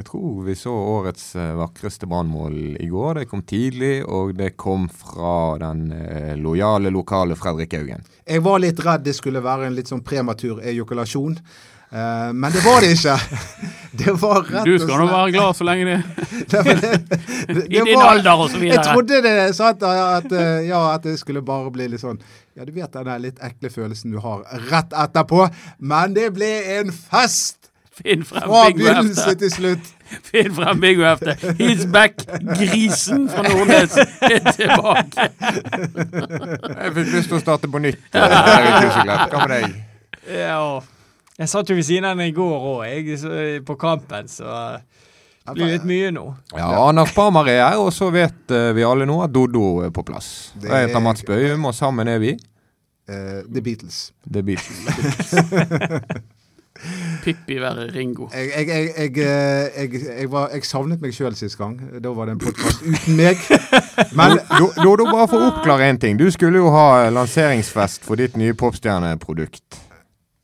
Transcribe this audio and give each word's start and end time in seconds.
Jeg 0.00 0.06
tror 0.06 0.44
vi 0.46 0.54
så 0.56 0.72
årets 0.72 1.24
eh, 1.36 1.50
vakreste 1.58 2.06
brannmål 2.08 2.54
i 2.80 2.86
går. 2.88 3.18
Det 3.18 3.24
kom 3.28 3.42
tidlig, 3.44 3.98
og 4.08 4.30
det 4.32 4.54
kom 4.56 4.86
fra 4.88 5.58
den 5.60 5.90
eh, 5.92 6.30
lojale 6.40 6.88
lokale 6.88 7.36
Fredrik 7.36 7.76
Haugen. 7.76 8.06
Jeg 8.24 8.40
var 8.46 8.62
litt 8.64 8.80
redd 8.80 9.04
det 9.04 9.12
skulle 9.18 9.42
være 9.44 9.68
en 9.68 9.76
litt 9.76 9.92
sånn 9.92 10.00
prematur 10.00 10.62
ejakulasjon. 10.64 11.36
Uh, 11.90 12.30
men 12.32 12.48
det 12.54 12.62
var 12.64 12.80
det 12.80 12.94
ikke. 12.94 13.18
Det 14.00 14.12
var 14.22 14.44
rett 14.46 14.64
Du 14.64 14.76
skal 14.78 15.00
nå 15.02 15.10
være 15.10 15.32
glad 15.34 15.56
så 15.58 15.64
lenge 15.66 15.88
det, 15.88 15.96
det, 16.52 16.74
det, 16.78 16.90
det 17.56 17.64
I 17.66 17.80
din 17.90 17.98
alder 17.98 18.44
og 18.44 18.52
så 18.52 18.60
videre. 18.62 18.78
Jeg 18.78 18.84
trodde 18.86 19.18
det 19.26 19.34
satt 19.58 19.82
at, 19.82 20.36
ja, 20.64 20.84
at 20.94 21.02
det 21.04 21.16
skulle 21.18 21.42
bare 21.42 21.72
bli 21.74 21.90
litt 21.90 22.00
sånn 22.00 22.22
Ja, 22.54 22.62
du 22.62 22.70
vet 22.72 22.94
den 22.94 23.10
litt 23.26 23.42
ekle 23.42 23.74
følelsen 23.74 24.14
du 24.14 24.22
har 24.22 24.46
rett 24.70 24.94
etterpå. 24.94 25.48
Men 25.82 26.14
det 26.14 26.30
ble 26.38 26.54
en 26.78 26.94
fest! 26.94 27.60
Finn 28.02 28.24
frem 28.24 28.46
Fra 28.48 28.62
begynnelse 28.74 29.34
til 29.40 29.50
slutt. 29.52 29.90
Finn 30.26 30.54
frem 30.54 30.82
Hefte. 30.82 31.36
He's 31.58 31.84
back. 31.92 32.24
Grisen 32.56 33.28
fra 33.30 33.44
Nordnes 33.46 33.96
er 33.96 34.52
tilbake. 34.56 35.26
Jeg 36.80 36.94
fikk 36.96 37.12
lyst 37.14 37.28
til 37.28 37.38
å 37.38 37.42
starte 37.42 37.70
på 37.70 37.82
nytt. 37.82 38.00
Hva 38.14 39.44
med 39.44 39.54
deg? 39.54 39.76
Ja, 40.30 40.80
jeg 41.40 41.48
satt 41.50 41.70
jo 41.70 41.76
ved 41.78 41.86
siden 41.88 42.08
av 42.08 42.16
henne 42.16 42.30
i 42.30 42.34
går 42.36 42.66
òg, 42.74 43.12
på 43.66 43.76
kampen, 43.80 44.28
så 44.28 44.78
det 44.78 45.56
blir 45.56 45.72
litt 45.74 45.86
mye 45.88 46.10
nå. 46.14 46.26
Ja, 46.54 46.68
Anders 46.84 47.14
Parmar 47.16 47.48
er 47.50 47.62
her, 47.64 47.78
og 47.80 47.92
så 47.96 48.10
vet 48.14 48.52
vi 48.76 48.84
alle 48.86 49.08
nå 49.08 49.20
at 49.24 49.32
Doddo 49.34 49.80
er 49.86 49.94
på 49.94 50.04
plass. 50.06 50.52
Det 50.60 50.70
jeg 50.70 50.88
heter 50.88 51.04
Mats 51.04 51.24
Bøyum, 51.26 51.64
og 51.70 51.76
sammen 51.76 52.08
er 52.12 52.20
vi 52.22 52.34
uh, 52.36 53.40
The 53.46 53.62
Beatles. 53.64 54.10
The 54.30 54.44
Beatles. 54.46 55.34
Pippi 57.24 57.58
være 57.62 57.88
Ringo. 57.94 58.28
Jeg, 58.34 58.68
jeg, 58.68 58.92
jeg, 59.16 60.02
jeg, 60.06 60.30
var, 60.32 60.48
jeg 60.54 60.66
savnet 60.68 61.02
meg 61.02 61.14
sjøl 61.16 61.36
sist 61.38 61.58
gang. 61.60 61.76
Da 62.02 62.14
var 62.16 62.30
det 62.30 62.38
en 62.38 62.42
podkast 62.46 62.82
uten 62.86 63.20
meg. 63.20 63.44
Men 64.18 64.38
Dodo, 64.80 65.06
bare 65.10 65.28
for 65.30 65.38
å 65.40 65.52
oppklare 65.52 65.90
én 65.90 66.00
ting. 66.00 66.18
Du 66.20 66.26
skulle 66.34 66.62
jo 66.62 66.72
ha 66.74 67.06
lanseringsfest 67.12 68.06
for 68.06 68.20
ditt 68.20 68.38
nye 68.40 68.56
popstjerneprodukt. 68.58 69.80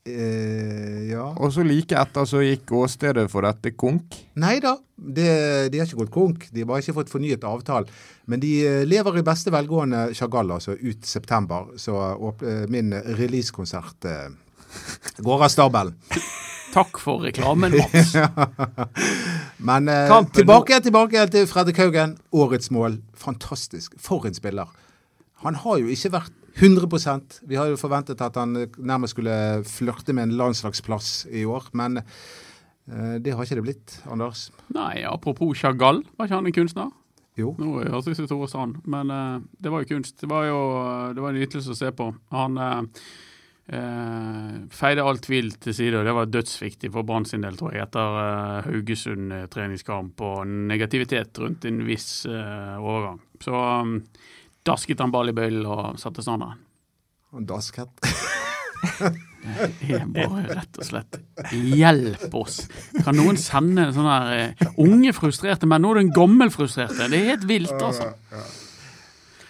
Eh, 0.07 1.09
ja. 1.11 1.25
Og 1.43 1.51
så 1.55 1.65
like 1.67 1.97
etter 1.99 2.27
så 2.29 2.43
gikk 2.45 2.71
åstedet 2.79 3.27
for 3.33 3.47
dette 3.47 3.73
konk? 3.79 4.15
Nei 4.39 4.59
da, 4.63 4.77
de, 4.95 5.27
de 5.73 5.81
har 5.81 5.89
ikke 5.89 6.05
gått 6.05 6.15
konk. 6.15 6.47
De 6.53 6.63
har 6.63 6.71
bare 6.71 6.85
ikke 6.85 6.97
fått 7.01 7.11
fornyet 7.13 7.47
avtale. 7.47 7.91
Men 8.31 8.43
de 8.43 8.53
eh, 8.67 8.83
lever 8.87 9.19
i 9.19 9.27
beste 9.27 9.53
velgående 9.55 10.09
Chagall, 10.15 10.55
altså 10.55 10.77
ut 10.79 11.07
september. 11.07 11.73
Så 11.81 11.95
uh, 11.97 12.45
min 12.71 12.95
releasekonsert 12.95 14.07
eh, 14.11 14.29
går 15.27 15.47
av 15.49 15.53
stabelen. 15.53 15.99
Takk 16.77 16.99
for 17.01 17.23
reklamen, 17.25 17.73
Mats. 17.73 18.11
Men 19.69 19.89
eh, 19.89 20.11
tilbake, 20.37 20.77
tilbake 20.85 21.23
til 21.33 21.47
Fredrik 21.49 21.79
Haugen. 21.81 22.19
Årets 22.37 22.69
mål. 22.71 22.99
Fantastisk. 23.17 23.95
For 23.97 24.27
en 24.29 24.37
spiller. 24.37 24.69
Han 25.47 25.57
har 25.63 25.79
jo 25.81 25.89
ikke 25.89 26.13
vært 26.13 26.35
100% 26.57 27.41
Vi 27.49 27.57
har 27.57 27.69
jo 27.69 27.77
forventet 27.77 28.21
at 28.25 28.37
han 28.41 28.55
nærmest 28.77 29.17
skulle 29.17 29.65
flørte 29.69 30.13
med 30.17 30.29
en 30.29 30.37
landslagsplass 30.37 31.27
i 31.33 31.45
år, 31.49 31.69
men 31.73 32.01
eh, 32.01 33.17
det 33.25 33.33
har 33.33 33.45
ikke 33.45 33.59
det 33.61 33.67
blitt, 33.67 33.97
Anders. 34.13 34.51
Nei, 34.73 35.05
apropos 35.09 35.57
Chagall, 35.57 36.03
var 36.17 36.29
ikke 36.29 36.41
han 36.41 36.49
en 36.49 36.57
kunstner? 36.57 36.95
Jo. 37.37 37.55
Nå 37.61 37.75
høres 37.85 38.09
det 38.09 38.17
ut 38.17 38.33
som 38.33 38.49
Sand, 38.49 38.81
men 38.85 39.13
eh, 39.13 39.39
det 39.61 39.73
var 39.73 39.85
jo 39.85 39.95
kunst. 39.97 40.21
Det 40.21 40.29
var 40.29 40.49
jo 40.49 40.61
det 41.17 41.25
var 41.25 41.33
en 41.33 41.41
nytelse 41.41 41.73
å 41.73 41.81
se 41.81 41.93
på. 41.93 42.09
Han 42.33 42.57
uh, 42.57 43.09
Uh, 43.67 44.69
feide 44.71 45.03
all 45.03 45.19
tvil 45.19 45.49
til 45.59 45.75
side, 45.75 45.99
og 45.99 46.07
det 46.07 46.13
var 46.15 46.29
dødsviktig 46.31 46.91
for 46.95 47.07
Brann 47.07 47.25
sin 47.27 47.43
del, 47.43 47.57
tror 47.59 47.75
jeg, 47.75 47.83
etter 47.83 48.19
uh, 48.19 48.69
Haugesund 48.69 49.33
uh, 49.35 49.47
treningskamp 49.51 50.23
og 50.23 50.45
negativitet 50.71 51.41
rundt 51.43 51.67
en 51.67 51.81
viss 51.89 52.11
overgang. 52.31 53.19
Så 53.43 53.51
um, 53.51 53.97
dasket 54.67 55.03
han 55.03 55.15
ball 55.15 55.33
i 55.33 55.37
bøylen 55.37 55.67
og 55.67 55.99
satte 55.99 56.23
standarden. 56.23 56.63
Han 57.35 57.49
dasket? 57.49 57.91
det 59.83 59.99
er 59.99 60.07
bare 60.15 60.45
rett 60.61 60.79
og 60.79 60.87
slett 60.87 61.19
Hjelp 61.51 62.35
oss! 62.39 62.61
Kan 63.03 63.19
noen 63.19 63.39
sende 63.41 63.89
sånne 63.95 64.15
her 64.31 64.71
unge 64.83 65.11
frustrerte 65.17 65.67
menn? 65.67 65.83
Nå 65.83 65.91
er 65.91 66.01
det 66.01 66.07
en 66.07 66.15
gammel 66.21 66.55
frustrerte. 66.55 67.11
Det 67.11 67.19
er 67.19 67.33
helt 67.33 67.49
vilt, 67.51 67.75
altså. 67.81 68.13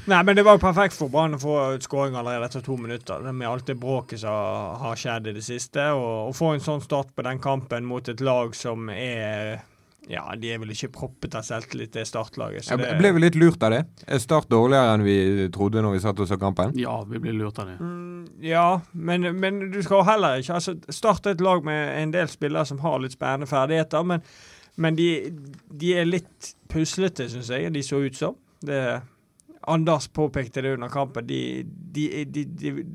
Nei, 0.06 0.22
men 0.22 0.36
det 0.38 0.44
var 0.46 0.54
jo 0.54 0.62
perfekt 0.62 0.94
for 0.94 1.10
Brann 1.10 1.34
å 1.34 1.40
få 1.42 1.54
skåring 1.82 2.14
allerede 2.14 2.46
etter 2.46 2.62
to 2.62 2.76
minutter. 2.78 3.24
Med 3.32 3.48
alt 3.48 3.66
det 3.66 3.74
bråket 3.80 4.22
som 4.22 4.76
har 4.82 4.98
skjedd 4.98 5.32
i 5.32 5.34
det 5.34 5.42
siste. 5.42 5.88
Og 5.98 6.30
å 6.30 6.36
få 6.36 6.52
en 6.54 6.62
sånn 6.62 6.84
start 6.84 7.10
på 7.16 7.24
den 7.26 7.42
kampen 7.42 7.88
mot 7.88 8.06
et 8.08 8.22
lag 8.22 8.54
som 8.54 8.90
er 8.92 9.58
ja, 10.06 10.22
de 10.38 10.52
er 10.54 10.60
vel 10.62 10.70
ikke 10.70 10.92
proppet 10.94 11.34
av 11.34 11.42
selvtillit, 11.42 11.90
det 11.96 12.04
startlaget. 12.06 12.62
Så 12.68 12.76
det 12.78 12.92
ble 13.00 13.10
vi 13.16 13.24
litt 13.24 13.38
lurt 13.38 13.62
av 13.66 13.72
det? 13.74 13.80
Er 14.06 14.20
Start 14.22 14.46
dårligere 14.52 14.92
enn 14.94 15.02
vi 15.02 15.16
trodde 15.54 15.82
når 15.82 15.96
vi 15.96 16.02
satt 16.04 16.22
og 16.22 16.28
så 16.30 16.38
kampen? 16.38 16.76
Ja, 16.78 17.00
vi 17.10 17.18
ble 17.22 17.34
lurt 17.34 17.58
av 17.58 17.72
det. 17.72 17.74
Mm, 17.82 18.20
ja, 18.46 18.68
men, 18.92 19.26
men, 19.42 19.58
du 19.72 19.80
skal 19.82 20.06
heller 20.06 20.38
ikke 20.38 20.60
altså, 20.60 20.76
Start 20.94 21.26
et 21.26 21.42
lag 21.42 21.66
med 21.66 21.90
en 22.04 22.14
del 22.14 22.30
spillere 22.30 22.62
som 22.68 22.78
har 22.84 23.02
litt 23.02 23.16
spennende 23.16 23.50
ferdigheter, 23.50 24.06
men, 24.06 24.22
men 24.78 24.98
de, 24.98 25.10
de, 25.74 25.92
er 25.98 26.06
litt 26.06 26.54
puslete, 26.70 27.26
syns 27.32 27.50
jeg, 27.50 27.74
de 27.74 27.82
så 27.82 27.98
ut 28.06 28.22
som. 28.22 28.38
Det 28.62 28.84
Anders 29.68 30.08
påpekte 30.08 30.62
det 30.62 30.74
under 30.74 30.88
kampen. 30.88 31.26
De, 31.26 31.66
de, 31.92 32.24
de, 32.24 32.44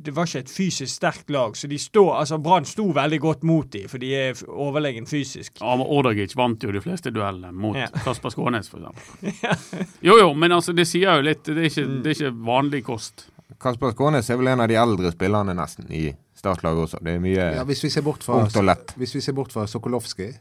det 0.03 0.13
var 0.15 0.29
ikke 0.29 0.43
et 0.45 0.51
fysisk 0.51 0.93
sterkt 0.93 1.29
lag. 1.29 1.57
så 1.57 1.67
de 1.67 1.79
står, 1.79 2.13
altså 2.19 2.37
Brann 2.37 2.65
sto 2.65 2.85
veldig 2.95 3.19
godt 3.19 3.43
mot 3.43 3.67
dem, 3.71 3.89
for 3.91 3.99
de 3.99 4.13
er 4.15 4.43
overlegen 4.47 5.07
fysisk. 5.07 5.57
Ja, 5.59 5.75
men 5.75 5.87
Ordagic 5.87 6.35
vant 6.39 6.63
jo 6.63 6.71
de 6.71 6.81
fleste 6.81 7.11
duellene 7.11 7.51
mot 7.51 7.75
ja. 7.75 7.89
Kasper 8.05 8.31
Skånes, 8.31 8.71
f.eks. 8.71 9.67
jo, 10.07 10.15
jo, 10.15 10.31
men 10.33 10.55
altså, 10.55 10.71
det 10.77 10.87
sier 10.87 11.19
jo 11.19 11.27
litt. 11.27 11.43
Det 11.43 11.59
er 11.59 11.67
ikke, 11.67 11.87
det 12.05 12.13
er 12.13 12.17
ikke 12.19 12.33
vanlig 12.47 12.83
kost. 12.87 13.27
Kasper 13.61 13.91
Skånes 13.91 14.31
er 14.31 14.39
vel 14.39 14.53
en 14.53 14.63
av 14.63 14.71
de 14.71 14.79
eldre 14.79 15.11
spillerne 15.11 15.57
nesten 15.57 15.91
i 15.91 16.07
startlaget 16.39 16.85
også. 16.87 17.01
Det 17.03 17.17
er 17.17 17.19
mye 17.21 17.49
ja, 17.57 17.67
hvis 17.67 17.83
vi 17.83 17.91
ser 17.93 18.07
bort 18.07 18.23
fra, 18.23 18.45
ungt 18.45 18.55
og 18.57 18.65
lett. 18.69 18.95
Hvis 19.01 19.17
vi 19.17 19.25
ser 19.27 19.35
bort 19.37 19.51
fra 19.53 19.67
Sokolowski 19.69 20.31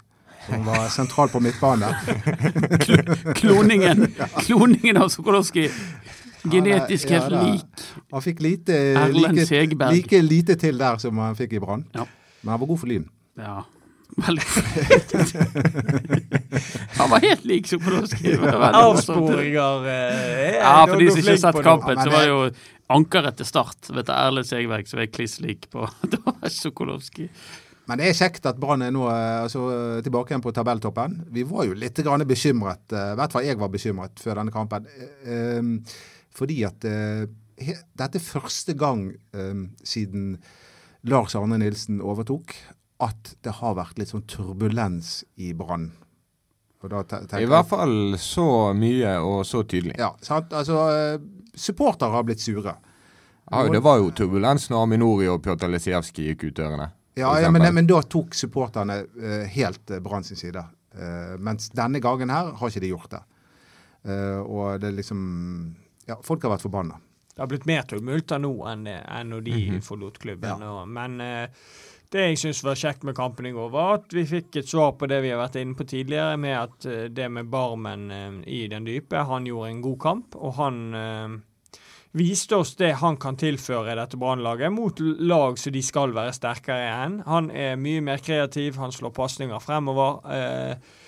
som 0.46 0.64
var 0.64 0.88
sentral 0.88 1.28
på 1.28 1.40
midtbane. 1.40 1.96
Kloningen, 3.36 4.14
kloningen 4.46 4.96
av 4.96 5.08
Sokolowski. 5.08 5.70
Genetisk 6.42 7.10
helt 7.12 7.34
ja, 7.34 7.42
lik. 7.44 7.82
Han 8.14 8.24
fikk 8.24 8.40
lite, 8.40 8.76
like, 9.12 9.90
like, 9.92 10.22
lite 10.24 10.56
til 10.60 10.78
der 10.80 10.96
som 11.02 11.18
han 11.20 11.36
fikk 11.38 11.58
i 11.58 11.60
Brann. 11.62 11.84
Ja. 11.94 12.06
Men 12.40 12.54
han 12.54 12.62
var 12.62 12.70
god 12.70 12.80
for 12.80 12.90
Lyn. 12.90 13.06
Ja. 13.40 13.60
Veldig 14.16 14.42
Han 16.98 17.10
var 17.10 17.22
helt 17.22 17.44
lik 17.44 17.68
Sokolowski. 17.70 18.34
Avsporinger 18.74 19.86
eh, 19.86 20.58
Ja, 20.58 20.84
for 20.88 20.98
de 20.98 21.10
som 21.10 21.20
ikke 21.22 21.30
har 21.36 21.42
sett 21.44 21.62
kampen, 21.64 22.00
så 22.00 22.10
var 22.10 22.26
det 22.26 22.32
jo 22.32 22.40
ankeret 22.90 23.38
til 23.38 23.48
start. 23.48 23.90
Vet 23.94 24.08
du, 24.08 24.14
Erlend 24.16 24.48
Segberg 24.48 24.90
som 24.90 25.02
er 25.02 25.10
kliss 25.12 25.38
lik 25.44 25.68
på 25.72 25.86
Sokolowski. 26.60 27.28
Men 27.90 27.98
det 27.98 28.10
er 28.10 28.18
kjekt 28.18 28.44
at 28.46 28.58
Brann 28.60 28.84
er 28.86 28.92
nå 28.94 29.06
eh, 29.10 29.42
altså, 29.46 29.64
tilbake 30.04 30.34
igjen 30.34 30.44
på 30.44 30.54
tabelltoppen. 30.54 31.20
Vi 31.34 31.46
var 31.46 31.66
jo 31.66 31.78
litt 31.78 32.02
bekymret, 32.28 32.86
eh, 32.92 33.12
i 33.14 33.18
hvert 33.18 33.34
fall 33.34 33.46
jeg 33.46 33.58
var 33.58 33.72
bekymret 33.72 34.22
før 34.22 34.42
denne 34.42 34.54
kampen. 34.54 34.86
Fordi 36.36 36.60
at 36.68 36.86
uh, 36.86 37.24
dette 37.98 38.20
er 38.20 38.24
første 38.24 38.74
gang 38.78 39.08
um, 39.36 39.70
siden 39.84 40.36
Lars 41.08 41.34
Arne 41.38 41.58
Nilsen 41.60 42.00
overtok 42.00 42.54
at 43.00 43.34
det 43.44 43.56
har 43.60 43.76
vært 43.78 43.98
litt 44.00 44.12
sånn 44.12 44.26
turbulens 44.28 45.20
i 45.40 45.54
Brann. 45.56 45.90
I 46.80 47.44
hvert 47.44 47.68
fall 47.68 48.14
så 48.20 48.72
mye 48.76 49.18
og 49.20 49.42
så 49.44 49.62
tydelig. 49.68 49.98
Ja, 50.00 50.14
sant? 50.24 50.54
Altså, 50.56 50.78
uh, 50.88 51.50
supportere 51.52 52.14
har 52.14 52.24
blitt 52.24 52.40
sure. 52.40 52.72
Ja, 53.50 53.66
det 53.68 53.82
var 53.84 53.98
jo 54.00 54.12
turbulens 54.16 54.68
når 54.70 54.86
Aminori 54.86 55.28
og 55.28 55.42
Pjotr 55.44 55.68
Lisijevskij 55.68 56.30
gikk 56.30 56.46
ut 56.48 56.56
dørene. 56.60 56.88
Ja, 57.18 57.32
ja 57.42 57.50
men, 57.50 57.66
men, 57.74 57.88
da 57.90 58.00
tok 58.06 58.36
supporterne 58.38 59.02
uh, 59.04 59.42
helt 59.50 59.90
uh, 59.90 59.98
Brann 60.00 60.24
sin 60.24 60.38
side. 60.40 60.62
Uh, 60.94 61.36
mens 61.42 61.68
denne 61.74 62.00
gangen 62.02 62.32
her 62.32 62.54
har 62.56 62.72
ikke 62.72 62.84
de 62.84 62.94
gjort 62.94 63.18
det. 63.18 63.24
og 64.00 64.80
det 64.80 64.88
er 64.88 64.94
liksom 64.96 65.18
ja, 66.10 66.18
folk 66.26 66.44
har 66.44 66.56
vært 66.56 66.66
forbanna. 66.66 66.98
Det 67.30 67.44
har 67.44 67.48
blitt 67.48 67.68
mer 67.70 67.86
tumulter 67.88 68.42
nå 68.42 68.52
enn, 68.68 68.88
enn 68.90 69.30
når 69.32 69.46
de 69.46 69.52
mm 69.54 69.74
-hmm. 69.74 69.86
forlot 69.86 70.18
klubben. 70.18 70.60
Ja. 70.60 70.70
Og, 70.70 70.88
men 70.88 71.20
uh, 71.20 71.48
det 72.10 72.24
jeg 72.24 72.38
syns 72.40 72.64
var 72.66 72.78
kjekt 72.78 73.04
med 73.06 73.14
kampen 73.14 73.46
i 73.46 73.52
går, 73.54 73.68
var 73.70 74.00
at 74.00 74.14
vi 74.14 74.24
fikk 74.26 74.56
et 74.58 74.70
svar 74.70 74.96
på 74.98 75.06
det 75.10 75.20
vi 75.22 75.30
har 75.30 75.38
vært 75.38 75.60
inne 75.60 75.76
på 75.78 75.86
tidligere, 75.86 76.34
med 76.42 76.56
at 76.58 76.88
eh, 76.90 77.04
det 77.06 77.28
med 77.30 77.46
Barmen 77.52 78.10
eh, 78.10 78.40
i 78.50 78.64
den 78.70 78.88
dype, 78.88 79.22
han 79.28 79.46
gjorde 79.46 79.70
en 79.70 79.84
god 79.84 80.00
kamp. 80.02 80.34
Og 80.34 80.56
han 80.58 80.80
eh, 80.98 81.36
viste 82.18 82.58
oss 82.58 82.74
det 82.80 82.96
han 82.98 83.18
kan 83.22 83.38
tilføre 83.38 83.94
dette 83.94 84.18
Brannlaget 84.18 84.74
mot 84.74 84.98
lag 85.22 85.58
som 85.62 85.76
de 85.76 85.84
skal 85.86 86.16
være 86.16 86.34
sterkere 86.34 86.90
enn. 87.04 87.20
Han 87.30 87.52
er 87.54 87.78
mye 87.78 88.02
mer 88.02 88.18
kreativ, 88.26 88.80
han 88.82 88.94
slår 88.94 89.14
pasninger 89.14 89.62
fremover. 89.62 90.18
Eh, 90.34 90.98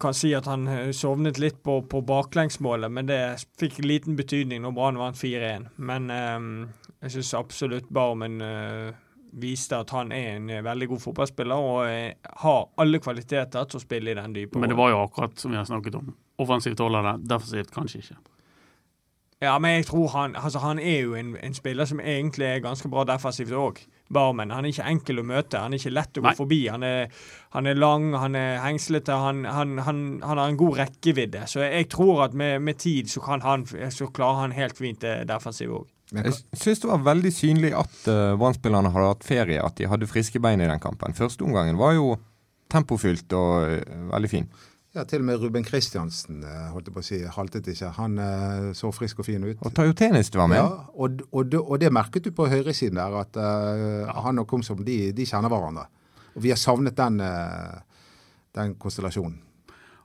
kan 0.00 0.14
si 0.14 0.32
at 0.34 0.48
han 0.50 0.66
eh, 0.68 0.90
sovnet 0.96 1.38
litt 1.38 1.62
på, 1.62 1.78
på 1.90 2.00
baklengsmålet, 2.06 2.92
men 2.92 3.08
det 3.08 3.20
fikk 3.60 3.80
liten 3.84 4.16
betydning 4.18 4.64
når 4.64 4.74
Brann 4.76 5.00
vant 5.00 5.18
4-1. 5.18 5.70
Men 5.76 6.10
um, 6.10 6.50
jeg 7.04 7.16
syns 7.16 7.34
absolutt 7.38 7.88
Barmen 7.94 8.40
uh, 8.42 8.90
viste 9.40 9.78
at 9.78 9.90
han 9.94 10.12
er 10.14 10.36
en 10.36 10.50
eh, 10.50 10.62
veldig 10.64 10.88
god 10.92 11.02
fotballspiller 11.02 11.70
og 11.70 12.28
har 12.44 12.60
alle 12.82 13.00
kvaliteter 13.02 13.66
til 13.66 13.80
å 13.80 13.82
spille 13.82 14.12
i 14.12 14.18
den 14.18 14.36
dype 14.36 14.60
Men 14.62 14.70
det 14.70 14.78
var 14.78 14.92
jo 14.92 15.02
akkurat 15.02 15.38
som 15.40 15.54
vi 15.54 15.58
har 15.58 15.66
snakket 15.68 15.98
om. 15.98 16.14
Offensivt 16.42 16.82
holder 16.82 17.08
det, 17.08 17.16
defensivt 17.30 17.74
kanskje 17.74 18.02
ikke. 18.02 18.20
Ja, 19.42 19.58
men 19.58 19.76
jeg 19.76 19.86
tror 19.90 20.08
han 20.14 20.36
altså 20.38 20.58
Han 20.62 20.78
er 20.78 21.00
jo 21.00 21.14
en, 21.18 21.34
en 21.36 21.54
spiller 21.54 21.84
som 21.84 22.00
egentlig 22.00 22.46
er 22.46 22.62
ganske 22.64 22.88
bra 22.88 23.04
defensivt 23.04 23.52
òg. 23.52 23.82
Barmen. 24.12 24.52
Han 24.52 24.66
er 24.66 24.74
ikke 24.74 24.90
enkel 24.90 25.22
å 25.22 25.26
møte. 25.26 25.62
Han 25.62 25.72
er 25.72 25.80
ikke 25.80 25.94
lett 25.94 26.18
å 26.20 26.24
gå 26.24 26.28
Nei. 26.28 26.36
forbi. 26.36 26.60
Han 26.68 26.84
er, 26.86 27.08
han 27.56 27.70
er 27.70 27.78
lang, 27.78 28.10
han 28.20 28.36
er 28.38 28.60
hengslete, 28.62 29.16
han, 29.16 29.44
han, 29.48 29.78
han, 29.86 30.04
han 30.22 30.40
har 30.42 30.50
en 30.50 30.60
god 30.60 30.78
rekkevidde. 30.82 31.46
Så 31.50 31.64
jeg 31.64 31.88
tror 31.92 32.26
at 32.26 32.36
med, 32.36 32.60
med 32.66 32.78
tid 32.82 33.10
så, 33.10 33.22
kan 33.24 33.44
han, 33.44 33.64
så 33.64 34.10
klarer 34.12 34.44
han 34.44 34.56
helt 34.58 34.78
fint 34.80 35.00
det 35.04 35.22
defensive 35.30 35.80
òg. 35.80 35.88
Jeg 36.14 36.36
syns 36.60 36.82
det 36.82 36.90
var 36.90 37.00
veldig 37.06 37.32
synlig 37.32 37.72
at 37.74 37.96
uh, 38.06 38.36
Brann-spillerne 38.38 38.92
hadde 38.92 39.08
hatt 39.14 39.26
ferie, 39.26 39.62
at 39.64 39.80
de 39.80 39.88
hadde 39.90 40.06
friske 40.06 40.38
bein 40.42 40.62
i 40.62 40.68
den 40.68 40.82
kampen. 40.82 41.16
Første 41.16 41.46
omgangen 41.46 41.80
var 41.80 41.96
jo 41.96 42.12
tempofylt 42.70 43.32
og 43.34 43.80
uh, 43.80 44.06
veldig 44.12 44.30
fin. 44.30 44.46
Ja, 44.94 45.04
til 45.04 45.22
og 45.22 45.26
med 45.26 45.40
Ruben 45.42 45.64
Kristiansen 45.66 46.42
eh, 46.46 46.68
holdt 46.72 46.86
jeg 46.90 46.94
på 46.94 47.02
å 47.02 47.06
si, 47.06 47.18
haltet 47.36 47.66
ikke. 47.72 47.90
Han 47.98 48.18
eh, 48.22 48.68
så 48.78 48.92
frisk 48.94 49.18
og 49.24 49.26
fin 49.28 49.42
ut. 49.44 49.58
Og 49.66 49.74
Tayo 49.74 49.92
Tenis 49.98 50.30
var 50.34 50.46
med. 50.50 50.60
Ja, 50.62 50.84
og, 50.94 51.22
og, 51.32 51.48
det- 51.50 51.60
og 51.62 51.80
det 51.82 51.90
merket 51.92 52.24
du 52.24 52.30
på 52.36 52.46
høyresiden 52.50 53.00
der, 53.00 53.16
at 53.24 53.36
uh, 53.40 54.12
han 54.24 54.38
og 54.42 54.46
Komsom 54.50 54.84
de, 54.86 54.98
de 55.16 55.26
kjenner 55.26 55.50
hverandre. 55.52 55.88
Og 56.34 56.42
vi 56.46 56.50
har 56.54 56.58
savnet 56.60 56.96
den, 56.98 57.20
uh, 57.20 57.80
den 58.54 58.74
konstellasjonen. 58.78 59.40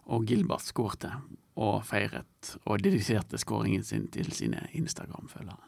Og 0.09 0.25
Gilbert 0.25 0.65
skårte 0.65 1.11
og 1.59 1.83
feiret 1.85 2.55
og 2.65 2.79
dediserte 2.81 3.37
skåringen 3.37 3.83
sin 3.85 4.07
til 4.09 4.31
sine 4.33 4.63
Instagram-følgere. 4.79 5.59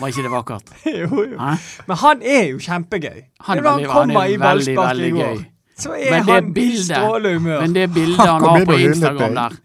Var 0.00 0.08
ikke 0.10 0.22
det 0.24 0.30
vakkert? 0.32 0.70
jo, 1.02 1.22
jo. 1.22 1.36
Hæ? 1.38 1.52
Men 1.86 1.98
han 2.00 2.22
er 2.24 2.44
jo 2.54 2.58
kjempegøy. 2.64 3.18
Han 3.46 3.58
er 3.60 3.66
veldig- 3.66 3.90
han 3.92 4.08
kommer 4.08 4.22
er 4.22 4.30
i 4.32 4.38
veldig, 4.40 4.42
ballspark 4.46 4.88
veldig 4.94 5.06
i 5.06 5.14
går, 5.18 5.34
gøy. 5.36 5.44
Så 5.78 5.92
er 5.92 6.10
Men 6.10 6.22
han 6.24 6.52
i 6.56 7.34
humør. 7.34 7.60
Men 7.60 7.72
det 7.74 7.88
bildet 7.94 8.16
Han 8.26 8.42
han 8.42 8.48
har 8.48 8.66
på 8.66 8.78
Instagram 8.80 9.34
der 9.34 9.56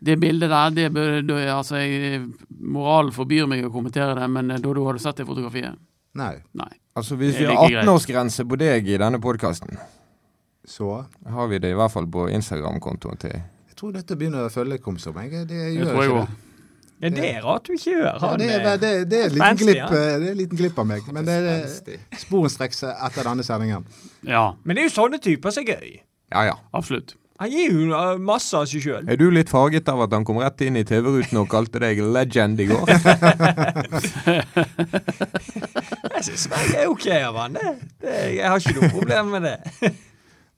Det 0.00 0.16
bildet 0.20 0.50
der, 0.50 0.70
det 1.22 1.50
altså, 1.52 1.76
jeg, 1.76 2.20
moralen 2.60 3.12
forbyr 3.12 3.46
meg 3.46 3.64
å 3.66 3.70
kommentere 3.72 4.14
det, 4.16 4.28
men 4.32 4.50
eh, 4.50 4.60
da 4.60 4.72
du 4.72 4.80
hadde 4.86 5.02
sett 5.02 5.20
det 5.20 5.26
fotografiet 5.28 5.76
Nei, 6.16 6.34
Nei. 6.56 6.70
Altså 6.96 7.16
Hvis 7.16 7.36
vi 7.38 7.44
har 7.44 7.52
like 7.52 7.68
greit. 7.68 7.84
18-årsgrense 7.84 8.44
på 8.48 8.58
deg 8.58 8.88
i 8.88 8.96
denne 8.98 9.20
podkasten, 9.22 9.76
så 10.66 11.04
har 11.28 11.50
vi 11.52 11.60
det 11.62 11.70
i 11.70 11.76
hvert 11.78 11.92
fall 11.92 12.08
på 12.10 12.26
Instagram-kontoen 12.32 13.20
til 13.20 13.36
Jeg 13.36 13.76
tror 13.76 13.92
dette 13.94 14.16
begynner 14.18 14.48
å 14.48 14.52
følge 14.52 14.80
Komsom. 14.82 15.20
Jeg, 15.22 15.46
det 15.48 15.60
gjør 15.60 15.84
jeg 15.84 15.92
tror 15.92 16.02
jeg 16.02 16.10
ikke 16.10 16.24
det. 16.26 16.49
Ja, 17.00 17.08
det 17.08 17.28
er 17.30 17.40
rart 17.46 17.64
du 17.64 17.72
ikke 17.72 17.94
gjør. 17.94 18.08
Ja, 18.12 18.32
det, 18.36 18.48
er, 18.52 18.60
eh, 18.60 18.80
det, 18.80 18.90
det, 19.08 19.20
er 19.20 19.30
en 19.30 19.36
liten 19.38 19.60
glipp, 19.62 19.78
ja. 19.78 19.86
eh, 19.88 20.18
det 20.20 20.26
er 20.26 20.34
en 20.34 20.40
liten 20.42 20.60
glipp 20.60 20.82
av 20.82 20.86
meg. 20.90 21.06
Men 21.16 21.24
det 21.24 21.38
er 21.38 21.64
sporenstreks 22.20 22.84
etter 22.90 23.24
denne 23.24 23.46
sendingen. 23.46 23.86
Ja, 24.26 24.50
Men 24.64 24.76
det 24.76 24.84
er 24.84 24.90
jo 24.90 24.96
sånne 24.98 25.22
typer 25.22 25.54
som 25.54 25.64
er 25.64 25.80
gøy. 25.80 25.96
Ja 26.30 26.44
ja. 26.50 26.60
absolutt. 26.76 27.16
Han 27.40 27.48
gir 27.48 27.72
jo 27.72 27.96
masse 28.20 28.52
av 28.52 28.66
seg 28.68 28.84
sjøl. 28.84 29.06
Er 29.08 29.16
du 29.16 29.30
litt 29.32 29.48
farget 29.48 29.88
av 29.88 30.02
at 30.04 30.12
han 30.12 30.26
kom 30.28 30.42
rett 30.42 30.60
inn 30.66 30.76
i 30.76 30.84
TV-ruten 30.84 31.40
og 31.40 31.48
kalte 31.48 31.80
deg 31.80 32.02
legend 32.04 32.60
i 32.60 32.66
går? 32.68 32.84
Jeg 36.20 36.26
syns 36.26 36.44
Sverige 36.44 36.82
er 36.82 36.92
OK 36.92 37.06
av 37.16 37.40
han. 37.40 37.56
Det, 37.56 37.72
det, 38.04 38.16
jeg 38.36 38.44
har 38.44 38.60
ikke 38.60 38.76
noe 38.76 38.92
problem 38.92 39.32
med 39.38 39.48
det. 39.48 39.56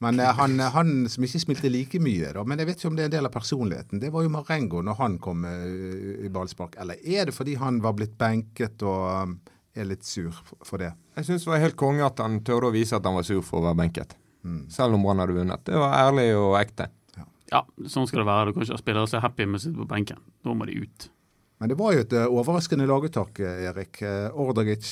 Men 0.03 0.19
eh, 0.21 0.33
han, 0.39 0.59
han 0.75 0.93
som 1.13 1.25
ikke 1.27 1.41
smilte 1.45 1.71
like 1.71 2.01
mye, 2.03 2.33
da, 2.35 2.43
men 2.49 2.59
jeg 2.59 2.69
vet 2.73 2.81
ikke 2.81 2.91
om 2.91 2.97
det 2.99 3.05
er 3.07 3.11
en 3.11 3.17
del 3.17 3.29
av 3.29 3.35
personligheten, 3.35 4.01
det 4.03 4.11
var 4.15 4.25
jo 4.27 4.33
Marengo 4.35 4.81
når 4.83 4.99
han 4.99 5.19
kom 5.23 5.45
eh, 5.49 6.27
i 6.27 6.31
ballspark. 6.33 6.75
Eller 6.83 6.99
er 7.07 7.29
det 7.31 7.37
fordi 7.37 7.55
han 7.61 7.79
var 7.85 7.95
blitt 7.99 8.17
benket 8.19 8.83
og 8.83 9.37
er 9.79 9.87
litt 9.89 10.05
sur 10.05 10.35
for- 10.67 10.83
det? 10.83 10.91
Jeg 11.17 11.29
syns 11.29 11.45
det 11.47 11.53
var 11.53 11.63
helt 11.63 11.79
konge 11.81 12.03
at 12.07 12.19
han 12.25 12.41
tørde 12.45 12.69
å 12.71 12.75
vise 12.75 12.97
at 12.99 13.07
han 13.07 13.15
var 13.19 13.25
sur 13.29 13.41
for 13.47 13.61
å 13.63 13.69
være 13.71 13.79
benket. 13.85 14.17
Mm. 14.43 14.65
Selv 14.75 14.97
om 14.99 15.05
Brann 15.07 15.23
hadde 15.23 15.37
vunnet. 15.39 15.63
Det 15.69 15.79
var 15.79 15.95
ærlig 16.09 16.29
og 16.35 16.57
ekte. 16.59 16.89
Ja, 17.53 17.61
sånn 17.87 18.07
skal 18.09 18.23
det 18.23 18.29
være. 18.31 18.49
Du 18.49 18.57
kan 18.57 18.65
ikke 18.65 18.75
ha 18.79 18.81
spillere 18.81 19.09
som 19.11 19.19
er 19.21 19.27
happy 19.27 19.45
med 19.47 19.61
å 19.61 19.63
sitte 19.63 19.77
på 19.77 19.87
benken. 19.91 20.23
Da 20.43 20.55
må 20.57 20.67
de 20.67 20.79
ut. 20.87 21.07
Men 21.63 21.71
det 21.71 21.77
var 21.79 21.93
jo 21.95 22.01
et 22.03 22.15
eh, 22.19 22.25
overraskende 22.27 22.89
laguttak, 22.91 23.37
eh, 23.39 23.61
Erik. 23.69 24.01
Eh, 24.03 24.35
Ordagic 24.35 24.89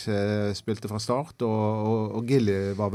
spilte 0.54 0.86
fra 0.86 1.00
start, 1.02 1.42
og, 1.42 1.62
og, 1.90 2.04
og 2.20 2.28
Gilly 2.30 2.76
var 2.78 2.94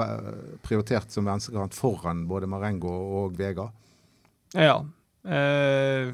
prioritert 0.63 1.11
som 1.11 1.27
venstrekant 1.27 1.75
foran 1.75 2.21
både 2.29 2.47
Marengo 2.47 2.93
og 3.19 3.35
Vega. 3.35 3.65
Ja. 4.55 4.77
Eh, 5.27 6.13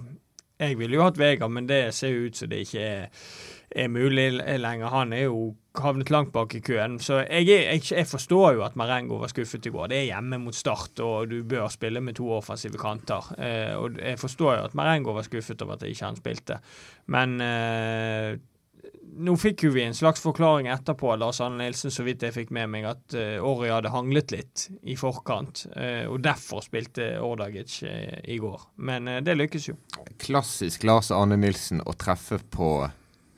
jeg 0.57 0.79
ville 0.79 0.97
jo 0.97 1.05
hatt 1.05 1.21
Vega, 1.21 1.51
men 1.53 1.69
det 1.69 1.83
ser 1.93 2.15
jo 2.15 2.31
ut 2.31 2.41
som 2.41 2.49
det 2.49 2.63
ikke 2.65 2.81
er, 2.81 3.29
er 3.75 3.87
mulig 3.91 4.29
lenger. 4.37 4.91
Han 4.91 5.13
er 5.13 5.27
jo 5.29 5.51
havnet 5.79 6.11
langt 6.11 6.33
bak 6.35 6.55
i 6.55 6.61
køen. 6.63 6.99
Så 6.99 7.21
jeg, 7.23 7.47
jeg, 7.47 7.81
jeg 7.91 8.07
forstår 8.09 8.57
jo 8.57 8.65
at 8.65 8.77
Marengo 8.79 9.21
var 9.21 9.31
skuffet 9.31 9.65
i 9.67 9.73
går. 9.73 9.91
Det 9.91 10.01
er 10.01 10.09
hjemme 10.09 10.41
mot 10.43 10.55
Start, 10.55 10.99
og 10.99 11.31
du 11.31 11.41
bør 11.47 11.71
spille 11.71 12.03
med 12.03 12.17
to 12.19 12.27
offensive 12.35 12.79
kanter. 12.81 13.31
Eh, 13.39 13.73
og 13.79 13.99
jeg 14.01 14.19
forstår 14.19 14.57
jo 14.57 14.69
at 14.69 14.77
Marengo 14.77 15.15
var 15.15 15.27
skuffet 15.27 15.61
over 15.63 15.79
at 15.79 15.87
ikke 15.87 16.09
han 16.09 16.19
spilte. 16.19 16.59
Men 17.11 17.39
eh, 17.45 18.39
nå 19.11 19.35
fikk 19.39 19.65
jo 19.67 19.73
vi 19.75 19.83
en 19.85 19.95
slags 19.95 20.23
forklaring 20.23 20.69
etterpå, 20.71 21.13
Lars 21.19 21.41
Arne 21.43 21.59
Nilsen, 21.59 21.91
så 21.91 22.03
vidt 22.07 22.23
jeg 22.23 22.35
fikk 22.35 22.53
med 22.55 22.69
meg, 22.71 22.87
at 22.87 23.15
uh, 23.17 23.63
hadde 23.67 23.91
hanglet 23.91 24.31
litt 24.31 24.67
i 24.83 24.95
forkant. 24.99 25.65
eh, 25.75 26.05
og 26.07 26.21
derfor 26.23 26.63
spilte 26.63 27.13
Ordagic 27.23 27.81
eh, 27.87 28.19
i 28.31 28.39
går. 28.39 28.71
Men 28.87 29.07
det 29.23 29.35
lykkes 29.37 29.67
jo. 29.71 29.77
Klassisk 30.19 30.83
Lars 30.87 31.11
Arne 31.11 31.37
Nilsen 31.39 31.83
å 31.83 31.95
treffe 31.95 32.39
på 32.51 32.71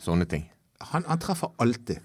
sånne 0.04 0.28
ting. 0.30 0.46
Han, 0.92 1.06
han 1.08 1.22
treffer 1.24 1.54
alltid. 1.64 2.00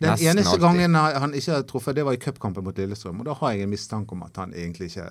Den 0.00 0.14
Nesten 0.14 0.30
eneste 0.32 0.54
alltid. 0.54 0.64
gangen 0.64 0.94
han 0.96 1.34
ikke 1.36 1.52
har 1.58 1.64
truffet, 1.68 1.96
det 1.98 2.04
var 2.06 2.16
i 2.16 2.20
cupkampen 2.22 2.64
mot 2.64 2.78
Lillestrøm. 2.78 3.18
Og 3.20 3.26
da 3.28 3.34
har 3.42 3.52
jeg 3.56 3.66
en 3.66 3.72
mistanke 3.74 4.14
om 4.16 4.22
at 4.24 4.38
han 4.40 4.54
egentlig 4.56 4.88
ikke 4.94 5.08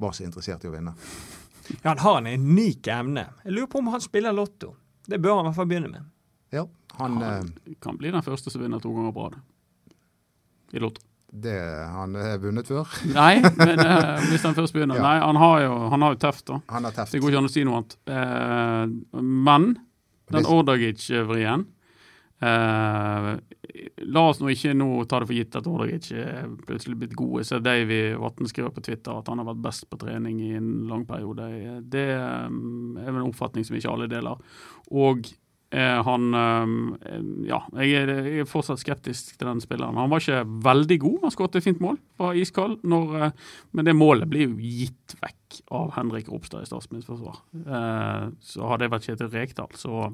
var 0.00 0.12
så 0.16 0.26
interessert 0.26 0.64
i 0.66 0.68
å 0.68 0.74
vinne. 0.74 0.92
Ja, 1.80 1.92
han 1.94 2.02
har 2.02 2.18
en 2.20 2.26
unik 2.50 2.88
evne. 2.92 3.24
Jeg 3.46 3.54
lurer 3.56 3.70
på 3.72 3.78
om 3.80 3.88
han 3.94 4.02
spiller 4.04 4.34
lotto. 4.36 4.74
Det 5.06 5.20
bør 5.22 5.38
han 5.38 5.46
i 5.46 5.48
hvert 5.48 5.56
fall 5.60 5.68
begynne 5.70 5.92
med. 5.92 6.08
Ja, 6.52 6.66
han, 6.98 7.16
eh, 7.22 7.28
Han 7.38 7.76
kan 7.80 7.96
bli 8.00 8.10
den 8.10 8.22
første 8.26 8.50
som 8.50 8.60
vinner 8.64 8.82
to 8.82 8.90
ganger 8.92 9.12
på 9.14 9.28
rad. 9.28 9.38
I 10.74 10.82
lotto. 10.82 11.00
det 11.32 11.54
han 11.94 12.14
har 12.18 12.38
vunnet 12.42 12.66
før. 12.66 12.88
Nei, 13.14 13.38
men 13.56 13.78
eh, 13.78 14.24
hvis 14.32 14.42
han 14.42 14.56
først 14.56 14.74
begynner. 14.74 14.98
Ja. 14.98 15.02
Nei, 15.06 15.18
han 15.22 15.38
har 15.38 15.60
jo 15.62 15.76
han 15.92 16.02
har 16.02 16.16
jo 16.16 16.18
tøft, 16.26 16.44
da. 16.50 16.58
Han 16.74 16.84
har 16.88 16.96
teft. 16.96 17.12
det 17.14 17.20
går 17.22 17.30
ikke 17.32 17.42
an 17.44 17.48
å 17.48 17.52
si 17.54 17.62
noe 17.64 17.78
annet. 17.80 17.96
Eh, 18.10 19.20
men 19.22 19.68
den 20.30 20.48
Ordagic-vrien 20.48 21.68
Uh, 22.40 23.36
La 24.08 24.22
oss 24.30 24.38
nå 24.40 24.48
ikke 24.50 24.72
nå 24.72 24.86
ta 25.08 25.18
det 25.20 25.26
for 25.28 25.36
gitt 25.36 25.56
at 25.58 25.66
Ordagic 25.68 26.08
er 26.16 26.48
plutselig 26.66 26.96
blitt 27.02 27.16
gode. 27.18 27.44
Så 27.46 27.60
Davy 27.62 28.00
Vatn 28.18 28.48
skriver 28.48 28.72
på 28.74 28.82
Twitter 28.86 29.12
at 29.12 29.28
han 29.30 29.42
har 29.42 29.48
vært 29.50 29.62
best 29.66 29.86
på 29.90 29.98
trening 30.00 30.40
i 30.42 30.54
en 30.58 30.70
lang 30.90 31.04
periode. 31.08 31.46
Det 31.92 32.06
um, 32.16 32.96
er 32.96 33.10
vel 33.10 33.20
en 33.20 33.28
oppfatning 33.28 33.66
som 33.68 33.76
ikke 33.76 33.92
alle 33.92 34.08
deler. 34.10 34.40
Og 34.90 35.28
eh, 35.28 35.36
han 35.78 36.34
eh, 36.34 37.18
Ja, 37.46 37.60
jeg 37.78 37.94
er, 38.02 38.10
jeg 38.26 38.42
er 38.42 38.48
fortsatt 38.50 38.82
skeptisk 38.82 39.36
til 39.36 39.46
den 39.46 39.62
spilleren. 39.62 39.98
Han 40.00 40.10
var 40.10 40.22
ikke 40.22 40.42
veldig 40.66 40.98
god, 41.04 41.18
han 41.22 41.34
skåret 41.34 41.60
et 41.60 41.66
fint 41.68 41.82
mål, 41.82 42.00
var 42.18 42.38
iskald. 42.38 42.80
Når, 42.82 43.14
eh, 43.20 43.52
men 43.78 43.86
det 43.86 43.94
målet 43.94 44.30
blir 44.30 44.48
jo 44.48 44.56
gitt 44.58 45.14
vekk 45.22 45.60
av 45.78 45.94
Henrik 45.94 46.30
Ropstad 46.30 46.66
i 46.66 46.70
Statsministerforsvar. 46.70 47.40
Eh, 47.60 48.26
så 48.50 48.66
hadde 48.66 48.86
jeg 48.86 48.94
vært 48.96 49.08
Kjetil 49.08 49.32
Rekdal, 49.34 49.78
så 49.78 50.10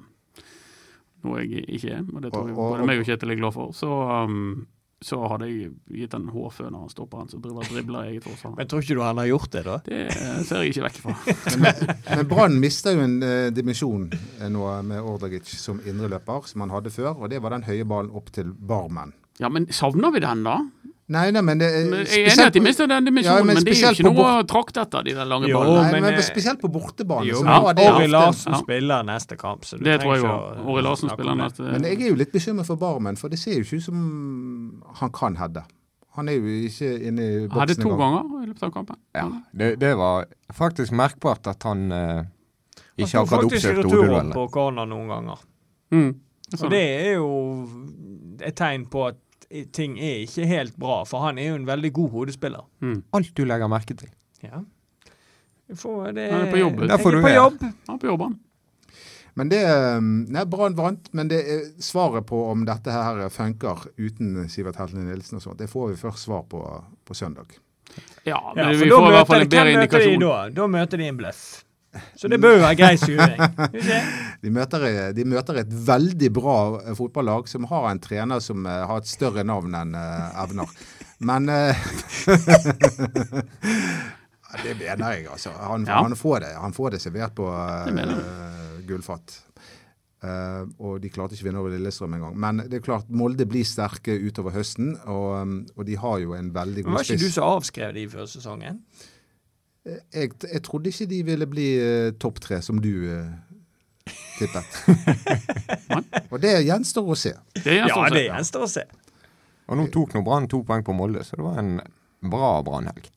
noe 1.26 1.42
jeg 1.42 1.64
ikke 1.78 1.94
er, 1.96 2.04
og 2.04 2.22
det 2.22 2.32
tror 2.34 2.50
jeg 2.50 2.56
både 2.58 2.86
meg 2.86 3.00
og 3.00 3.08
Kjetil 3.08 3.32
er 3.32 3.40
glad 3.40 3.56
for, 3.56 3.72
så, 3.76 3.92
um, 4.28 4.66
så 5.04 5.18
hadde 5.28 5.48
jeg 5.50 5.72
gitt 5.92 6.14
en 6.16 6.30
hårfø 6.32 6.70
når 6.70 6.86
han 6.86 6.92
stopper 6.92 7.20
han 7.20 7.28
som 7.28 7.42
driver 7.44 7.68
dribler 7.68 8.08
eget 8.08 8.24
forsvar. 8.24 8.54
Men 8.56 8.70
tror 8.70 8.84
ikke 8.84 8.96
du 8.96 9.02
han 9.04 9.20
har 9.20 9.28
gjort 9.28 9.50
det, 9.52 9.62
da? 9.66 9.76
Det 9.84 9.98
eh, 10.06 10.38
ser 10.48 10.64
jeg 10.64 10.72
ikke 10.72 10.86
vekk 10.86 11.00
fra. 11.02 11.16
Men 12.16 12.30
Brann 12.30 12.56
mister 12.62 12.96
jo 12.96 13.04
en 13.04 13.18
eh, 13.26 13.50
dimensjon 13.52 14.08
eh, 14.14 14.48
nå 14.52 14.64
med 14.88 15.04
Ordagic 15.04 15.52
som 15.52 15.82
indreløper, 15.84 16.48
som 16.48 16.64
han 16.64 16.72
hadde 16.72 16.94
før. 16.94 17.12
Og 17.20 17.32
det 17.32 17.42
var 17.44 17.52
den 17.52 17.66
høye 17.68 17.84
ballen 17.88 18.14
opp 18.16 18.32
til 18.32 18.54
Barmen. 18.56 19.12
Ja, 19.36 19.50
men 19.52 19.68
savner 19.68 20.14
vi 20.14 20.22
den, 20.24 20.46
da? 20.46 20.62
Nei, 21.06 21.30
nei, 21.30 21.40
men 21.46 21.60
det 21.60 21.66
Men 21.86 22.00
Jeg 22.02 22.24
er 22.26 22.32
enig 22.32 22.42
i 22.42 22.46
at 22.48 22.54
de 22.56 22.60
mister 22.64 22.88
den 22.90 23.04
dimensjonen, 23.06 23.38
Ja, 23.38 23.44
men 23.46 23.54
men, 23.54 23.64
det 23.64 23.74
er 23.76 23.92
jo 23.92 23.94
ikke 23.94 24.06
noe 24.08 24.30
å 24.40 24.46
trakte 24.50 24.82
etter, 24.82 25.04
de 25.06 25.12
der 25.14 25.28
lange 25.30 25.46
Jo, 25.46 25.60
ballene. 25.60 25.84
Nei, 25.84 25.92
men, 25.94 26.02
men, 26.02 26.18
eh, 26.18 26.26
spesielt 26.26 26.58
på 26.58 26.70
bortebane. 26.74 27.28
Jo, 27.28 27.42
så 27.44 27.46
men 27.46 27.76
det 27.78 27.86
Ori 27.92 28.08
Larsen 28.10 28.52
Ja. 28.56 28.58
spiller 28.58 29.06
neste 29.06 29.38
kamp. 29.38 29.64
Så 29.64 29.78
Det 29.78 30.00
tror 30.02 30.14
jeg 30.16 30.24
jo. 30.24 30.32
òg. 30.32 30.66
ikke 30.66 30.82
Larsen 30.82 31.10
spiller 31.14 31.38
neste 31.38 31.62
Men 31.62 31.82
jeg 31.84 32.00
er 32.02 32.08
jo 32.08 32.18
litt 32.18 32.32
bekymret 32.32 32.66
for 32.66 32.76
Barmen, 32.76 33.16
for 33.16 33.28
det 33.28 33.38
ser 33.38 33.54
jo 33.54 33.62
ikke 33.62 33.76
ut 33.76 33.82
som 33.86 34.82
han 34.96 35.10
kan 35.10 35.36
heade. 35.36 35.62
Han 36.16 36.28
er 36.28 36.32
jo 36.32 36.42
ikke 36.66 36.90
inne 37.06 37.22
i 37.22 37.46
boksen 37.46 37.60
Hadde 37.60 37.74
to 37.76 37.96
ganger 37.96 38.42
i 38.42 38.46
løpet 38.46 38.62
av 38.62 38.72
kampen. 38.72 38.96
Ja, 39.14 39.28
det, 39.52 39.78
det 39.78 39.96
var 39.96 40.24
faktisk 40.52 40.90
merkbart 40.92 41.46
at 41.46 41.62
han 41.62 41.92
eh, 41.92 42.22
ikke 42.96 43.20
akkurat 43.20 43.44
oppsøkte 43.44 43.44
akkurat 43.44 43.50
faktisk 43.50 43.62
tok 43.62 43.84
faktisk 43.84 43.84
returen 43.84 44.32
på 44.32 44.46
corner 44.50 44.86
noen 44.86 45.08
ganger. 45.12 45.38
Mm. 45.92 46.14
Så 46.56 46.64
Og 46.64 46.70
det 46.70 46.82
er 46.82 47.14
jo 47.18 47.68
et 48.40 48.54
tegn 48.56 48.86
på 48.90 49.06
at 49.10 49.16
ting 49.72 49.98
er 50.02 50.22
ikke 50.24 50.46
helt 50.50 50.76
bra, 50.80 51.02
for 51.08 51.22
han 51.26 51.38
er 51.38 51.52
jo 51.52 51.58
en 51.60 51.66
veldig 51.68 51.92
god 51.92 52.10
hodespiller. 52.10 52.64
Mm. 52.82 53.02
Alt 53.14 53.34
du 53.36 53.44
legger 53.46 53.70
merke 53.70 53.94
til. 53.98 54.10
Ja. 54.42 54.62
Får, 55.74 56.12
det, 56.14 56.30
Han 56.30 56.46
er 56.46 56.50
på 56.52 56.58
jobb. 56.60 56.82
Jeg 56.84 56.90
er 56.94 56.98
du 57.16 57.20
på 57.22 57.28
er. 57.30 57.34
jobb. 57.34 57.62
Han 57.62 57.94
er 57.96 58.02
på 58.02 58.06
jobb, 58.10 58.20
han. 58.22 58.36
Men 59.36 59.50
det 59.52 59.58
er, 59.68 60.00
Nei, 60.00 60.44
Brann 60.48 60.76
vant, 60.78 61.10
men 61.12 61.28
det 61.28 61.42
er 61.44 61.64
svaret 61.84 62.24
på 62.28 62.38
om 62.48 62.62
dette 62.64 62.92
her 62.94 63.18
funker 63.28 63.82
uten 64.00 64.46
Sivert 64.48 64.78
Heltene 64.80 65.04
Nilsen 65.10 65.36
og 65.36 65.44
sånt, 65.44 65.58
det 65.60 65.68
får 65.68 65.90
vi 65.92 65.98
først 66.00 66.24
svar 66.24 66.46
på 66.48 66.62
på 67.06 67.14
søndag. 67.14 67.52
Ja, 68.24 68.40
men 68.56 68.64
Ja, 68.64 68.70
vi 68.72 68.88
får 68.90 69.08
i 69.08 69.12
hvert 69.14 69.28
fall 69.28 69.44
en 69.44 69.48
bedre 69.52 69.64
hvem 69.68 69.76
møter 69.78 69.98
de 70.00 70.06
indikasjon. 70.08 70.24
Da? 70.24 70.48
da 70.56 70.66
møter 70.66 70.98
de 71.02 71.10
en 71.10 71.16
bløff. 71.20 71.42
Så 72.20 72.28
det 72.32 72.38
bør 72.42 72.58
være 72.62 72.76
grei 72.78 72.96
se. 73.02 73.16
De 74.42 74.50
møter, 74.52 74.86
de 75.16 75.24
møter 75.28 75.62
et 75.62 75.72
veldig 75.88 76.30
bra 76.36 76.56
eh, 76.82 76.92
fotballag 76.98 77.48
som 77.50 77.64
har 77.70 77.88
en 77.90 78.00
trener 78.02 78.40
som 78.44 78.66
eh, 78.66 78.84
har 78.90 79.02
et 79.02 79.10
større 79.10 79.44
navn 79.46 79.74
enn 79.78 79.94
eh, 79.96 80.42
evner. 80.44 80.68
Men 81.26 81.48
Det 84.62 84.74
mener 84.78 85.10
jeg, 85.12 85.26
altså. 85.28 85.50
Han, 85.58 85.84
Ja. 85.88 86.02
han, 86.02 86.16
får, 86.16 86.38
det, 86.40 86.52
han 86.60 86.72
får 86.72 86.90
det 86.94 87.00
servert 87.02 87.34
på 87.36 87.46
uh, 87.50 88.80
gullfat. 88.88 89.34
Uh, 90.24 90.64
og 90.80 91.00
de 91.02 91.10
klarte 91.12 91.36
ikke 91.36 91.44
å 91.44 91.48
vinne 91.50 91.60
over 91.60 91.74
Lillestrøm 91.74 92.14
engang. 92.16 92.38
Men 92.40 92.62
det 92.64 92.78
er 92.78 92.84
klart, 92.86 93.10
Molde 93.10 93.44
blir 93.48 93.66
sterke 93.68 94.14
utover 94.16 94.54
høsten, 94.56 94.94
og, 95.12 95.52
og 95.76 95.84
de 95.86 95.98
har 96.00 96.22
jo 96.22 96.32
en 96.38 96.48
veldig 96.54 96.86
Men 96.86 96.96
spiss. 96.96 96.96
var 96.96 97.18
ikke 97.18 97.26
du 97.26 97.34
som 97.36 97.50
avskrev 97.58 97.92
de 97.98 98.06
før 98.14 98.30
sesongen? 98.30 98.80
Jeg, 99.86 100.32
jeg 100.42 100.62
trodde 100.66 100.90
ikke 100.90 101.06
de 101.10 101.18
ville 101.26 101.46
bli 101.46 101.66
uh, 101.78 102.12
topp 102.18 102.40
tre, 102.42 102.58
som 102.64 102.80
du 102.82 102.90
uh, 103.06 103.28
tippet. 104.38 104.78
og 106.32 106.40
det 106.42 106.56
gjenstår 106.66 107.12
å 107.12 107.18
se. 107.18 107.36
Det 107.60 107.76
Ja, 107.76 107.86
gjenstår 107.86 108.08
å 108.08 108.14
det 108.16 108.24
gjenstår 108.26 108.66
å 108.66 108.70
se. 108.70 108.86
Og 109.66 109.78
nå 109.78 109.86
tok 109.94 110.14
nå 110.14 110.22
Brann 110.26 110.48
to 110.50 110.62
poeng 110.66 110.82
på 110.86 110.94
Molde, 110.94 111.22
så 111.26 111.38
det 111.38 111.46
var 111.46 111.60
en 111.62 111.76
bra 112.26 112.56
Brann-helg. 112.66 113.08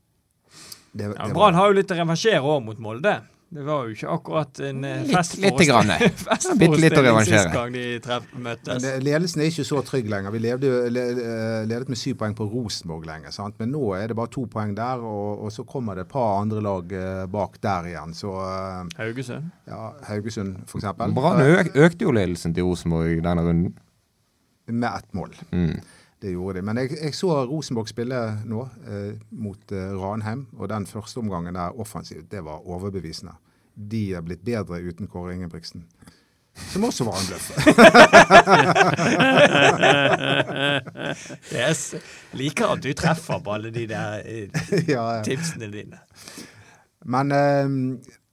Ja, 0.97 1.11
Brann 1.33 1.57
har 1.57 1.69
jo 1.69 1.77
litt 1.77 1.91
å 1.93 1.97
reversere 1.97 2.41
òg 2.41 2.63
mot 2.65 2.79
Molde. 2.81 3.19
Det 3.49 3.63
var 3.65 3.87
jo 3.87 3.95
ikke 3.95 4.09
akkurat 4.13 4.59
en 4.61 4.83
eh, 4.85 4.99
festforestilling- 5.09 5.47
sist 7.25 7.47
gang 7.55 7.73
de 7.73 7.85
treff, 8.05 8.27
Men 8.35 8.43
møttes. 8.45 8.83
det- 8.83 8.91
ledelsen 9.07 9.41
er 9.41 9.49
ikke 9.49 9.65
så 9.65 9.81
trygg 9.87 10.09
lenger. 10.11 10.29
Vi 10.35 10.39
levde, 10.43 10.69
eh, 10.85 11.65
ledet 11.65 11.89
med 11.89 11.97
syv 11.97 12.15
poeng 12.21 12.35
på 12.37 12.45
Rosenborg 12.51 13.07
lenge. 13.09 13.31
Sant? 13.33 13.55
Men 13.57 13.71
nå 13.73 13.81
er 13.97 14.07
det 14.11 14.15
bare 14.19 14.29
to 14.35 14.45
poeng 14.45 14.75
der, 14.77 15.01
og, 15.01 15.41
og 15.47 15.51
så 15.55 15.65
kommer 15.65 15.95
det 15.97 16.05
et 16.05 16.11
par 16.13 16.41
andre 16.43 16.61
lag 16.61 16.93
eh, 16.93 17.25
bak 17.25 17.57
der 17.65 17.89
igjen. 17.89 18.13
Så 18.13 18.35
eh, 18.37 18.85
Haugesund. 19.01 19.49
ja, 19.67 19.81
Haugesund, 20.11 20.57
eksempel. 20.69 21.13
Brann 21.17 21.41
Eh, 21.41 21.65
økte 21.87 22.05
jo 22.05 22.11
ledelsen 22.13 22.53
til 22.53 22.63
Rosenborg 22.69 23.23
denne 23.25 23.41
runden. 23.49 23.73
Med 24.69 24.91
ett 24.93 25.09
mål. 25.17 25.33
Mm. 25.51 25.79
Det 26.21 26.31
gjorde 26.33 26.59
de. 26.59 26.65
Men 26.67 26.77
jeg, 26.77 26.97
jeg 27.01 27.15
så 27.15 27.45
Rosenborg 27.47 27.87
spille 27.87 28.17
nå 28.45 28.65
eh, 28.87 29.13
mot 29.31 29.71
eh, 29.71 29.91
Ranheim, 29.95 30.47
og 30.57 30.69
den 30.69 30.85
første 30.89 31.17
omgangen 31.21 31.55
der 31.55 31.79
offensivt, 31.79 32.31
det 32.31 32.43
var 32.43 32.67
overbevisende. 32.67 33.31
De 33.75 34.09
er 34.13 34.21
blitt 34.25 34.43
bedre 34.43 34.81
uten 34.83 35.07
Kåre 35.07 35.33
Ingebrigtsen. 35.37 35.85
Som 36.73 36.83
også 36.83 37.03
var 37.07 37.15
en 37.15 37.27
bløff. 37.29 37.51
Yes. 41.53 41.95
Liker 42.37 42.73
at 42.75 42.83
du 42.83 42.91
treffer 42.97 43.39
på 43.43 43.53
alle 43.55 43.71
de 43.73 43.85
der 43.89 44.21
eh, 44.25 44.49
ja, 44.93 45.03
ja. 45.17 45.21
tipsene 45.25 45.69
dine. 45.71 45.97
Men, 47.05 47.31
eh, 47.31 47.69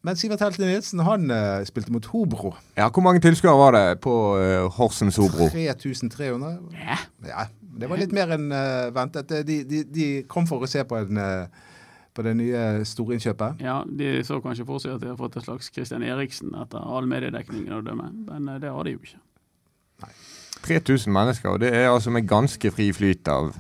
men 0.07 0.19
Sivert 0.19 0.43
Helten 0.45 0.67
Nilsen 0.69 1.03
han 1.07 1.31
eh, 1.31 1.63
spilte 1.69 1.93
mot 1.95 2.07
Hobro. 2.13 2.55
Ja, 2.77 2.89
Hvor 2.89 3.03
mange 3.07 3.21
tilskuere 3.25 3.59
var 3.59 3.77
det 3.77 4.01
på 4.05 4.15
Horsens 4.77 5.17
Hobro? 5.17 5.49
3300. 5.49 6.59
Ja. 6.75 6.99
Ja, 7.31 7.47
det 7.77 7.89
var 7.91 8.01
litt 8.01 8.15
mer 8.17 8.33
enn 8.37 8.51
uh, 8.53 8.89
ventet. 8.95 9.33
De, 9.47 9.61
de, 9.69 9.83
de 9.93 10.07
kom 10.31 10.49
for 10.49 10.65
å 10.65 10.71
se 10.71 10.85
på, 10.89 10.99
en, 10.99 11.21
uh, 11.21 11.75
på 12.17 12.25
det 12.27 12.35
nye 12.39 12.65
storinnkjøpet. 12.89 13.63
Ja, 13.65 13.81
De 13.87 14.19
så 14.27 14.41
kanskje 14.45 14.67
for 14.69 14.83
seg 14.83 14.97
at 14.97 15.05
de 15.05 15.13
har 15.13 15.21
fått 15.21 15.39
et 15.41 15.47
slags 15.47 15.71
Christian 15.75 16.07
Eriksen 16.07 16.57
etter 16.57 16.83
all 16.83 17.09
mediedekningen 17.11 17.79
å 17.79 17.85
dømme, 17.87 18.11
men 18.31 18.51
uh, 18.51 18.59
det 18.63 18.73
har 18.73 18.89
de 18.89 18.97
jo 18.97 19.03
ikke. 19.05 19.23
3000 20.67 21.13
mennesker, 21.13 21.53
og 21.53 21.61
det 21.63 21.71
er 21.77 21.91
altså 21.91 22.11
med 22.13 22.27
ganske 22.29 22.71
fri 22.75 22.89
flyt 22.97 23.29
av 23.31 23.53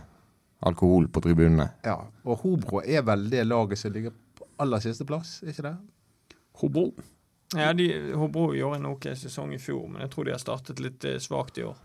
alkohol 0.66 1.08
på 1.12 1.22
tribunene. 1.24 1.68
Ja, 1.86 2.00
og 2.24 2.40
Hobro 2.42 2.80
er 2.82 3.04
vel 3.06 3.28
det 3.30 3.44
laget 3.46 3.80
som 3.80 3.92
ligger 3.94 4.14
på 4.36 4.48
aller 4.62 4.82
siste 4.82 5.06
plass, 5.08 5.38
ikke 5.46 5.68
det? 5.68 5.76
Hobro. 6.60 6.88
Ja, 7.54 7.72
de, 7.76 8.12
Hobro 8.18 8.48
gjorde 8.56 8.80
en 8.80 8.88
ok 8.90 9.10
sesong 9.14 9.52
i 9.54 9.60
fjor, 9.62 9.86
men 9.92 10.02
jeg 10.02 10.12
tror 10.14 10.26
de 10.26 10.34
har 10.34 10.42
startet 10.42 10.80
litt 10.82 11.04
eh, 11.06 11.20
svakt 11.22 11.60
i 11.60 11.66
år. 11.68 11.76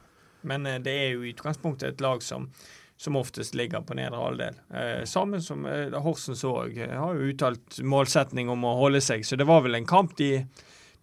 Men 0.44 0.66
eh, 0.66 0.80
det 0.84 0.94
er 1.06 1.10
jo 1.16 1.24
i 1.26 1.34
utgangspunktet 1.34 1.94
et 1.96 2.02
lag 2.02 2.22
som, 2.26 2.50
som 2.98 3.16
oftest 3.20 3.56
ligger 3.58 3.82
på 3.86 3.98
nedre 3.98 4.18
halvdel. 4.22 4.60
Eh, 4.74 5.04
sammen 5.10 5.42
som 5.42 5.66
eh, 5.70 5.94
Horsens 6.02 6.44
òg. 6.48 6.78
Eh, 6.78 6.96
har 6.98 7.18
jo 7.18 7.32
uttalt 7.34 7.82
målsetning 7.84 8.50
om 8.54 8.64
å 8.66 8.76
holde 8.82 9.02
seg, 9.02 9.26
så 9.26 9.38
det 9.40 9.48
var 9.50 9.62
vel 9.66 9.76
en 9.80 9.86
kamp 9.90 10.16
de, 10.18 10.34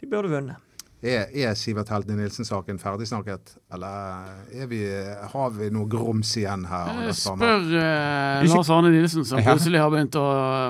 de 0.00 0.07
burde 0.11 0.30
vunnet. 0.35 0.64
Er, 0.99 1.28
er 1.30 1.52
Sivert 1.54 1.92
Heltene 1.95 2.16
Nilsen-saken 2.18 2.80
ferdigsnakket, 2.83 3.52
eller 3.71 4.33
er 4.50 4.66
vi, 4.66 4.80
har 5.30 5.52
vi 5.54 5.68
noe 5.71 5.87
grums 5.87 6.33
igjen 6.40 6.64
her? 6.66 6.88
Eh, 7.04 7.12
Spør 7.14 7.68
eh, 7.78 8.42
Lars 8.50 8.71
Arne 8.75 8.90
Nilsen, 8.90 9.23
som 9.28 9.38
Ja. 9.38 9.45
plutselig 9.52 9.78
har 9.78 9.92
begynt 9.95 10.18
å 10.18 10.25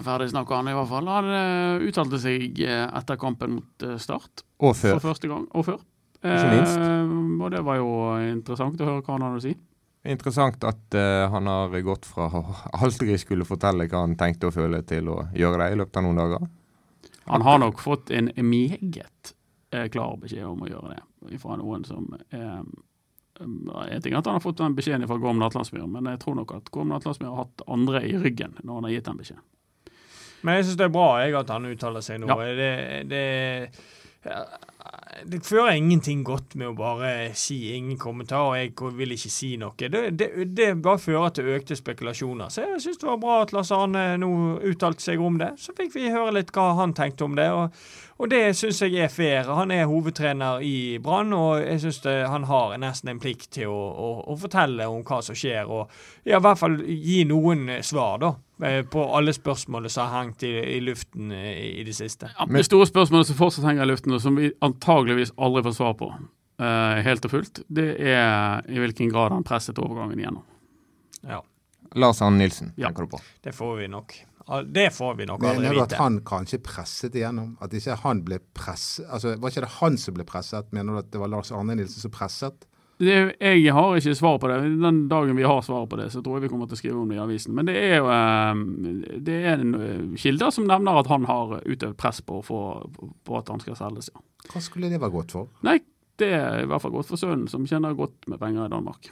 ferdigsnakke 0.04 0.58
han 0.58 0.68
i 0.68 0.74
hvert 0.76 0.90
fall. 0.92 1.08
Han 1.08 1.30
eh, 1.32 1.86
uttalte 1.88 2.20
seg 2.20 2.60
etter 2.60 3.16
kampen 3.24 3.56
mot 3.56 3.86
Start 4.04 4.44
Og 4.60 4.76
før. 4.76 4.98
for 4.98 5.14
første 5.14 5.32
gang, 5.32 5.48
og 5.56 5.64
før. 5.70 5.80
Ikke 6.24 6.50
minst. 6.50 6.78
Eh, 6.82 7.16
og 7.38 7.50
det 7.54 7.62
var 7.66 7.78
jo 7.78 7.90
interessant 8.26 8.80
å 8.80 8.88
høre 8.88 9.02
hva 9.04 9.16
han 9.16 9.26
hadde 9.28 9.40
å 9.40 9.46
si. 9.46 9.54
Interessant 10.08 10.62
at 10.64 10.94
eh, 10.94 11.24
han 11.30 11.50
har 11.50 11.74
gått 11.84 12.06
fra 12.08 12.28
å 12.30 12.42
aldri 12.82 13.18
skulle 13.20 13.46
fortelle 13.48 13.88
hva 13.90 14.04
han 14.06 14.16
tenkte 14.18 14.50
og 14.50 14.56
føle, 14.56 14.82
til 14.86 15.10
å 15.12 15.20
gjøre 15.36 15.62
det 15.64 15.72
i 15.74 15.80
løpet 15.82 16.00
av 16.00 16.06
noen 16.06 16.22
dager. 16.22 16.48
Han 17.28 17.44
har 17.44 17.58
nok 17.60 17.82
fått 17.82 18.12
en 18.14 18.30
meget 18.40 19.34
eh, 19.74 19.88
klar 19.92 20.16
beskjed 20.20 20.46
om 20.48 20.62
å 20.64 20.70
gjøre 20.70 20.96
det 20.96 21.40
fra 21.42 21.58
noen 21.60 21.84
som 21.84 22.06
eh, 22.14 22.62
Jeg 23.38 24.00
ting 24.02 24.14
er 24.14 24.22
at 24.22 24.30
han 24.30 24.38
har 24.38 24.42
fått 24.42 24.62
den 24.62 24.74
beskjeden 24.78 25.06
fra 25.10 25.18
Gorm 25.20 25.42
Natlandsmyr, 25.42 25.84
men 25.90 26.08
jeg 26.14 26.22
tror 26.24 26.38
nok 26.40 26.56
at 26.56 26.72
Gorm 26.74 26.88
Natlandsmyr 26.94 27.28
har 27.28 27.44
hatt 27.44 27.66
andre 27.68 28.02
i 28.06 28.16
ryggen 28.18 28.56
når 28.62 28.80
han 28.80 28.88
har 28.88 28.94
gitt 28.96 29.10
den 29.10 29.20
beskjeden. 29.20 29.44
Men 30.46 30.58
jeg 30.58 30.68
syns 30.68 30.78
det 30.78 30.86
er 30.86 30.94
bra 30.94 31.06
jeg, 31.20 31.34
at 31.34 31.50
han 31.50 31.66
uttaler 31.66 32.04
seg 32.06 32.20
nå. 32.22 32.30
Ja. 32.30 32.48
Det, 32.58 32.72
det, 33.10 33.22
det 35.26 35.40
fører 35.46 35.76
ingenting 35.76 36.24
godt 36.26 36.54
med 36.58 36.70
å 36.70 36.76
bare 36.78 37.12
si 37.38 37.74
ingen 37.76 37.98
kommentar, 38.00 38.50
og 38.50 38.58
jeg 38.58 38.94
vil 38.98 39.14
ikke 39.14 39.32
si 39.32 39.52
noe. 39.60 39.74
Det, 39.78 40.02
det, 40.18 40.30
det 40.56 40.68
bare 40.84 41.02
fører 41.02 41.34
til 41.34 41.52
økte 41.54 41.78
spekulasjoner. 41.78 42.52
Så 42.52 42.66
jeg 42.66 42.82
syns 42.84 43.00
det 43.02 43.08
var 43.08 43.22
bra 43.22 43.38
at 43.44 43.54
Lars 43.56 43.72
Arne 43.74 44.04
nå 44.20 44.32
uttalte 44.68 45.04
seg 45.04 45.22
om 45.22 45.40
det. 45.40 45.54
Så 45.62 45.76
fikk 45.78 45.94
vi 45.96 46.12
høre 46.12 46.36
litt 46.38 46.52
hva 46.56 46.72
han 46.80 46.96
tenkte 46.96 47.28
om 47.28 47.38
det. 47.38 47.50
og 47.54 47.72
og 48.18 48.32
det 48.32 48.56
syns 48.58 48.80
jeg 48.82 48.96
er 48.98 49.12
fair. 49.14 49.46
Han 49.54 49.70
er 49.70 49.86
hovedtrener 49.86 50.62
i 50.66 50.98
Brann, 51.02 51.30
og 51.36 51.60
jeg 51.62 51.84
syns 51.84 52.00
han 52.02 52.48
har 52.50 52.74
nesten 52.82 53.12
en 53.12 53.20
plikt 53.22 53.52
til 53.54 53.70
å, 53.70 53.78
å, 53.78 54.08
å 54.32 54.34
fortelle 54.40 54.88
om 54.90 55.04
hva 55.06 55.20
som 55.22 55.38
skjer, 55.38 55.70
og 55.70 55.86
ja, 56.26 56.40
i 56.40 56.42
hvert 56.42 56.58
fall 56.58 56.80
gi 56.82 57.20
noen 57.30 57.78
svar, 57.86 58.18
da. 58.24 58.32
Eh, 58.62 58.82
På 58.86 59.04
alle 59.16 59.32
spørsmålene 59.36 59.90
som 59.92 60.08
har 60.08 60.22
hengt 60.22 60.42
i, 60.42 60.52
i 60.76 60.80
luften 60.80 61.32
i, 61.32 61.80
i 61.80 61.84
det 61.86 61.94
siste. 61.96 62.30
Ja, 62.38 62.46
det 62.46 62.64
store 62.66 62.86
spørsmålet 62.88 63.30
som 63.30 63.38
fortsatt 63.38 63.64
henger 63.68 63.86
i 63.86 63.90
luften, 63.92 64.12
og 64.16 64.22
som 64.24 64.36
vi 64.38 64.50
antageligvis 64.64 65.32
aldri 65.38 65.62
får 65.68 65.76
svar 65.78 65.94
på, 66.00 66.10
uh, 66.14 66.98
helt 67.06 67.24
og 67.28 67.30
fullt, 67.36 67.62
det 67.68 67.88
er 68.00 68.64
i 68.68 68.78
hvilken 68.82 69.12
grad 69.14 69.32
han 69.36 69.46
presset 69.46 69.78
overgangen 69.78 70.18
igjennom. 70.18 70.44
Ja, 71.28 71.42
Lars 71.98 72.22
Arne 72.22 72.38
Nilsen, 72.42 72.72
Ja. 72.76 72.88
tenker 72.88 73.06
du 73.08 73.16
på. 73.16 73.20
det 73.42 73.54
får 73.54 73.76
vi 73.76 73.88
nok. 73.88 74.14
Det 74.64 74.86
får 74.96 75.14
vi 75.18 75.26
nok 75.28 75.42
aldri 75.44 75.60
Mener 75.60 75.74
du 75.74 75.80
at 75.82 75.92
han 76.00 76.20
kanskje 76.24 76.56
presset 76.64 77.12
igjennom? 77.14 77.58
At 77.60 77.74
ikke 77.76 77.98
han 78.00 78.22
ble 78.24 78.38
presset? 78.56 79.04
Altså, 79.12 79.34
var 79.36 79.50
ikke 79.52 79.60
det 79.66 79.74
han 79.80 79.98
som 80.00 80.14
ble 80.16 80.24
presset? 80.24 80.70
Mener 80.72 80.92
du 80.92 80.98
at 81.02 81.10
det 81.12 81.20
var 81.20 81.28
Lars 81.28 81.52
Arne 81.52 81.76
Nilsen 81.76 82.00
som 82.00 82.10
presset? 82.14 82.64
Det, 82.98 83.16
jeg 83.38 83.74
har 83.74 83.96
ikke 83.96 84.14
svar 84.18 84.40
på 84.42 84.48
det. 84.50 84.56
Den 84.82 85.04
dagen 85.10 85.38
vi 85.38 85.46
har 85.46 85.60
svar 85.62 85.84
på 85.86 85.98
det, 86.00 86.08
så 86.10 86.22
tror 86.22 86.38
jeg 86.38 86.48
vi 86.48 86.50
kommer 86.50 86.66
til 86.66 86.74
å 86.74 86.80
skrive 86.80 86.98
om 86.98 87.12
det 87.12 87.18
i 87.18 87.22
avisen. 87.22 87.54
Men 87.54 87.68
det 87.68 87.76
er 87.78 88.00
jo 88.00 88.08
eh, 88.10 88.62
det 89.28 89.36
er 89.38 89.62
en, 89.62 89.76
kilde 89.76 90.18
kilder 90.24 90.54
som 90.54 90.66
nevner 90.66 90.98
at 90.98 91.12
han 91.12 91.28
har 91.28 91.60
utøvd 91.62 91.94
press 92.00 92.18
på, 92.26 92.40
for, 92.46 92.88
på 92.98 93.38
at 93.38 93.52
han 93.54 93.62
skal 93.62 93.78
selges. 93.78 94.10
Ja. 94.10 94.24
Hva 94.48 94.62
skulle 94.64 94.90
det 94.90 94.98
være 94.98 95.14
godt 95.14 95.36
for? 95.36 95.52
Nei, 95.66 95.78
det 96.18 96.32
er 96.34 96.64
i 96.64 96.68
hvert 96.68 96.82
fall 96.82 96.94
godt 96.96 97.10
for 97.12 97.20
sønnen, 97.20 97.46
som 97.50 97.66
tjener 97.70 97.94
godt 97.98 98.26
med 98.30 98.40
penger 98.42 98.66
i 98.66 98.72
Danmark. 98.72 99.10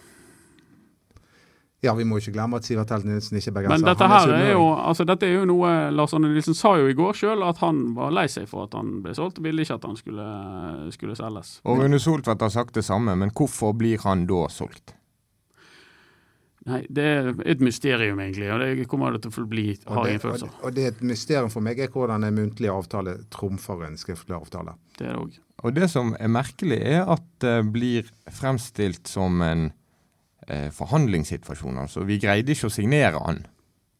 Ja, 1.84 1.92
vi 1.94 2.06
må 2.08 2.16
ikke 2.18 2.32
glemme 2.32 2.56
at 2.56 2.64
Sivert 2.64 2.90
Helt 2.94 3.04
Nilsen 3.04 3.36
ikke 3.36 3.50
er 3.52 3.56
bergenser. 3.58 3.82
Men 3.84 3.90
dette 3.90 4.08
her 4.08 4.16
er 4.16 4.24
sunnmøring. 4.24 4.52
jo, 4.56 4.66
altså 4.90 5.04
dette 5.08 5.28
er 5.28 5.34
jo 5.34 5.46
noe 5.50 5.72
Lars 5.92 6.14
Arne 6.16 6.30
Nilsen 6.32 6.56
sa 6.56 6.72
jo 6.80 6.88
i 6.88 6.96
går 6.96 7.18
sjøl, 7.20 7.44
at 7.44 7.60
han 7.60 7.82
var 7.98 8.14
lei 8.16 8.26
seg 8.32 8.48
for 8.50 8.64
at 8.64 8.76
han 8.78 9.02
ble 9.04 9.12
solgt. 9.16 9.42
Ville 9.44 9.66
ikke 9.66 9.76
at 9.76 9.84
han 9.84 9.98
skulle, 10.00 10.28
skulle 10.96 11.16
selges. 11.18 11.58
Og 11.68 11.82
Rune 11.82 12.00
Soltvedt 12.00 12.46
har 12.46 12.54
sagt 12.54 12.78
det 12.80 12.86
samme, 12.86 13.14
men 13.20 13.34
hvorfor 13.36 13.76
blir 13.76 14.00
han 14.08 14.24
da 14.30 14.46
solgt? 14.52 14.96
Nei, 16.66 16.80
det 16.90 17.02
er 17.06 17.28
et 17.46 17.60
mysterium, 17.62 18.18
egentlig. 18.24 18.48
Og 18.50 18.62
det 18.64 18.88
kommer 18.90 19.14
det 19.14 19.22
til 19.22 19.44
å 19.44 19.46
bli, 19.46 19.68
har 19.86 20.08
jeg 20.10 20.22
følelse 20.24 20.48
av. 20.48 20.54
og 20.66 20.74
det 20.74 20.82
er 20.82 20.94
et 20.96 21.02
mysterium 21.06 21.52
for 21.52 21.62
meg 21.62 21.78
er 21.78 21.92
hvordan 21.92 22.26
en 22.26 22.40
muntlig 22.40 22.72
avtale 22.72 23.20
trumfer 23.30 23.84
en 23.86 24.00
skriftlig 24.00 24.34
avtale. 24.34 24.74
Det 24.98 25.06
er 25.06 25.12
det 25.12 25.20
òg. 25.22 25.36
Og 25.62 25.76
det 25.76 25.86
som 25.92 26.16
er 26.18 26.32
merkelig, 26.32 26.80
er 26.82 27.06
at 27.14 27.26
det 27.44 27.58
blir 27.72 28.08
fremstilt 28.34 29.06
som 29.08 29.38
en 29.46 29.68
eh, 30.48 30.68
forhandlingssituasjon. 30.74 31.78
Altså, 31.84 32.04
vi 32.08 32.18
greide 32.22 32.54
ikke 32.54 32.70
å 32.70 32.74
signere 32.74 33.22
han, 33.22 33.44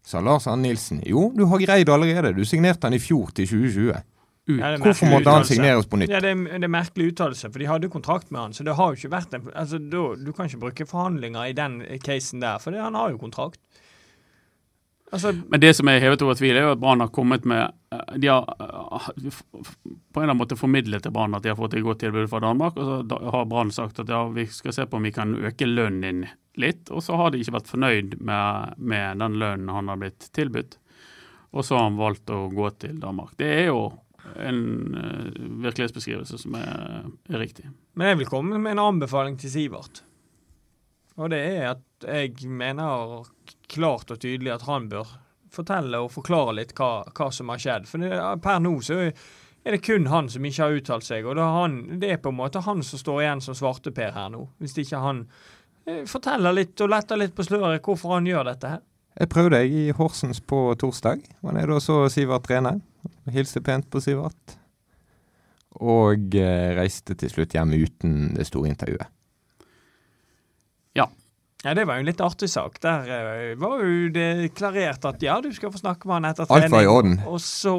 sa 0.07 0.23
Lars 0.23 0.47
Arne 0.47 0.69
Nilsen. 0.69 1.03
Jo, 1.07 1.31
du 1.35 1.47
har 1.51 1.63
greid 1.63 1.91
allerede. 1.91 2.35
Du 2.37 2.45
signerte 2.47 2.87
han 2.87 2.95
i 2.95 3.03
fjor 3.03 3.33
til 3.35 3.49
2020. 3.51 4.05
Ut. 4.47 4.61
Ja, 4.61 4.77
Hvorfor 4.79 5.09
måtte 5.11 5.33
han 5.35 5.45
signeres 5.47 5.89
på 5.91 5.99
nytt? 5.99 6.13
Ja, 6.13 6.21
det 6.23 6.31
er, 6.31 6.43
det 6.47 6.69
er 6.69 6.71
merkelig 6.71 7.09
uttalelse, 7.11 7.49
for 7.51 7.59
de 7.59 7.67
hadde 7.67 7.91
kontrakt 7.91 8.31
med 8.31 8.41
han. 8.45 8.53
Så 8.55 8.63
det 8.63 8.77
har 8.79 8.93
jo 8.93 9.01
ikke 9.01 9.11
vært 9.17 9.35
en 9.35 9.49
altså, 9.51 9.81
du, 9.83 10.15
Du 10.23 10.31
kan 10.31 10.47
ikke 10.47 10.61
bruke 10.69 10.87
forhandlinger 10.87 11.49
i 11.51 11.57
den 11.57 11.81
casen 12.05 12.45
der, 12.45 12.61
for 12.63 12.71
det, 12.71 12.85
han 12.85 12.95
har 12.95 13.11
jo 13.11 13.19
kontrakt. 13.19 13.59
Altså, 15.15 15.33
Men 15.49 15.61
det 15.63 15.71
som 15.79 15.89
er 15.89 16.01
hevet 16.03 16.23
over 16.25 16.35
tvil, 16.35 16.57
er 16.59 16.65
jo 16.67 16.73
at 16.75 16.81
Brann 16.83 17.01
har 17.01 17.13
kommet 17.15 17.45
med 17.47 17.63
eh, 17.95 18.17
De 18.19 18.27
har 18.27 18.43
eh, 18.43 19.11
på 19.15 19.61
en 19.61 20.25
eller 20.25 20.33
annen 20.33 20.41
måte 20.41 20.59
formidlet 20.59 21.05
til 21.05 21.15
Brann 21.15 21.37
at 21.37 21.45
de 21.45 21.53
har 21.53 21.59
fått 21.59 21.77
et 21.79 21.85
godt 21.85 22.01
tilbud 22.03 22.27
fra 22.33 22.41
Danmark. 22.43 22.79
Og 22.81 22.89
så 22.89 23.21
har 23.37 23.47
Brann 23.51 23.71
sagt 23.75 24.01
at 24.03 24.11
ja, 24.11 24.25
vi 24.35 24.49
skal 24.51 24.75
se 24.75 24.87
på 24.87 24.99
om 24.99 25.07
vi 25.07 25.15
kan 25.15 25.37
øke 25.37 25.69
lønnen 25.69 26.03
din 26.03 26.25
litt. 26.59 26.91
Og 26.91 27.05
så 27.07 27.19
har 27.21 27.31
de 27.31 27.43
ikke 27.43 27.55
vært 27.59 27.71
fornøyd 27.71 28.19
med, 28.19 28.75
med 28.79 29.23
den 29.23 29.39
lønnen 29.43 29.71
han 29.71 29.93
har 29.93 30.01
blitt 30.03 30.27
tilbudt. 30.35 30.79
Og 31.55 31.65
så 31.65 31.79
har 31.79 31.87
han 31.87 32.01
valgt 32.01 32.33
å 32.35 32.49
gå 32.53 32.73
til 32.83 32.99
Danmark. 33.01 33.37
Det 33.39 33.53
er 33.61 33.71
jo 33.71 33.87
en 34.43 34.61
eh, 34.99 35.31
virkelighetsbeskrivelse 35.63 36.43
som 36.43 36.59
er, 36.59 37.07
er 37.31 37.41
riktig. 37.41 37.71
men 37.95 38.11
jeg 38.11 38.23
vil 38.25 38.31
komme 38.31 38.59
med 38.59 38.75
en 38.75 38.85
anbefaling 38.89 39.39
til 39.39 39.53
Sivert. 39.53 40.03
Og 41.17 41.31
det 41.33 41.41
er 41.47 41.71
at 41.77 42.05
jeg 42.05 42.51
mener 42.51 43.25
klart 43.73 44.11
og 44.13 44.21
tydelig 44.23 44.55
at 44.55 44.67
han 44.69 44.89
bør 44.91 45.17
fortelle 45.57 46.01
og 46.03 46.13
forklare 46.15 46.55
litt 46.59 46.75
hva, 46.77 47.07
hva 47.17 47.29
som 47.33 47.51
har 47.53 47.61
skjedd. 47.63 47.89
For 47.91 48.03
det, 48.03 48.15
per 48.45 48.63
nå 48.63 48.75
så 48.85 49.01
er 49.07 49.75
det 49.75 49.83
kun 49.87 50.09
han 50.13 50.29
som 50.31 50.45
ikke 50.47 50.63
har 50.63 50.77
uttalt 50.79 51.07
seg, 51.07 51.27
og 51.27 51.39
det 51.39 51.45
er, 51.45 51.55
han, 51.57 51.79
det 52.03 52.11
er 52.15 52.21
på 52.23 52.33
en 52.33 52.41
måte 52.41 52.63
han 52.67 52.85
som 52.87 53.01
står 53.03 53.23
igjen 53.25 53.45
som 53.45 53.57
svarteper 53.59 54.15
her 54.15 54.29
nå. 54.35 54.45
Hvis 54.63 54.77
ikke 54.83 55.01
han 55.03 55.25
eh, 55.87 56.05
forteller 56.09 56.55
litt 56.55 56.85
og 56.85 56.93
letter 56.93 57.19
litt 57.21 57.35
på 57.37 57.47
sløret 57.47 57.83
hvorfor 57.83 58.19
han 58.19 58.29
gjør 58.29 58.53
dette 58.53 58.77
her. 58.77 58.85
Jeg 59.17 59.33
prøvde 59.33 59.63
jeg 59.63 59.73
i 59.73 59.97
Horsens 59.97 60.43
på 60.45 60.61
torsdag. 60.77 61.25
Han 61.47 61.57
er 61.57 61.71
da 61.73 61.81
så 61.81 62.03
Sivert 62.13 62.51
Rene. 62.51 62.77
Hilste 63.33 63.63
pent 63.65 63.89
på 63.91 64.03
Sivert. 64.05 64.59
Og 65.81 66.37
eh, 66.37 66.73
reiste 66.77 67.17
til 67.19 67.33
slutt 67.33 67.57
hjem 67.57 67.73
uten 67.75 68.35
det 68.37 68.47
store 68.49 68.71
intervjuet. 68.71 69.09
Ja, 70.97 71.09
Det 71.63 71.85
var 71.89 71.99
jo 71.99 72.05
en 72.05 72.09
litt 72.09 72.21
artig 72.21 72.49
sak. 72.53 72.79
Der 72.85 73.09
eh, 73.11 73.53
var 73.59 73.81
jo 73.83 74.09
det 74.15 74.53
klarert 74.55 75.05
at 75.09 75.23
ja, 75.25 75.39
du 75.43 75.49
skal 75.57 75.73
få 75.73 75.81
snakke 75.81 76.09
med 76.09 76.21
han 76.21 76.31
etter 76.31 76.51
Alt 76.53 76.71
var 76.71 76.85
i 76.85 76.91
orden. 76.91 77.17
Og 77.27 77.41
så 77.43 77.75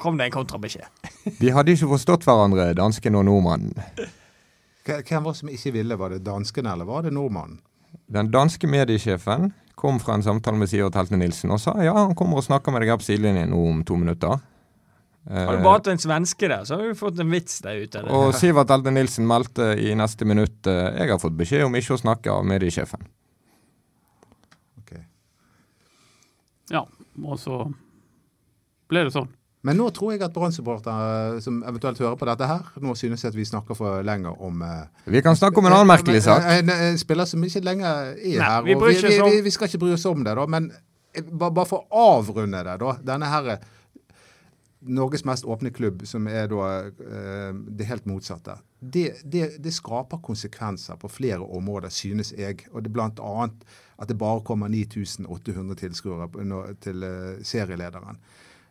kom 0.00 0.16
det 0.20 0.30
en 0.30 0.36
kontrabeskjed. 0.38 0.86
De 1.42 1.50
hadde 1.52 1.74
ikke 1.74 1.90
forstått 1.90 2.24
hverandre, 2.28 2.70
dansken 2.78 3.18
og 3.18 3.26
nordmannen. 3.28 3.74
Hvem 4.86 5.26
var 5.26 5.34
det 5.34 5.40
som 5.42 5.50
ikke 5.52 5.74
ville? 5.74 5.98
Var 6.00 6.16
det 6.16 6.22
dansken 6.24 6.70
eller 6.70 6.88
var 6.88 7.04
det 7.04 7.12
nordmannen? 7.14 7.60
Den 8.10 8.30
danske 8.30 8.66
mediesjefen 8.70 9.50
kom 9.78 10.00
fra 10.02 10.16
en 10.16 10.24
samtale 10.24 10.58
med 10.60 10.70
Sivert 10.70 10.96
Helte 10.98 11.18
Nilsen 11.18 11.52
og 11.54 11.60
sa 11.62 11.76
ja, 11.82 11.94
han 11.96 12.16
kommer 12.18 12.40
og 12.40 12.46
snakker 12.46 12.74
med 12.74 12.82
deg 12.82 12.92
her 12.92 12.98
på 13.00 13.06
sidelinjen 13.06 13.52
nå 13.52 13.60
om 13.70 13.84
to 13.86 13.96
minutter. 14.00 14.40
Hadde 15.28 15.46
du 15.52 15.58
Eh, 15.58 15.62
bare 15.62 15.74
hatt 15.76 15.86
en 15.92 15.98
svenske 16.00 16.48
der, 16.48 16.64
så 16.64 16.78
har 16.80 16.88
du 16.88 16.94
fått 16.96 17.18
en 17.20 17.30
vits 17.30 17.58
der 17.60 17.82
ute. 17.84 18.00
og 18.08 18.32
Sivert 18.34 18.70
Elde 18.72 18.90
Nilsen 18.94 19.26
meldte 19.28 19.74
i 19.78 19.92
neste 19.94 20.24
minutt 20.24 20.66
eh, 20.66 20.96
jeg 20.96 21.10
har 21.12 21.20
fått 21.20 21.36
beskjed 21.36 21.66
om 21.66 21.76
ikke 21.76 21.92
å 21.94 22.00
snakke 22.00 22.32
av 22.32 22.46
mediesjefen. 22.48 23.04
Ok. 24.80 24.94
Ja, 26.72 26.86
og 27.24 27.36
så 27.42 27.60
ble 28.90 29.04
det 29.06 29.12
sånn. 29.14 29.28
Men 29.60 29.76
nå 29.76 29.90
tror 29.92 30.14
jeg 30.14 30.22
at 30.24 30.32
Brann-supportere 30.32 31.40
som 31.44 31.58
eventuelt 31.68 31.98
hører 32.00 32.16
på 32.16 32.24
dette 32.30 32.46
her, 32.48 32.62
nå 32.80 32.94
synes 32.96 33.26
at 33.28 33.34
vi 33.36 33.44
snakker 33.44 33.76
for 33.76 34.00
lenge 34.08 34.30
om 34.40 34.62
eh, 34.64 34.86
Vi 35.12 35.20
kan 35.22 35.36
snakke 35.36 35.60
om 35.60 35.68
en 35.68 35.74
annen 35.76 35.90
merkelig 35.90 36.22
sak. 36.24 36.46
En, 36.48 36.70
en, 36.72 36.86
en 36.94 36.96
spiller 37.00 37.28
som 37.28 37.44
ikke 37.44 37.60
lenger 37.66 38.14
er 38.14 38.14
Nei, 38.24 38.38
her. 38.40 38.62
vi 38.64 38.74
og 38.78 38.86
vi, 38.88 38.94
vi, 39.04 39.18
vi, 39.20 39.42
vi 39.44 39.52
skal 39.52 39.68
ikke 39.68 39.82
bry 39.84 39.92
oss 39.98 40.06
om 40.08 40.24
det, 40.24 40.32
da. 40.40 40.46
Men 40.48 40.70
eh, 41.12 41.20
bare, 41.28 41.52
bare 41.60 41.68
for 41.68 41.84
å 41.92 42.06
avrunde 42.22 42.64
det, 42.70 42.78
da. 42.80 42.94
Denne 43.12 43.28
her 43.34 43.50
eh, 43.58 43.68
Norges 44.80 45.24
mest 45.28 45.44
åpne 45.44 45.70
klubb, 45.76 46.06
som 46.08 46.24
er 46.30 46.46
da 46.48 46.66
eh, 46.88 47.50
det 47.68 47.84
helt 47.90 48.06
motsatte. 48.08 48.54
Det, 48.80 49.20
det, 49.28 49.58
det 49.60 49.72
skaper 49.76 50.22
konsekvenser 50.24 50.96
på 50.96 51.10
flere 51.12 51.44
områder, 51.44 51.92
synes 51.92 52.32
jeg. 52.32 52.64
Og 52.72 52.82
det 52.84 52.92
annet 53.20 53.66
at 54.00 54.08
det 54.08 54.16
bare 54.16 54.40
kommer 54.40 54.72
9800 54.72 55.76
tilskuere 55.82 56.30
til 56.80 57.04
eh, 57.04 57.42
serielederen. 57.44 58.16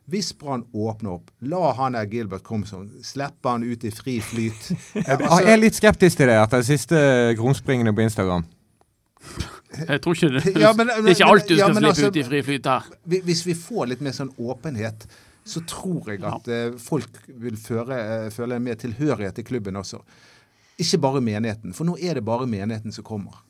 Hvis 0.10 0.32
Brann 0.34 0.64
åpner 0.74 1.20
opp, 1.20 1.30
la 1.46 1.72
han 1.78 1.94
der 1.94 2.08
Gilbert 2.10 2.42
Komson 2.44 2.88
slippe 3.06 3.52
han 3.52 3.62
ut 3.64 3.84
i 3.86 3.92
fri 3.94 4.18
flyt. 4.26 4.72
Eh, 5.06 5.14
altså, 5.14 5.44
jeg 5.46 5.54
er 5.54 5.62
litt 5.62 5.78
skeptisk 5.78 6.18
til 6.18 6.32
det 6.32 6.40
etter 6.42 6.64
de 6.64 6.66
siste 6.72 7.02
krumspringene 7.38 7.94
på 7.94 8.08
Instagram. 8.08 8.48
Jeg 9.78 10.02
tror 10.02 10.16
ikke 10.18 10.30
det, 10.34 10.56
Ja, 10.58 10.74
men- 10.74 10.90
det 10.90 11.12
er 11.12 11.14
ikke 11.14 11.30
alt 11.30 11.48
du 11.48 11.54
ja, 11.54 11.68
skal 11.68 11.74
men 11.76 11.84
slippe 11.84 11.94
altså- 11.94 12.08
ut 12.10 12.16
i 12.18 12.24
fri 12.24 12.42
flyt 12.42 12.66
her. 12.66 12.86
Hvis 13.30 13.46
vi 13.46 13.54
får 13.54 13.92
litt 13.94 14.02
mer 14.02 14.16
sånn 14.18 14.34
åpenhet, 14.40 15.06
så 15.50 15.64
tror 15.66 16.12
jeg 16.14 16.24
at 16.28 16.50
eh, 16.54 16.76
folk 16.82 17.22
vil 17.42 17.58
føre, 17.60 17.98
eh, 17.98 18.32
føle 18.34 18.60
mer 18.62 18.78
tilhørighet 18.80 19.40
til 19.40 19.48
klubben 19.48 19.80
også. 19.80 20.02
Ikke 20.80 21.02
bare 21.02 21.22
menigheten, 21.24 21.74
for 21.76 21.90
nå 21.90 21.98
er 22.00 22.20
det 22.20 22.26
bare 22.28 22.48
menigheten 22.48 22.94
som 22.96 23.08
kommer. 23.08 23.42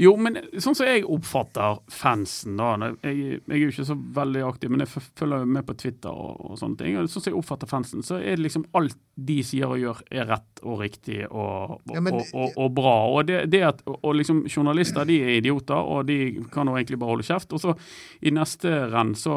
Jo, 0.00 0.14
men 0.16 0.38
sånn 0.60 0.76
som 0.78 0.86
jeg 0.88 1.04
oppfatter 1.08 1.78
fansen, 1.92 2.56
da 2.58 2.72
jeg, 3.02 3.40
jeg 3.40 3.40
er 3.48 3.62
jo 3.62 3.70
ikke 3.72 3.86
så 3.88 3.96
veldig 4.18 4.44
aktiv, 4.48 4.70
men 4.72 4.84
jeg 4.84 5.04
følger 5.18 5.44
med 5.48 5.66
på 5.68 5.76
Twitter 5.80 6.10
og, 6.14 6.40
og 6.50 6.58
sånne 6.60 6.78
ting. 6.80 6.96
og 7.00 7.08
Sånn 7.10 7.24
som 7.24 7.32
jeg 7.32 7.38
oppfatter 7.40 7.70
fansen, 7.70 8.04
så 8.06 8.18
er 8.20 8.36
det 8.36 8.46
liksom 8.46 8.66
alt 8.78 8.96
de 9.18 9.40
sier 9.42 9.66
og 9.66 9.80
gjør, 9.82 10.02
er 10.14 10.28
rett 10.30 10.60
og 10.62 10.80
riktig 10.84 11.24
og, 11.26 11.78
og, 11.80 11.94
Ja, 11.94 12.00
men- 12.04 12.14
og, 12.20 12.52
og, 12.56 12.68
bra. 12.74 12.94
Og 13.16 13.26
det, 13.26 13.40
det 13.50 13.62
at, 13.66 13.82
liksom 14.14 14.44
Journalister 14.46 15.04
de 15.08 15.16
er 15.24 15.38
idioter, 15.40 15.74
og 15.78 16.06
de 16.06 16.18
kan 16.54 16.68
jo 16.70 16.76
egentlig 16.78 16.98
bare 17.00 17.14
holde 17.16 17.26
kjeft. 17.26 17.52
Og 17.56 17.62
så 17.62 17.74
i 18.22 18.30
neste 18.34 18.70
renn 18.92 19.14
så, 19.18 19.34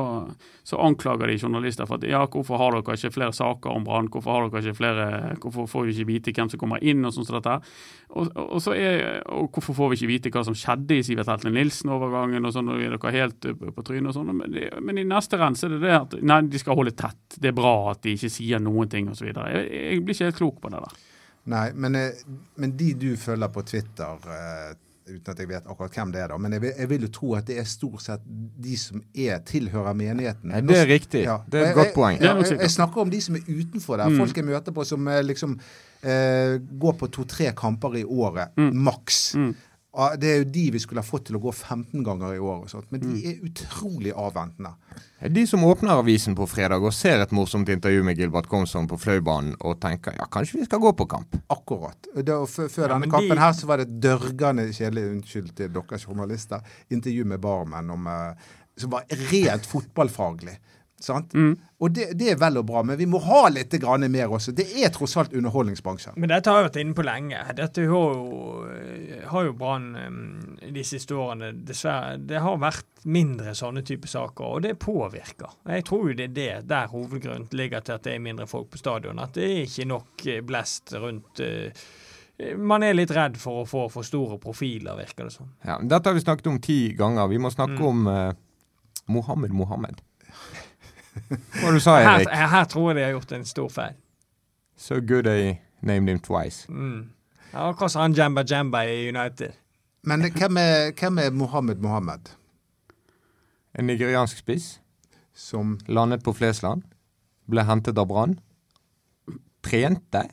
så 0.68 0.78
anklager 0.86 1.28
de 1.32 1.40
journalister 1.42 1.90
for 1.90 1.98
at 2.02 2.06
ja, 2.10 2.22
hvorfor 2.30 2.62
har 2.62 2.78
dere 2.78 2.98
ikke 2.98 3.14
flere 3.18 3.34
saker 3.36 3.74
om 3.74 3.86
Brann? 3.88 4.10
Hvorfor 4.14 4.36
har 4.38 4.50
dere 4.50 4.62
ikke 4.66 4.78
flere, 4.78 5.08
hvorfor 5.42 5.70
får 5.72 5.88
vi 5.90 5.96
ikke 5.98 6.10
vite 6.12 6.36
hvem 6.38 6.52
som 6.54 6.62
kommer 6.62 6.84
inn? 6.84 7.02
Og 7.08 7.16
sånn 7.16 7.26
som 7.28 7.40
dette. 7.40 7.58
Og, 8.12 8.28
og, 8.36 8.66
er, 8.76 9.22
og 9.32 9.48
hvorfor 9.56 9.76
får 9.78 9.92
vi 9.92 9.98
ikke 10.00 10.10
vite 10.10 10.32
hva 10.36 10.44
som 10.44 10.56
skjedde 10.58 10.98
i 10.98 11.04
Sivert 11.06 11.30
Heltene 11.32 11.54
Nilsen-overgangen? 11.56 12.44
og 12.48 12.56
sånn, 12.56 12.74
og 12.74 12.82
er 12.84 12.98
dere 12.98 13.14
helt 13.16 13.48
uh, 13.48 13.70
på 13.72 13.86
trynet 13.88 14.12
og 14.12 14.18
sånn. 14.18 14.34
Men, 14.36 14.58
men 14.84 15.00
i 15.00 15.08
neste 15.08 15.40
rense 15.40 15.70
er 15.70 15.78
det 15.78 15.82
det 15.86 15.96
at 15.96 16.18
nei, 16.20 16.42
de 16.52 16.60
skal 16.62 16.80
holde 16.80 16.96
tett. 16.98 17.38
Det 17.38 17.54
er 17.54 17.58
bra 17.58 17.76
at 17.94 18.04
de 18.04 18.18
ikke 18.18 18.34
sier 18.34 18.64
noen 18.64 18.92
ting 18.92 19.08
osv. 19.12 19.32
Jeg, 19.32 19.64
jeg 19.72 20.04
blir 20.04 20.18
ikke 20.18 20.30
helt 20.30 20.42
klok 20.42 20.60
på 20.64 20.74
det 20.74 20.84
der. 20.84 21.00
Nei, 21.52 21.68
men, 21.74 21.96
eh, 21.98 22.26
men 22.62 22.76
de 22.78 22.92
du 22.94 23.10
følger 23.18 23.50
på 23.50 23.64
Twitter 23.66 24.32
eh, 24.36 24.74
uten 25.18 25.34
at 25.34 25.40
jeg 25.44 25.50
vet 25.50 25.68
akkurat 25.70 25.96
hvem 26.00 26.12
det 26.14 26.22
er, 26.24 26.28
da, 26.34 26.38
men 26.42 26.56
jeg 26.56 26.62
vil, 26.64 26.74
jeg 26.80 26.90
vil 26.90 27.06
jo 27.08 27.10
tro 27.18 27.34
at 27.38 27.48
det 27.48 27.58
er 27.62 27.68
stort 27.70 28.02
sett 28.06 28.24
de 28.26 28.78
som 28.80 29.02
er, 29.14 29.40
tilhører 29.48 29.94
menigheten. 29.98 30.50
Nei, 30.54 30.62
det 30.68 30.78
er 30.82 30.88
riktig. 30.90 31.24
Ja. 31.28 31.40
Det 31.52 31.62
er 31.62 31.70
et 31.72 31.76
godt 31.80 31.94
poeng. 31.96 32.20
Jeg, 32.22 32.46
jeg, 32.50 32.60
jeg 32.62 32.72
snakker 32.78 33.02
om 33.06 33.10
de 33.14 33.22
som 33.22 33.36
er 33.40 33.46
utenfor 33.50 33.98
der. 34.02 34.10
Mm. 34.14 34.22
Folk 34.24 34.38
jeg 34.42 34.46
møter 34.50 34.76
på 34.76 34.86
som 34.88 35.08
eh, 35.12 35.22
liksom 35.26 35.58
eh, 36.04 36.56
går 36.86 36.98
på 37.02 37.12
to-tre 37.18 37.52
kamper 37.58 38.00
i 38.02 38.04
året, 38.06 38.56
Mm. 38.58 38.72
maks. 38.88 39.20
Mm. 39.36 39.52
Ja, 39.94 40.16
Det 40.16 40.30
er 40.30 40.38
jo 40.38 40.44
de 40.56 40.72
vi 40.72 40.80
skulle 40.80 41.02
ha 41.02 41.08
fått 41.08 41.26
til 41.28 41.36
å 41.36 41.42
gå 41.44 41.52
15 41.52 42.04
ganger 42.06 42.36
i 42.36 42.40
år, 42.40 42.62
og 42.64 42.70
sånt, 42.70 42.86
men 42.92 43.02
Mm. 43.02 43.14
de 43.14 43.28
er 43.28 43.42
utrolig 43.44 44.14
avventende. 44.14 44.72
De 45.30 45.46
som 45.46 45.60
åpner 45.64 45.92
avisen 46.00 46.34
på 46.36 46.48
fredag 46.48 46.82
og 46.82 46.94
ser 46.94 47.20
et 47.22 47.30
morsomt 47.32 47.68
intervju 47.68 48.04
med 48.04 48.18
Gilbert 48.18 48.48
Komson 48.48 48.88
på 48.88 48.98
Fløibanen 48.98 49.56
og 49.60 49.80
tenker 49.82 50.16
ja, 50.18 50.26
kanskje 50.32 50.60
vi 50.60 50.66
skal 50.66 50.80
gå 50.80 50.94
på 50.96 51.08
kamp. 51.10 51.36
Akkurat. 51.50 52.08
Da, 52.24 52.40
før 52.46 52.70
før 52.72 52.88
Ja, 52.88 52.94
denne 53.00 53.12
kampen 53.12 53.36
de- 53.36 53.40
her 53.44 53.52
så 53.52 53.66
var 53.68 53.78
det 53.78 53.88
et 53.90 54.00
dørgende 54.00 54.70
kjedelig, 54.72 55.12
unnskyld 55.12 55.56
til 55.56 55.68
dere 55.70 56.00
journalister, 56.00 56.62
intervju 56.90 57.26
med 57.26 57.42
Barmen 57.42 57.90
om, 57.92 58.08
eh, 58.08 58.34
som 58.78 58.90
var 58.92 59.04
rent 59.10 59.66
fotballfaglig. 59.68 60.58
Sant? 61.04 61.34
Mm. 61.34 61.56
Og 61.82 61.92
det, 61.96 62.12
det 62.20 62.28
er 62.32 62.38
vel 62.38 62.60
og 62.62 62.66
bra, 62.70 62.84
men 62.86 62.98
vi 63.00 63.08
må 63.10 63.18
ha 63.26 63.48
litt 63.50 63.74
grann 63.82 64.06
mer 64.14 64.30
også. 64.36 64.52
Det 64.54 64.68
er 64.84 64.92
tross 64.94 65.16
alt 65.18 65.34
underholdningsbransjen. 65.34 66.14
Men 66.22 66.30
dette 66.30 66.52
har 66.54 66.60
jeg 66.62 66.68
vært 66.70 66.80
inne 66.84 66.94
på 67.00 67.06
lenge. 67.08 67.40
Dette 67.58 67.86
har 67.90 68.14
jo, 68.14 68.68
har 69.32 69.48
jo 69.48 69.56
Brann 69.58 69.88
eh, 69.98 70.70
de 70.76 70.84
siste 70.86 71.16
årene 71.18 71.52
dessverre 71.66 72.20
Det 72.22 72.42
har 72.44 72.60
vært 72.62 72.86
mindre 73.10 73.56
sånne 73.58 73.82
type 73.88 74.08
saker, 74.12 74.46
og 74.58 74.62
det 74.68 74.76
påvirker. 74.84 75.58
Jeg 75.74 75.88
tror 75.90 76.12
jo 76.12 76.18
det 76.20 76.28
er 76.30 76.36
det 76.38 76.52
der 76.70 76.92
hovedgrunnen 76.94 77.48
ligger 77.58 77.82
til 77.82 77.98
at 77.98 78.06
det 78.06 78.14
er 78.16 78.24
mindre 78.30 78.46
folk 78.48 78.70
på 78.76 78.82
stadion. 78.82 79.20
At 79.24 79.34
det 79.40 79.48
er 79.50 79.64
ikke 79.66 79.88
nok 79.90 80.26
eh, 80.30 80.42
blest 80.46 80.94
rundt 81.02 81.42
eh, 81.46 81.84
Man 82.58 82.82
er 82.82 82.96
litt 82.98 83.12
redd 83.14 83.36
for 83.38 83.62
å 83.62 83.66
få 83.70 83.84
for 83.94 84.06
store 84.06 84.38
profiler, 84.42 84.96
virker 84.98 85.28
det 85.28 85.34
som. 85.36 85.50
Ja, 85.66 85.76
dette 85.82 86.10
har 86.10 86.16
vi 86.18 86.24
snakket 86.24 86.48
om 86.50 86.62
ti 86.64 86.80
ganger. 86.98 87.28
Vi 87.30 87.38
må 87.42 87.52
snakke 87.54 87.78
Mm. 87.78 87.86
om 87.90 88.08
uh, 88.08 88.34
Mohammed 89.14 89.52
Mohammed. 89.54 90.02
Hva 91.62 91.72
du 91.74 91.80
sa 91.80 91.98
Her, 92.00 92.20
Erik? 92.20 92.30
her 92.52 92.66
tror 92.72 92.90
jeg 92.92 92.96
de 93.00 93.04
har 93.04 93.12
gjort 93.12 93.32
en 93.32 93.46
stor 93.46 93.70
feil. 93.70 93.96
So 94.78 95.00
good 95.02 95.28
I 95.28 95.60
named 95.82 96.10
him 96.10 96.20
twice. 96.20 96.66
Mm. 96.70 97.10
Ja, 97.54 97.70
Akkurat 97.70 97.92
som 97.92 98.02
han 98.02 98.14
Jamba 98.14 98.44
Jamba 98.50 98.82
i 98.88 99.10
United. 99.10 99.52
Men 100.04 100.22
hvem 100.32 100.58
er, 100.58 100.92
hvem 101.00 101.18
er 101.18 101.30
Mohammed 101.32 101.76
Mohammed? 101.84 102.32
En 103.76 103.86
nigeriansk 103.88 104.38
spiss 104.38 104.80
Som 105.34 105.80
landet 105.88 106.24
på 106.24 106.34
Flesland. 106.34 106.84
Ble 107.50 107.64
hentet 107.64 107.98
av 107.98 108.08
Brann. 108.08 108.40
Trente 109.64 110.24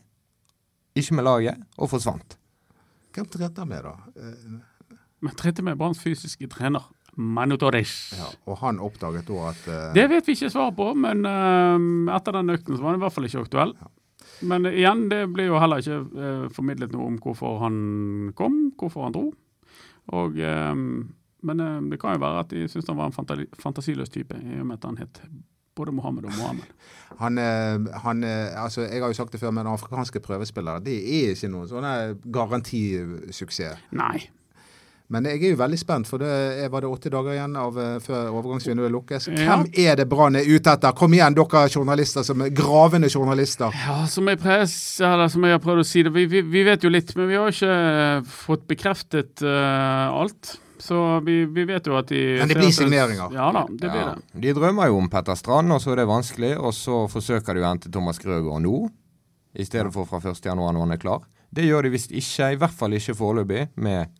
ikke 0.98 1.14
med 1.14 1.24
laget, 1.24 1.58
og 1.76 1.90
forsvant. 1.92 2.34
Hvem 3.14 3.26
trente 3.30 3.60
han 3.62 3.68
med, 3.68 3.82
da? 3.86 3.92
Eh, 4.16 4.96
Men 5.20 5.34
trente 5.36 5.62
med 5.62 5.76
Branns 5.78 6.00
fysiske 6.02 6.46
trener, 6.50 6.88
Manu 7.18 7.56
Torres. 7.58 7.92
Ja, 8.14 8.28
og 8.46 8.60
han 8.62 8.78
oppdaget 8.82 9.26
da 9.26 9.48
at 9.50 9.64
uh... 9.66 9.78
Det 9.96 10.04
vet 10.10 10.28
vi 10.28 10.36
ikke 10.36 10.52
svar 10.54 10.70
på, 10.76 10.92
men 10.94 11.26
uh, 11.26 12.14
etter 12.14 12.38
den 12.38 12.54
økten 12.54 12.76
så 12.76 12.84
var 12.84 12.94
han 12.94 13.00
i 13.00 13.02
hvert 13.02 13.16
fall 13.16 13.26
ikke 13.26 13.42
aktuell. 13.42 13.74
Men 14.46 14.68
eh, 14.70 14.78
igjen, 14.78 15.08
det 15.10 15.24
blir 15.34 15.50
jo 15.50 15.58
heller 15.58 15.82
ikke 15.82 15.98
uh, 16.14 16.46
formidlet 16.54 16.94
noe 16.94 17.08
om 17.10 17.18
hvorfor 17.22 17.58
han 17.64 17.76
kom, 18.38 18.60
hvorfor 18.78 19.08
han 19.08 19.18
dro. 19.18 19.26
Og, 20.14 20.38
men 20.40 21.58
det 21.92 21.98
kan 22.00 22.14
jo 22.14 22.20
være 22.22 22.38
at 22.40 22.52
de 22.54 22.62
syntes 22.64 22.86
han 22.88 22.96
var 22.96 23.10
en 23.10 23.12
fantali- 23.12 23.50
fantasiløs 23.60 24.08
type, 24.08 24.38
i 24.40 24.56
og 24.62 24.70
med 24.70 24.78
at 24.78 24.86
han 24.88 24.96
het 24.96 25.20
både 25.76 25.92
Mohammed 25.92 26.24
og 26.30 26.32
Mohammed. 26.38 26.70
han, 27.22 27.36
han 28.06 28.24
altså, 28.24 28.86
Jeg 28.86 29.02
har 29.02 29.12
jo 29.12 29.18
sagt 29.18 29.36
det 29.36 29.42
før, 29.42 29.52
men 29.52 29.68
afrikanske 29.68 30.22
prøvespillere 30.24 30.80
det 30.86 30.96
er 30.96 31.36
ikke 31.36 31.52
noen 31.52 31.68
sånn 31.68 32.16
garantisuksess. 32.24 33.84
Nei. 34.00 34.30
Men 35.08 35.24
jeg 35.24 35.40
er 35.40 35.54
jo 35.54 35.58
veldig 35.62 35.78
spent, 35.80 36.08
for 36.10 36.20
det 36.20 36.28
er, 36.28 36.66
var 36.68 36.84
det 36.84 36.90
åtte 36.92 37.08
dager 37.12 37.32
igjen 37.32 37.54
av, 37.56 37.76
eh, 37.80 37.94
før 38.04 38.26
overgangsvinduet 38.36 38.92
lukkes. 38.92 39.30
Ja. 39.32 39.46
Hvem 39.46 39.64
er 39.80 39.96
det 39.96 40.04
Brann 40.10 40.36
er 40.36 40.44
ute 40.44 40.74
etter? 40.74 40.92
Kom 40.98 41.16
igjen, 41.16 41.36
dere 41.38 41.62
journalister 41.72 42.26
som 42.28 42.44
er 42.44 42.52
gravende 42.52 43.08
journalister. 43.08 43.72
Ja, 43.86 44.02
som 44.12 44.28
jeg, 44.28 44.40
press, 44.42 44.76
eller 45.00 45.32
som 45.32 45.46
jeg 45.48 45.56
har 45.56 45.64
prøvd 45.64 45.80
å 45.80 45.88
si 45.88 46.04
det, 46.04 46.12
vi, 46.12 46.26
vi, 46.28 46.44
vi 46.44 46.64
vet 46.68 46.84
jo 46.84 46.92
litt, 46.92 47.14
men 47.16 47.30
vi 47.30 47.38
har 47.40 47.48
ikke 47.54 47.78
eh, 47.78 48.28
fått 48.28 48.68
bekreftet 48.68 49.46
uh, 49.46 50.12
alt. 50.12 50.58
Så 50.78 51.00
vi, 51.24 51.40
vi 51.56 51.64
vet 51.66 51.88
jo 51.88 51.96
at 51.98 52.12
de 52.12 52.20
Men 52.38 52.52
det 52.52 52.60
blir 52.60 52.70
signeringer. 52.76 53.32
Ja 53.34 53.48
da, 53.56 53.64
det 53.66 53.88
blir 53.88 54.04
Ja, 54.04 54.12
det. 54.12 54.42
De 54.44 54.54
drømmer 54.60 54.92
jo 54.92 55.00
om 55.00 55.08
Petter 55.10 55.40
Strand, 55.40 55.72
og 55.72 55.80
så 55.82 55.96
er 55.96 56.02
det 56.02 56.08
vanskelig. 56.12 56.52
Og 56.60 56.76
så 56.76 57.00
forsøker 57.10 57.56
de 57.56 57.64
å 57.64 57.70
hente 57.70 57.90
Thomas 57.90 58.20
Grøgaard 58.22 58.62
nå, 58.68 58.76
i 59.56 59.66
stedet 59.66 59.90
for 59.96 60.06
fra 60.06 60.20
1.1. 60.20 60.52
når 60.52 60.82
han 60.84 60.94
er 60.94 61.00
klar. 61.00 61.24
Det 61.48 61.64
gjør 61.64 61.88
de 61.88 61.96
visst 61.96 62.12
ikke, 62.12 62.52
i 62.52 62.60
hvert 62.60 62.76
fall 62.76 62.94
ikke 62.94 63.16
foreløpig, 63.16 63.70
med 63.80 64.12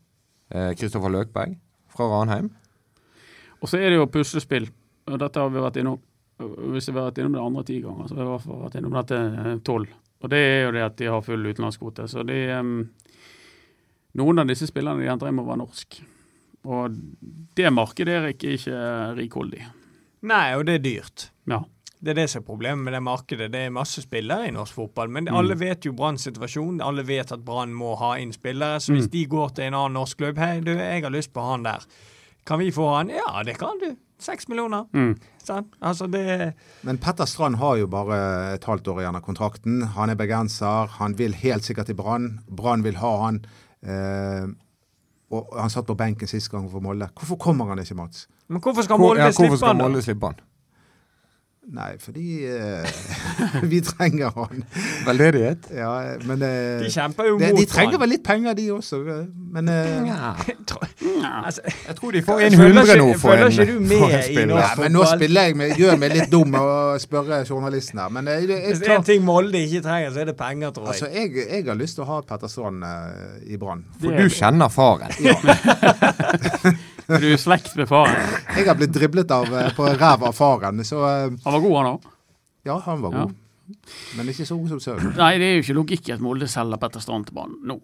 Kristoffer 0.49 1.13
Løkberg 1.13 1.57
fra 1.93 2.07
Ranheim. 2.09 2.51
Og 3.59 3.71
så 3.71 3.81
er 3.81 3.91
det 3.91 3.99
jo 3.99 4.11
puslespill, 4.13 4.69
og 5.11 5.19
dette 5.21 5.43
har 5.43 5.51
vi 5.53 5.63
vært 5.63 5.81
innom. 5.83 5.99
Hvis 6.39 6.89
vi 6.89 6.95
har 6.95 7.09
vært 7.09 7.19
innom 7.19 7.35
det 7.35 7.43
andre 7.43 7.65
ti 7.67 7.81
ganger, 7.83 8.07
så 8.07 8.15
har 8.15 8.23
vi 8.23 8.29
i 8.29 8.33
hvert 8.33 8.47
fall 8.47 8.61
vært 8.63 8.77
innom 8.79 8.95
dette 8.95 9.19
eh, 9.19 9.55
tolv. 9.67 9.97
Og 10.19 10.31
det 10.33 10.39
er 10.43 10.61
jo 10.65 10.75
det 10.75 10.85
at 10.85 10.99
de 10.99 11.09
har 11.11 11.25
full 11.27 11.47
utenlandskvote. 11.47 12.07
Så 12.11 12.25
de 12.27 12.39
Noen 14.19 14.41
av 14.41 14.49
disse 14.49 14.67
spillerne 14.67 15.03
de 15.03 15.11
henter 15.11 15.29
inn 15.31 15.37
må 15.37 15.45
være 15.47 15.61
norsk. 15.61 15.99
Og 16.67 16.95
det 17.59 17.71
markedet 17.71 18.15
er 18.17 18.31
ikke, 18.33 18.55
ikke 18.57 18.79
rikholdig. 19.19 19.61
Nei, 20.27 20.47
og 20.59 20.65
det 20.67 20.79
er 20.79 20.83
dyrt. 20.83 21.29
Ja. 21.51 21.61
Det 22.01 22.11
er 22.11 22.15
det 22.15 22.29
som 22.31 22.43
er 22.43 22.47
problemet 22.47 22.85
med 22.85 22.93
det 22.95 23.03
markedet. 23.03 23.51
Det 23.53 23.61
er 23.67 23.71
masse 23.75 24.03
spillere 24.05 24.47
i 24.49 24.53
norsk 24.55 24.75
fotball, 24.75 25.09
men 25.11 25.25
Mm. 25.25 25.35
alle 25.37 25.55
vet 25.59 25.85
jo 25.85 25.93
Branns 25.93 26.23
situasjon. 26.23 26.81
Alle 26.81 27.03
vet 27.03 27.33
at 27.33 27.45
Brann 27.45 27.73
må 27.75 27.97
ha 27.99 28.13
inn 28.19 28.33
spillere. 28.33 28.79
Så 28.81 28.93
hvis 28.95 29.05
Mm. 29.09 29.11
de 29.11 29.27
går 29.27 29.49
til 29.55 29.65
en 29.65 29.75
annen 29.75 29.93
norsk 29.95 30.17
klubb 30.19 30.39
Hei, 30.39 30.61
du, 30.61 30.71
jeg 30.77 31.03
har 31.03 31.11
lyst 31.11 31.33
på 31.33 31.41
han 31.51 31.63
der. 31.65 31.83
Kan 32.47 32.59
vi 32.61 32.71
få 32.71 32.97
han? 32.97 33.09
Ja, 33.11 33.43
det 33.43 33.59
kan 33.59 33.79
du. 33.83 33.97
Seks 34.21 34.49
millioner. 34.49 34.85
Mm. 34.93 35.17
Altså, 35.83 36.07
det 36.11 36.55
Men 36.83 36.99
Petter 36.99 37.25
Strand 37.25 37.57
har 37.57 37.77
jo 37.77 37.87
bare 37.87 38.55
et 38.55 38.65
halvt 38.65 38.89
år 38.89 39.01
igjen 39.01 39.17
av 39.17 39.23
kontrakten. 39.23 39.83
Han 39.83 40.11
er 40.11 40.15
bergenser. 40.15 40.89
Han 40.99 41.15
vil 41.19 41.33
helt 41.35 41.63
sikkert 41.65 41.87
til 41.87 41.95
Brann. 41.95 42.41
Brann 42.51 42.83
vil 42.85 42.97
ha 42.97 43.25
han. 43.25 43.45
Eh, 43.83 44.47
og 45.31 45.49
han 45.61 45.71
satt 45.71 45.87
på 45.87 45.95
benken 45.97 46.27
sist 46.29 46.51
gang 46.51 46.71
for 46.71 46.81
Molde. 46.81 47.09
Hvorfor 47.15 47.37
kommer 47.39 47.67
han 47.69 47.79
ikke, 47.79 47.95
Mats? 47.95 48.27
Men 48.49 48.61
hvorfor 48.61 48.83
skal 48.83 48.97
Hvor, 48.97 49.09
Molde 49.15 49.21
ja, 49.23 49.31
hvorfor 49.31 49.57
slippe 49.57 49.67
han, 49.67 49.79
da? 49.79 49.85
Molde 49.89 50.03
slippe 50.03 50.27
han? 50.27 50.35
Nei, 51.69 51.99
fordi 52.01 52.47
uh, 52.49 52.87
vi 53.73 53.81
trenger 53.85 54.31
han. 54.35 54.63
Veldedighet? 55.07 55.67
Ja, 55.77 55.91
men 56.25 56.41
uh, 56.43 56.81
De 56.81 56.89
kjemper 56.91 57.29
jo 57.29 57.35
mot 57.37 57.45
han. 57.45 57.57
de 57.59 57.67
trenger 57.69 58.01
vel 58.01 58.09
litt 58.15 58.23
penger, 58.25 58.55
de 58.57 58.65
også. 58.73 59.01
eh, 59.05 59.27
Men 59.53 59.69
uh, 59.69 60.09
Ja. 60.09 60.33
Altså, 61.45 61.61
Jeg 61.89 61.97
tror 61.97 62.11
de 62.17 62.23
får 62.23 62.41
en 62.47 62.55
hundre 62.55 62.83
100 62.87 62.97
nå 63.03 63.07
for 63.21 63.33
en, 63.35 63.53
ikke 63.53 63.67
du 63.69 63.81
med 63.81 63.99
for 64.01 64.09
en 64.09 64.19
i 64.19 64.23
spiller. 64.23 64.47
norsk 64.55 64.65
ja, 64.65 64.83
men 64.83 64.93
nå 64.97 65.05
spiller 65.13 65.49
jeg 65.49 65.57
meg, 65.61 65.77
gjør 65.83 65.97
meg 66.01 66.15
litt 66.17 66.33
dum 66.33 66.55
og 66.63 67.01
spørre 67.05 67.43
journalisten 67.49 68.01
her. 68.01 68.09
Men 68.17 68.31
jeg, 68.33 68.49
er 68.49 68.67
hvis 68.69 68.83
det 68.83 68.89
er 68.89 68.97
en 68.97 69.09
ting 69.11 69.25
Molde 69.29 69.61
ikke 69.67 69.83
trenger, 69.85 70.13
så 70.15 70.25
er 70.25 70.31
det 70.33 70.37
penger, 70.41 70.71
tror 70.77 70.93
altså, 70.95 71.11
jeg. 71.13 71.35
jeg, 71.37 71.49
jeg 71.53 71.67
har 71.69 71.81
lyst 71.81 71.99
til 71.99 72.07
å 72.07 72.11
ha 72.15 72.21
Petterson 72.29 72.81
i 73.45 73.61
Brann. 73.61 73.85
For 74.01 74.17
du 74.17 74.29
kjenner 74.33 74.73
faren. 74.73 75.13
Er 77.09 77.23
du 77.25 77.29
i 77.33 77.37
slekt 77.41 77.73
med 77.79 77.89
faren? 77.89 78.17
Jeg 78.57 78.67
har 78.69 78.77
blitt 78.77 78.93
driblet 78.93 79.31
av 79.33 79.47
eh, 79.57 79.71
på 79.77 79.87
ræva 79.97 80.29
av 80.29 80.35
faren, 80.37 80.83
så 80.85 80.99
eh, 81.09 81.37
Han 81.45 81.55
var 81.57 81.61
god, 81.65 81.77
han 81.79 81.91
òg. 81.95 82.09
ja, 82.69 82.79
han 82.85 83.05
var 83.05 83.15
Ja. 83.17 83.23
god. 83.29 83.37
Men 84.17 84.29
ikke 84.33 84.47
så 84.49 84.57
god 84.57 84.69
som 84.73 84.81
sønnen. 84.81 85.15
Nei, 85.17 85.35
det 85.41 85.45
er 85.51 85.55
jo 85.59 85.63
ikke 85.67 85.77
logikk 85.77 86.09
i 86.09 86.13
at 86.15 86.23
Molde 86.25 86.47
selger 86.49 86.81
Petter 86.81 87.03
Strand 87.05 87.27
til 87.29 87.35
banen 87.37 87.59
nå. 87.69 87.79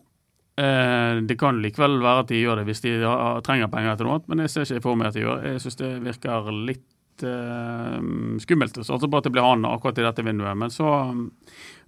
Eh, 0.56 1.20
det 1.28 1.36
kan 1.40 1.58
likevel 1.60 1.98
være 2.00 2.22
at 2.24 2.28
de 2.30 2.38
gjør 2.40 2.60
det 2.60 2.66
hvis 2.68 2.80
de 2.84 2.92
har, 3.02 3.40
trenger 3.44 3.68
penger 3.72 3.96
til 3.98 4.06
noe 4.06 4.14
annet, 4.20 4.28
men 4.32 4.44
jeg 4.44 4.52
ser 4.54 4.68
ikke 4.68 4.84
for 4.86 4.96
meg 5.00 5.08
at 5.10 5.16
de 5.18 5.24
gjør 5.24 5.40
det. 5.42 5.52
Jeg 5.56 5.64
syns 5.64 5.76
det 5.80 5.90
virker 6.06 6.52
litt 6.70 7.24
eh, 7.26 7.98
skummelt 8.44 8.78
altså 8.80 9.08
bare 9.10 9.24
at 9.24 9.28
det 9.28 9.34
blir 9.34 9.44
han 9.48 9.66
akkurat 9.68 9.98
i 10.00 10.06
dette 10.06 10.24
vinduet. 10.24 10.56
Men 10.62 10.72
så, 10.72 10.88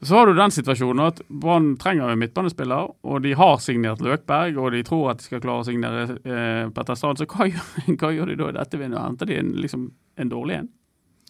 så 0.00 0.14
har 0.14 0.26
du 0.28 0.36
den 0.36 0.52
situasjonen 0.52 1.06
at 1.06 1.20
Brann 1.28 1.70
trenger 1.80 2.12
en 2.12 2.20
midtbanespiller, 2.20 2.90
og 3.00 3.22
de 3.24 3.32
har 3.38 3.56
signert 3.64 4.02
Løkberg, 4.04 4.58
og 4.60 4.74
de 4.74 4.82
tror 4.84 5.12
at 5.12 5.22
de 5.22 5.28
skal 5.28 5.40
klare 5.40 5.64
å 5.64 5.68
signere 5.68 6.02
eh, 6.20 6.68
Petter 6.76 6.98
Strand. 6.98 7.20
Så 7.20 7.28
hva 7.30 7.48
gjør, 7.50 7.96
hva 7.96 8.12
gjør 8.12 8.32
de 8.32 8.38
da 8.42 8.50
i 8.52 8.56
dette 8.58 8.80
vinduet? 8.80 9.02
Henter 9.02 9.30
de 9.30 9.40
en, 9.40 9.52
liksom, 9.64 9.88
en 10.20 10.32
dårlig 10.32 10.60
en? 10.60 10.70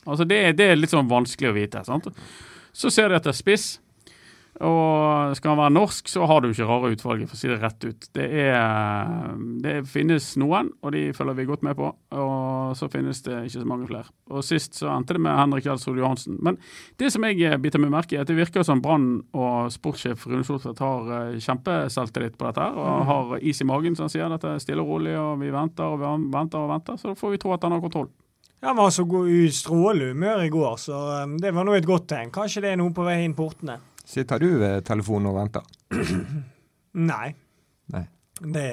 Altså 0.06 0.26
det, 0.26 0.40
det 0.58 0.70
er 0.70 0.78
litt 0.78 0.94
sånn 0.94 1.10
vanskelig 1.10 1.50
å 1.50 1.56
vite. 1.56 1.82
sant? 1.86 2.10
Så 2.76 2.90
ser 2.94 3.10
de 3.10 3.18
etter 3.18 3.34
spiss. 3.34 3.76
Og 4.64 5.34
skal 5.36 5.52
han 5.52 5.60
være 5.60 5.74
norsk, 5.74 6.08
så 6.08 6.24
har 6.28 6.40
du 6.40 6.48
ikke 6.48 6.66
rare 6.68 6.92
utvalget, 6.94 7.28
for 7.28 7.36
å 7.36 7.40
si 7.40 7.50
det 7.50 7.58
rett 7.60 7.84
ut. 7.84 8.06
Det, 8.16 8.24
er, 8.46 9.34
det 9.60 9.74
finnes 9.90 10.30
noen, 10.40 10.70
og 10.80 10.94
de 10.94 11.10
følger 11.16 11.36
vi 11.36 11.48
godt 11.50 11.66
med 11.66 11.76
på. 11.76 11.90
Og 12.16 12.72
så 12.78 12.88
finnes 12.92 13.20
det 13.26 13.42
ikke 13.42 13.60
så 13.60 13.68
mange 13.68 13.88
flere. 13.90 14.08
Og 14.32 14.46
sist 14.46 14.78
så 14.80 14.88
endte 14.94 15.18
det 15.18 15.24
med 15.26 15.36
Henrik 15.36 15.68
Gjelsrud 15.68 16.00
Johansen. 16.00 16.38
Men 16.44 16.56
det 17.00 17.12
som 17.12 17.26
jeg 17.28 17.42
eh, 17.44 17.58
biter 17.60 17.82
meg 17.82 17.92
merke 17.92 18.16
i, 18.16 18.20
er 18.20 18.24
at 18.24 18.32
det 18.32 18.38
virker 18.38 18.64
som 18.66 18.80
Brann 18.84 19.10
og 19.36 19.72
sportssjef 19.74 20.24
Rune 20.30 20.46
Soltvedt 20.46 20.80
har 20.80 21.12
eh, 21.18 21.40
kjempeselvtillit 21.44 22.38
på 22.40 22.48
dette 22.48 22.64
her, 22.64 22.78
og 22.80 23.10
har 23.10 23.34
is 23.42 23.60
i 23.60 23.68
magen, 23.68 23.98
som 23.98 24.08
han 24.08 24.14
sier. 24.14 24.30
Dette 24.32 24.54
er 24.54 24.62
stille 24.64 24.84
og 24.84 24.94
rolig, 24.94 25.18
og 25.20 25.36
vi 25.42 25.52
venter 25.52 25.90
og 25.90 26.00
vi 26.00 26.14
venter 26.32 26.62
og 26.62 26.72
venter. 26.72 26.96
Så 26.96 27.12
da 27.12 27.18
får 27.18 27.36
vi 27.36 27.42
tro 27.44 27.52
at 27.56 27.66
han 27.68 27.76
har 27.76 27.84
kontroll. 27.84 28.08
Han 28.64 28.76
var 28.76 28.90
så 28.90 29.04
god 29.04 29.28
i 29.28 29.50
strålende 29.52 30.14
humør 30.14 30.40
i 30.42 30.48
går, 30.48 30.78
så 30.80 31.02
um, 31.22 31.36
det 31.38 31.52
var 31.54 31.66
nå 31.68 31.76
et 31.76 31.86
godt 31.86 32.08
tegn. 32.08 32.32
Kanskje 32.32 32.64
det 32.64 32.72
er 32.72 32.80
noe 32.80 32.94
på 32.96 33.04
vei 33.04 33.18
inn 33.22 33.36
portene. 33.36 33.76
Sitter 34.06 34.42
du 34.42 34.50
ved 34.60 34.84
telefonen 34.86 35.32
og 35.32 35.40
venter? 35.40 35.66
Nei. 37.12 37.30
Nei. 37.92 38.06
Det 38.36 38.66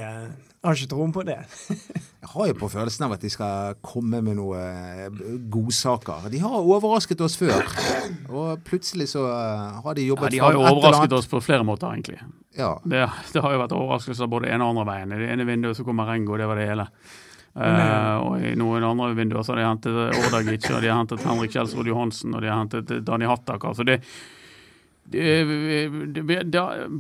jeg 0.64 0.70
har 0.70 0.80
ikke 0.80 0.92
troen 0.94 1.12
på 1.12 1.24
det. 1.28 1.36
Jeg 2.24 2.30
har 2.32 2.48
jo 2.48 2.54
på 2.56 2.68
følelsen 2.72 3.04
av 3.04 3.14
at 3.18 3.24
de 3.26 3.30
skal 3.30 3.74
komme 3.84 4.22
med 4.24 4.38
noen 4.40 5.18
godsaker. 5.52 6.30
De 6.32 6.40
har 6.40 6.54
overrasket 6.56 7.20
oss 7.22 7.36
før, 7.36 7.66
og 8.32 8.62
plutselig 8.64 9.10
så 9.12 9.26
eh, 9.28 9.82
har 9.84 9.98
de 9.98 10.06
Ja, 10.06 10.14
jobbet 10.14 10.32
de 10.32 10.40
har 10.40 10.56
jo 10.56 10.62
fram 10.64 10.80
overrasket 10.80 11.18
oss 11.18 11.28
på 11.28 11.42
flere 11.44 11.68
måter, 11.68 11.92
egentlig. 11.92 12.22
Ja. 12.56 12.78
Det, 12.80 13.04
det 13.36 13.44
har 13.44 13.54
jo 13.54 13.60
vært 13.66 13.76
overraskelser 13.76 14.32
både 14.32 14.54
ene 14.56 14.64
og 14.64 14.72
andre 14.72 14.88
veien. 14.88 15.12
I 15.12 15.20
det 15.20 15.30
ene 15.36 15.50
vinduet 15.52 15.78
så 15.78 15.84
kommer 15.86 16.08
Rengo, 16.10 16.40
det 16.40 16.48
var 16.48 16.62
det 16.64 16.70
hele. 16.72 16.88
Eh, 17.54 18.16
og 18.24 18.48
i 18.48 18.56
noen 18.58 18.88
andre 18.88 19.12
vinduer 19.20 19.44
så 19.44 19.54
har 19.54 19.62
de 19.62 19.68
hentet 19.68 20.24
Ordagic, 20.24 20.72
og 20.72 20.80
de 20.80 20.94
har 20.94 21.04
hentet 21.04 21.28
Henrik 21.28 21.54
Kjelsrud 21.54 21.92
Johansen, 21.92 22.34
og 22.34 22.42
de 22.42 22.54
har 22.54 22.64
hentet 22.64 22.96
Dani 23.04 23.28
Hattak. 23.30 23.68
Altså 23.68 23.86
det, 23.92 24.00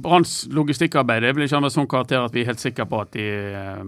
Branns 0.03 0.47
logistikkarbeid 0.51 1.21
det 1.23 1.33
blir 1.37 1.47
ikke 1.47 1.59
av 1.61 1.69
sånn 1.73 1.87
karakter 1.89 2.23
at 2.25 2.33
vi 2.35 2.41
er 2.43 2.49
helt 2.51 2.61
sikre 2.61 2.85
på 2.89 2.99
at 3.03 3.11
de 3.15 3.25
eh, 3.53 3.83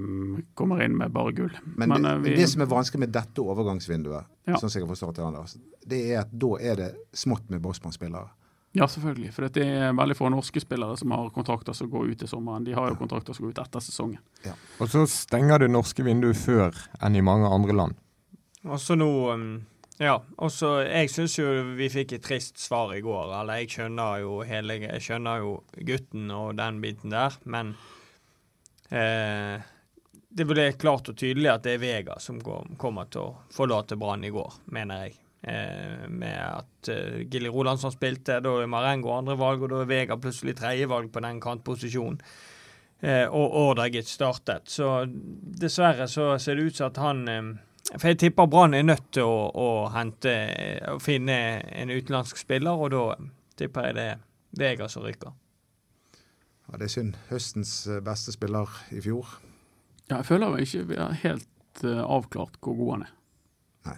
kommer 0.58 0.84
inn 0.86 0.96
med 0.98 1.12
bare 1.16 1.34
gull. 1.36 1.52
Men, 1.76 1.90
Men, 1.90 2.02
det, 2.04 2.12
eh, 2.12 2.18
vi- 2.24 2.36
det 2.42 2.50
som 2.50 2.62
er 2.62 2.72
vanskelig 2.72 3.00
med 3.06 3.12
dette 3.12 3.42
overgangsvinduet, 3.42 4.26
Ja. 4.48 4.56
sånn 4.56 4.70
som 4.70 4.80
jeg 4.82 4.88
har 4.88 4.96
forstått 4.96 5.16
det, 5.16 5.24
Anders, 5.26 5.58
det 5.88 6.12
er 6.12 6.20
at 6.22 6.32
da 6.40 6.56
er 6.62 6.76
det 6.76 6.96
smått 7.14 7.50
med 7.50 7.62
Bosman-spillere. 7.62 8.30
Ja, 8.74 8.86
selvfølgelig. 8.88 9.32
For 9.34 9.48
det 9.48 9.64
er 9.66 9.94
veldig 9.94 10.16
få 10.18 10.30
norske 10.30 10.60
spillere 10.60 10.98
som 10.98 11.12
har 11.12 11.30
kontrakter 11.30 11.74
som 11.74 11.90
går 11.90 12.10
ut 12.12 12.24
i 12.24 12.28
sommeren. 12.28 12.66
De 12.66 12.74
har 12.74 12.90
jo 12.90 12.96
kontrakter 12.96 13.34
som 13.34 13.46
går 13.46 13.52
ut 13.52 13.60
etter 13.60 13.80
sesongen. 13.80 14.20
Og 14.82 14.90
så 14.90 15.08
stenger 15.08 15.60
det 15.60 15.70
norske 15.72 16.04
vinduet 16.04 16.36
før 16.36 16.74
enn 17.02 17.16
i 17.16 17.22
mange 17.22 17.48
andre 17.48 17.72
land. 17.74 17.96
Altså 18.66 18.96
nå 18.98 19.32
um, 19.34 19.66
Ja. 20.02 20.18
Og 20.44 20.52
så 20.52 20.82
Jeg 20.84 21.10
syns 21.14 21.38
jo 21.40 21.48
vi 21.78 21.88
fikk 21.92 22.18
et 22.18 22.26
trist 22.26 22.60
svar 22.60 22.92
i 22.96 23.02
går. 23.04 23.32
Eller 23.42 23.62
jeg 23.64 23.76
skjønner 23.76 24.24
jo 24.24 24.40
hele 24.48 24.80
Jeg 24.84 25.04
skjønner 25.04 25.44
jo 25.44 25.54
gutten 25.88 26.32
og 26.36 26.56
den 26.60 26.82
biten 26.84 27.14
der, 27.14 27.38
men 27.46 27.76
eh, 28.92 29.62
det 30.36 30.48
ble 30.50 30.66
klart 30.76 31.08
og 31.12 31.16
tydelig 31.16 31.48
at 31.54 31.64
det 31.64 31.78
er 31.78 31.84
Vega 31.84 32.18
som 32.20 32.42
kommer 32.42 33.08
til 33.08 33.22
å 33.22 33.36
forlate 33.56 33.96
Brann 33.96 34.26
i 34.28 34.34
går, 34.36 34.58
mener 34.76 35.06
jeg. 35.06 35.16
Eh, 35.48 36.10
med 36.10 36.40
at 36.42 36.90
eh, 36.92 37.22
Gilly 37.32 37.52
Rolandsson 37.54 37.94
spilte, 37.94 38.42
da 38.44 38.56
er 38.60 38.68
Marengo 38.68 39.14
andrevalg, 39.16 39.64
og 39.64 39.72
da 39.72 39.84
er 39.84 39.92
Vega 39.94 40.18
plutselig 40.20 40.58
tredjevalg 40.60 41.08
på 41.14 41.24
den 41.24 41.40
kantposisjonen. 41.40 42.20
eh, 43.00 43.28
og 43.30 43.56
Ordagic 43.62 44.10
startet. 44.10 44.68
Så 44.68 45.06
dessverre 45.08 46.08
så 46.12 46.34
ser 46.42 46.56
det 46.60 46.68
ut 46.68 46.76
som 46.82 46.92
at 46.92 46.98
han 47.00 47.28
eh, 47.32 47.54
For 47.94 48.08
jeg 48.10 48.18
tipper 48.20 48.48
Brann 48.50 48.74
er 48.74 48.84
nødt 48.84 49.12
til 49.14 49.24
å, 49.30 49.50
å 49.54 49.68
hente 49.94 50.32
å 50.90 50.98
finne 51.04 51.36
en 51.70 51.92
utenlandsk 51.94 52.40
spiller, 52.42 52.74
og 52.82 52.90
da 52.96 53.04
tipper 53.60 53.90
jeg 53.92 53.98
det 54.00 54.06
er 54.16 54.24
Vega 54.56 54.88
som 54.90 55.04
ryker. 55.06 55.34
Ja, 56.66 56.78
det 56.80 56.88
er 56.88 56.94
synd. 56.96 57.18
Høstens 57.30 57.74
eh, 57.92 58.00
beste 58.04 58.32
spiller 58.34 58.72
i 58.96 59.02
fjor. 59.04 59.36
Ja, 60.10 60.22
jeg 60.22 60.26
føler 60.32 60.54
vel 60.54 60.64
ikke 60.66 60.86
vi 60.90 60.98
er 61.02 61.18
helt 61.26 61.84
eh, 61.84 62.02
avklart 62.02 62.58
hvor 62.64 62.78
god 62.80 62.92
han 62.96 63.04
er. 63.06 63.12
Nei, 63.90 63.98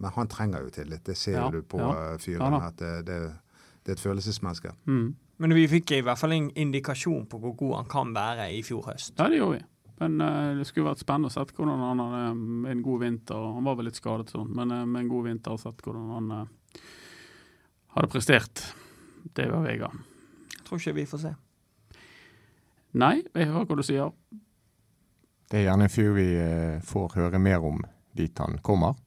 Men 0.00 0.14
han 0.16 0.30
trenger 0.32 0.64
jo 0.64 0.72
tillit. 0.78 1.02
Det 1.04 1.16
ser 1.18 1.36
Ja, 1.40 1.48
du 1.52 1.60
på 1.66 1.82
ja. 1.82 1.90
eh, 2.12 2.16
fyren. 2.22 2.56
Ja 2.56 2.62
at 2.70 2.78
det, 2.80 2.92
det, 3.10 3.18
det 3.82 3.92
er 3.92 3.98
et 3.98 4.06
følelsesmenneske. 4.06 4.72
Mm. 4.88 5.10
Men 5.42 5.54
vi 5.58 5.66
fikk 5.68 5.90
i 5.96 6.00
hvert 6.06 6.20
fall 6.20 6.32
en 6.36 6.48
indikasjon 6.62 7.26
på 7.28 7.42
hvor 7.42 7.56
god 7.58 7.76
han 7.80 7.90
kan 7.90 8.14
være 8.14 8.48
i 8.54 8.62
fjor 8.64 8.86
høst. 8.92 9.16
Ja, 9.18 9.26
det 9.28 9.40
gjorde 9.42 9.58
vi. 9.58 9.64
Men 10.02 10.20
eh, 10.20 10.56
det 10.58 10.64
skulle 10.66 10.90
vært 10.90 11.02
spennende 11.04 11.30
å 11.30 11.32
se 11.34 11.44
hvordan 11.46 11.82
han 11.86 12.00
hadde 12.02 12.70
en 12.72 12.82
god 12.82 13.04
vinter. 13.04 13.44
Han 13.54 13.68
var 13.68 13.76
vel 13.78 13.86
litt 13.86 14.00
skadet 14.00 14.32
sånn, 14.34 14.48
men 14.50 14.74
eh, 14.74 14.82
med 14.82 15.04
en 15.04 15.10
god 15.12 15.28
vinter 15.28 15.54
har 15.54 15.60
sett 15.62 15.84
hvordan 15.84 16.08
han 16.10 16.32
eh, 16.34 16.80
hadde 17.94 18.10
prestert. 18.10 18.64
Det 19.22 19.46
var 19.52 19.62
Vega. 19.62 19.92
Tror 20.66 20.82
ikke 20.82 20.96
vi 20.96 21.06
får 21.06 21.22
se. 21.22 21.32
Nei, 22.98 23.14
jeg 23.30 23.52
hører 23.52 23.68
hva 23.68 23.78
du 23.78 23.84
sier. 23.86 24.10
Det 25.52 25.60
er 25.60 25.68
gjerne 25.68 25.86
en 25.86 25.92
fyr 25.92 26.10
vi 26.16 26.26
får 26.88 27.14
høre 27.20 27.38
mer 27.40 27.62
om 27.64 27.78
dit 28.18 28.42
han 28.42 28.58
kommer. 28.64 28.98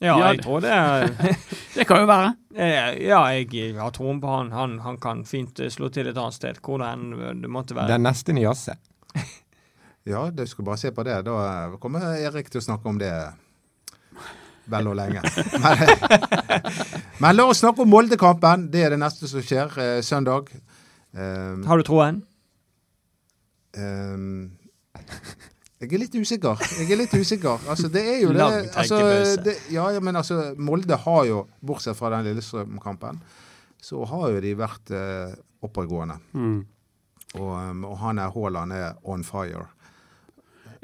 Ja, 0.00 0.18
Ja, 0.18 0.32
jeg 0.32 0.42
tror 0.44 0.60
det 0.60 0.72
Det 1.76 1.86
kan 1.88 2.02
jo 2.02 2.08
være. 2.10 2.34
Eh, 2.54 2.98
Ja, 3.06 3.22
jeg 3.32 3.76
har 3.78 3.90
troen 3.96 4.20
på 4.20 4.28
han. 4.28 4.50
han. 4.52 4.78
Han 4.84 4.98
kan 5.00 5.24
fint 5.24 5.60
eh, 5.60 5.70
slå 5.72 5.88
til 5.92 6.06
et 6.10 6.16
annet 6.16 6.34
sted, 6.36 6.60
hvor 6.60 6.78
det 6.82 6.90
enn 6.92 7.40
det 7.42 7.48
måtte 7.50 7.74
være. 7.76 7.88
Den 7.94 8.02
neste 8.08 8.32
Niasse. 8.36 8.76
Ja, 10.06 10.28
du 10.30 10.44
skulle 10.46 10.66
bare 10.68 10.78
se 10.78 10.92
på 10.94 11.02
det. 11.02 11.16
Da 11.26 11.32
eh, 11.66 11.78
kommer 11.82 12.12
Erik 12.14 12.46
til 12.52 12.60
å 12.60 12.66
snakke 12.68 12.86
om 12.92 12.98
det 13.00 13.10
vel 14.70 14.86
og 14.90 14.94
lenge. 14.98 15.22
Men, 15.62 15.78
men 17.22 17.36
la 17.36 17.44
oss 17.46 17.60
snakke 17.62 17.82
om 17.84 17.90
Molde-kampen. 17.90 18.64
Det 18.70 18.82
er 18.84 18.90
det 18.94 18.98
neste 19.00 19.26
som 19.30 19.42
skjer 19.42 19.74
eh, 19.82 20.00
søndag. 20.02 20.50
Um, 21.16 21.62
Har 21.66 21.78
du 21.78 21.84
troen? 21.86 22.18
eh, 23.74 24.18
jeg 25.80 25.92
er 25.92 26.00
litt 26.00 26.14
usikker. 26.16 26.62
Jeg 26.80 26.88
er 26.94 27.00
litt 27.02 27.12
usikker. 27.12 27.66
Altså, 27.68 27.90
det 27.92 28.04
er 28.14 28.22
jo 28.22 28.30
det, 28.32 28.46
altså, 28.72 29.00
det 29.44 29.56
ja, 29.74 29.90
ja, 29.92 30.00
men 30.00 30.16
altså, 30.16 30.54
Molde 30.56 30.96
har 31.02 31.26
jo, 31.28 31.42
bortsett 31.60 31.98
fra 31.98 32.14
den 32.14 32.30
Lillestrøm-kampen, 32.30 33.20
så 33.82 34.04
har 34.08 34.30
jo 34.32 34.40
de 34.40 34.54
vært 34.56 34.92
eh, 34.96 35.36
oppadgående. 35.66 36.16
Mm. 36.32 36.58
Og, 37.36 37.50
um, 37.52 37.84
og 37.90 37.98
han 38.00 38.22
er 38.22 38.32
Haaland 38.32 38.72
er 38.72 38.94
on 39.04 39.24
fire. 39.26 39.66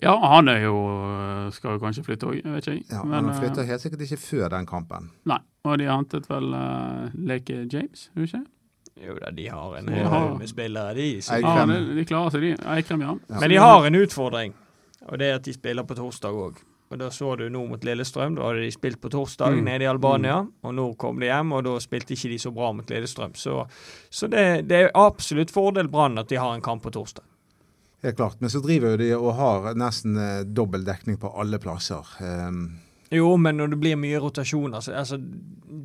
Ja, 0.02 0.16
han 0.34 0.50
er 0.50 0.64
jo 0.64 0.76
eh, 0.90 1.50
Skal 1.54 1.76
jo 1.76 1.82
kanskje 1.82 2.02
flytte 2.02 2.26
òg, 2.26 2.40
vet 2.42 2.66
ikke 2.66 2.74
jeg. 2.74 2.86
Ja, 2.90 3.04
Men, 3.06 3.20
han 3.20 3.28
eh, 3.30 3.38
flytter 3.38 3.68
helt 3.68 3.84
sikkert 3.84 4.02
ikke 4.08 4.18
før 4.18 4.48
den 4.56 4.66
kampen. 4.66 5.12
Nei. 5.30 5.38
Og 5.62 5.78
de 5.78 5.86
hentet 5.86 6.26
vel 6.26 6.48
uh, 6.58 7.12
Leke 7.14 7.60
James, 7.70 8.08
de 8.16 8.26
ikke? 8.26 8.40
Jo 9.02 9.14
da, 9.16 9.30
de 9.34 9.44
har 9.48 9.76
en 9.78 9.90
haug 10.10 10.32
med 10.40 10.50
spillere, 10.50 10.94
de. 10.98 11.06
Så. 11.22 11.38
Ja, 11.38 11.62
de, 11.70 11.78
de 11.96 12.04
klarer 12.06 12.34
seg, 12.34 12.42
de. 12.42 12.50
Eikrem, 12.74 13.04
ja. 13.06 13.14
Ja. 13.30 13.38
Men 13.38 13.52
de 13.54 13.60
har 13.62 13.86
en 13.86 13.98
utfordring, 14.02 14.56
og 15.08 15.18
det 15.18 15.26
er 15.30 15.34
at 15.40 15.42
de 15.48 15.52
spiller 15.56 15.84
på 15.88 15.94
torsdag 15.98 16.32
òg. 16.34 16.60
Og 16.92 16.98
Da 17.00 17.08
så 17.08 17.36
du 17.38 17.46
nå 17.48 17.62
mot 17.70 17.80
Lillestrøm. 17.84 18.34
Da 18.36 18.42
hadde 18.50 18.60
de 18.66 18.70
spilt 18.70 19.00
på 19.00 19.08
torsdag 19.08 19.54
Mm. 19.56 19.64
nede 19.64 19.82
i 19.84 19.88
Albania. 19.88 20.46
Og 20.62 20.74
nå 20.74 20.94
kom 21.00 21.18
de 21.20 21.26
hjem, 21.30 21.52
og 21.56 21.64
da 21.64 21.78
spilte 21.80 22.12
ikke 22.12 22.28
de 22.28 22.38
så 22.38 22.50
bra 22.52 22.72
mot 22.72 22.84
Lillestrøm. 22.90 23.32
Så, 23.34 23.66
så 24.10 24.28
det, 24.28 24.68
det 24.68 24.76
er 24.76 24.90
absolutt 24.94 25.50
fordel 25.50 25.88
Brann 25.88 26.18
at 26.18 26.28
de 26.28 26.36
har 26.36 26.52
en 26.54 26.60
kamp 26.60 26.82
på 26.82 26.90
torsdag. 26.92 27.24
Helt 28.02 28.16
klart. 28.16 28.36
Men 28.40 28.50
så 28.50 28.60
driver 28.60 28.90
jo 28.90 28.96
de 29.00 29.10
og 29.16 29.34
har 29.38 29.74
nesten 29.74 30.16
eh, 30.18 30.42
dobbel 30.44 30.84
dekning 30.84 31.16
på 31.22 31.32
alle 31.38 31.58
plasser. 31.58 32.04
Um, 32.20 32.78
Jo, 33.12 33.34
men 33.36 33.58
når 33.60 33.74
det 33.74 33.78
blir 33.82 33.96
mye 34.00 34.18
rotasjoner 34.22 34.78
altså, 34.78 34.92
altså, 34.96 35.18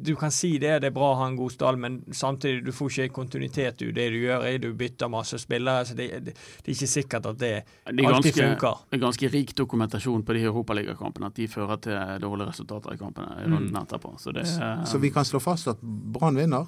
Du 0.07 0.13
kan 0.15 0.31
si 0.31 0.53
det, 0.61 0.77
det 0.83 0.87
er 0.87 0.93
bra 0.95 1.09
å 1.11 1.17
ha 1.19 1.25
en 1.27 1.35
god 1.35 1.51
stall, 1.51 1.75
men 1.81 1.97
samtidig 2.15 2.61
du 2.63 2.71
får 2.71 2.93
ikke 2.93 3.13
kontinuitet 3.17 3.81
i 3.83 3.89
det 3.91 4.05
du 4.13 4.17
gjør. 4.21 4.45
er 4.47 4.57
Du 4.63 4.69
bytter 4.79 5.09
masse 5.11 5.39
spillere. 5.41 5.85
så 5.89 5.95
det, 5.97 6.07
det, 6.23 6.33
det 6.37 6.71
er 6.71 6.75
ikke 6.77 6.87
sikkert 6.91 7.25
at 7.33 7.37
det 7.41 7.51
Det 7.65 8.05
alltid 8.05 8.33
ganske, 8.33 8.47
funker. 8.47 8.77
det 8.91 8.97
er 8.99 9.03
ganske 9.03 9.31
rik 9.33 9.55
dokumentasjon 9.57 10.23
på 10.23 10.33
de 10.37 10.43
europaligakampene 10.47 11.25
at 11.31 11.35
de 11.35 11.47
fører 11.51 11.81
til 11.83 11.97
dårlige 12.23 12.47
resultater 12.53 12.93
i 12.93 12.97
kampene 12.97 13.27
i 13.43 13.47
Mm. 13.47 13.75
etterpå. 13.81 14.13
Så 14.19 14.31
det 14.33 14.45
er 14.47 14.85
så 14.85 14.97
vi 15.01 15.09
kan 15.09 15.25
slå 15.25 15.39
fast 15.43 15.67
at 15.67 15.81
Brann 15.81 16.35
vinner. 16.39 16.65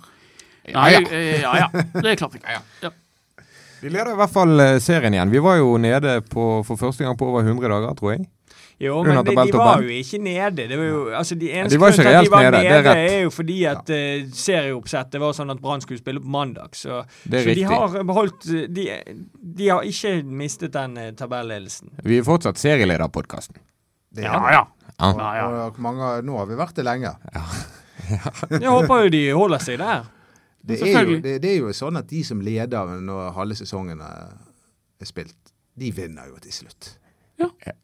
Ja 0.68 0.88
ja. 0.92 1.00
ja, 1.10 1.54
ja. 1.64 1.68
Det 1.94 2.06
er 2.12 2.16
klart. 2.20 2.36
Ja, 2.44 2.60
ja. 2.84 2.90
Vi 3.82 3.88
leder 3.90 4.12
i 4.12 4.18
hvert 4.20 4.34
fall 4.34 4.60
eh, 4.60 4.80
serien 4.84 5.14
igjen. 5.16 5.32
Vi 5.32 5.40
var 5.40 5.56
jo 5.56 5.78
nede 5.80 6.18
på, 6.28 6.64
for 6.68 6.76
første 6.76 7.06
gang 7.06 7.16
på 7.18 7.30
over 7.32 7.46
100 7.48 7.70
dager, 7.72 7.94
tror 7.96 8.12
jeg. 8.12 8.26
Jo, 8.80 9.02
men 9.04 9.18
de, 9.28 9.34
de 9.36 9.52
var 9.58 9.82
jo 9.84 9.92
ikke 9.92 10.18
nede. 10.24 10.68
Det 10.70 10.78
var 10.80 10.86
jo, 10.86 11.00
altså 11.12 11.36
de 11.36 11.50
eneste 11.52 11.76
ja, 11.76 11.80
grunnen 11.82 12.00
til 12.00 12.08
at 12.08 12.24
de 12.24 12.32
var 12.32 12.46
nede, 12.46 12.64
nede, 12.64 12.84
det 12.84 12.92
er 12.92 13.16
er 13.18 13.24
jo 13.26 13.32
fordi 13.36 13.58
at 13.68 13.90
eh, 13.92 14.30
serieoppsettet 14.34 15.20
var 15.20 15.34
sånn 15.36 15.52
at 15.52 15.60
Brann 15.60 15.84
skulle 15.84 16.00
spille 16.00 16.22
på 16.24 16.32
mandag. 16.32 16.78
Så, 16.80 17.02
så 17.26 17.56
de 17.60 17.66
har 17.68 17.98
beholdt 18.08 18.48
de, 18.72 18.86
de 19.60 19.68
har 19.68 19.84
ikke 19.84 20.14
mistet 20.24 20.72
den 20.78 20.96
eh, 21.02 21.10
tabelledelsen. 21.20 21.92
Vi 22.08 22.22
er 22.22 22.28
fortsatt 22.28 22.62
serielederpodkasten. 22.62 23.60
Ja, 24.16 24.40
ja. 24.54 24.64
Ja. 25.00 25.12
ja, 25.12 25.28
ja. 25.42 25.50
Og 25.68 25.82
mange, 25.84 26.14
nå 26.24 26.40
har 26.40 26.48
vi 26.48 26.58
vært 26.60 26.80
det 26.80 26.88
lenge. 26.88 27.12
Jeg 28.56 28.64
håper 28.64 29.06
jo 29.06 29.12
de 29.12 29.22
holder 29.36 29.64
seg 29.64 29.82
der. 29.84 30.08
Det 30.70 30.80
er, 30.84 31.04
jo, 31.04 31.20
det, 31.24 31.36
det 31.44 31.52
er 31.52 31.60
jo 31.66 31.76
sånn 31.76 32.00
at 32.00 32.08
de 32.10 32.24
som 32.24 32.40
leder 32.44 32.96
når 33.04 33.32
halve 33.36 33.56
sesongen 33.60 34.00
er 34.04 35.08
spilt, 35.08 35.54
de 35.80 35.92
vinner 35.96 36.32
jo 36.32 36.40
til 36.44 36.56
slutt. 36.62 36.94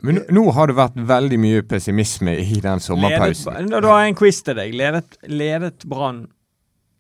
Men 0.04 0.20
nå- 0.30 0.52
har 0.54 0.68
det 0.68 0.76
vært 0.78 0.96
veldig 1.08 1.38
mye 1.40 1.62
pessimisme 1.68 2.34
i 2.42 2.60
den 2.62 2.80
sommerpausen. 2.84 3.54
Ledet, 3.54 3.82
da, 3.84 3.88
har 3.94 4.02
jeg 4.04 4.14
en 4.14 4.20
quiz 4.20 4.42
til 4.44 4.58
deg. 4.60 4.74
Ledet, 4.76 5.18
ledet 5.32 5.86
Brann 5.90 6.26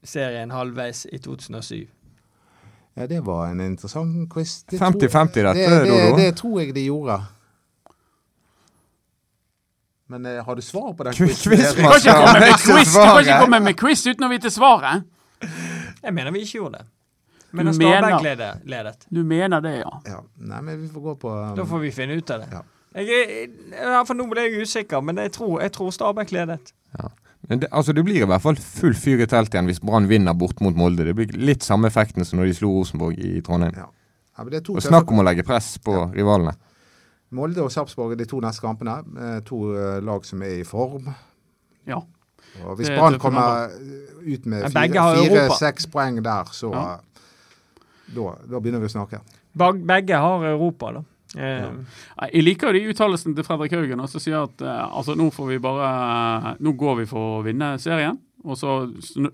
serien 0.06 0.52
halvveis 0.54 1.06
i 1.12 1.20
2007? 1.20 1.88
Ja, 2.96 3.08
det 3.12 3.20
var 3.26 3.50
en 3.52 3.60
interessant 3.62 4.30
quiz. 4.32 4.62
50-50 4.72 5.42
dette, 5.44 5.54
det, 5.54 5.70
det, 5.70 5.90
Dodo. 5.90 6.18
det 6.18 6.30
tror 6.40 6.60
jeg 6.62 6.76
de 6.78 6.86
gjorde. 6.88 7.18
Men 10.08 10.26
eh, 10.26 10.44
har 10.46 10.56
du 10.56 10.62
svar 10.62 10.94
på 10.94 11.04
den 11.04 11.14
quizen? 11.14 11.52
Du 11.52 11.58
kan 12.94 13.20
ikke 13.20 13.40
komme 13.42 13.60
med 13.66 13.78
quiz 13.80 14.06
uten 14.08 14.28
å 14.28 14.30
vite 14.32 14.52
svaret. 14.54 15.04
Jeg 16.06 16.14
mener 16.14 16.32
vi 16.32 16.46
ikke 16.46 16.60
gjorde 16.62 16.80
det. 16.80 16.88
Men 17.56 17.68
har 17.68 17.74
Stabæk 17.74 18.02
mener- 18.06 18.24
ledet, 18.24 18.66
ledet. 18.66 19.06
Du 19.14 19.24
mener 19.24 19.60
det, 19.62 19.74
ja. 19.80 19.92
Ja, 20.08 20.20
nei, 20.38 20.62
men 20.62 20.82
vi 20.82 20.88
får 20.94 21.02
gå 21.10 21.16
på 21.26 21.32
um, 21.34 21.56
Da 21.56 21.64
får 21.66 21.80
vi 21.86 21.92
finne 21.92 22.18
ut 22.20 22.30
av 22.32 22.42
det. 22.44 22.50
Ja. 22.52 22.62
Jeg 22.96 23.50
er, 23.76 24.04
for 24.08 24.14
nå 24.16 24.28
ble 24.32 24.42
jeg 24.48 24.62
usikker, 24.64 25.02
men 25.04 25.18
jeg 25.18 25.32
tror, 25.36 25.60
jeg 25.62 25.72
tror 25.76 25.90
Stabæk 25.92 26.32
ledet. 26.32 26.74
Men 27.48 27.60
det, 27.62 27.68
altså, 27.72 27.94
det 27.94 28.02
blir 28.08 28.24
i 28.24 28.26
hvert 28.26 28.42
fall 28.42 28.56
full 28.58 28.96
fyr 28.98 29.20
i 29.22 29.26
teltet 29.30 29.54
igjen 29.54 29.68
hvis 29.70 29.80
Brann 29.80 30.08
vinner 30.10 30.34
bort 30.34 30.62
mot 30.66 30.74
Molde. 30.76 31.04
Det 31.06 31.14
blir 31.16 31.28
litt 31.38 31.62
samme 31.62 31.86
effekten 31.92 32.26
som 32.26 32.40
når 32.40 32.46
de 32.50 32.54
slo 32.58 32.72
Rosenborg 32.80 33.20
i 33.22 33.42
Trondheim. 33.46 33.76
Ja. 33.78 33.86
Ja, 34.38 34.44
men 34.44 34.50
det 34.52 34.58
er 34.58 34.66
to 34.66 34.74
Og 34.80 34.82
snakk 34.82 35.12
om 35.14 35.20
å 35.22 35.26
legge 35.28 35.44
press 35.46 35.78
på 35.78 35.94
rivalene. 36.16 36.56
Molde 37.36 37.62
og 37.62 37.70
Sarpsborg 37.72 38.16
er 38.16 38.16
de 38.24 38.26
to 38.32 38.40
neste 38.42 38.62
kampene. 38.66 38.98
Eh, 39.22 39.40
To 39.46 39.60
eh, 39.76 40.00
lag 40.02 40.26
som 40.26 40.42
er 40.42 40.60
i 40.62 40.64
form. 40.68 41.14
Ja. 41.86 42.00
Og 42.66 42.78
hvis 42.80 42.90
Brann 42.96 43.20
kommer 43.20 43.70
ut 44.26 44.46
med 44.46 44.66
fire-seks 44.72 45.88
poeng 45.92 46.22
der, 46.24 46.50
så 46.52 46.72
Ja. 46.74 46.98
Da, 48.14 48.36
da 48.46 48.62
begynner 48.62 48.84
vi 48.84 48.90
å 48.90 48.96
snakke. 48.96 49.22
Bag, 49.56 49.82
begge 49.88 50.20
har 50.22 50.46
Europa, 50.52 50.92
da. 50.98 51.04
Eh, 51.36 51.68
Nei, 51.68 52.30
Jeg 52.32 52.46
liker 52.46 52.76
de 52.76 52.86
uttalelsene 52.92 53.36
til 53.36 53.44
Fredrik 53.48 53.74
Haugen 53.76 54.04
som 54.08 54.22
sier 54.24 54.46
at 54.46 54.62
eh, 54.64 54.84
altså 54.86 55.18
nå 55.20 55.26
får 55.36 55.50
vi 55.50 55.58
bare 55.60 56.54
Nå 56.64 56.72
går 56.80 57.02
vi 57.02 57.08
for 57.10 57.40
å 57.40 57.44
vinne 57.44 57.74
serien, 57.82 58.20
og 58.46 58.60
så 58.60 58.78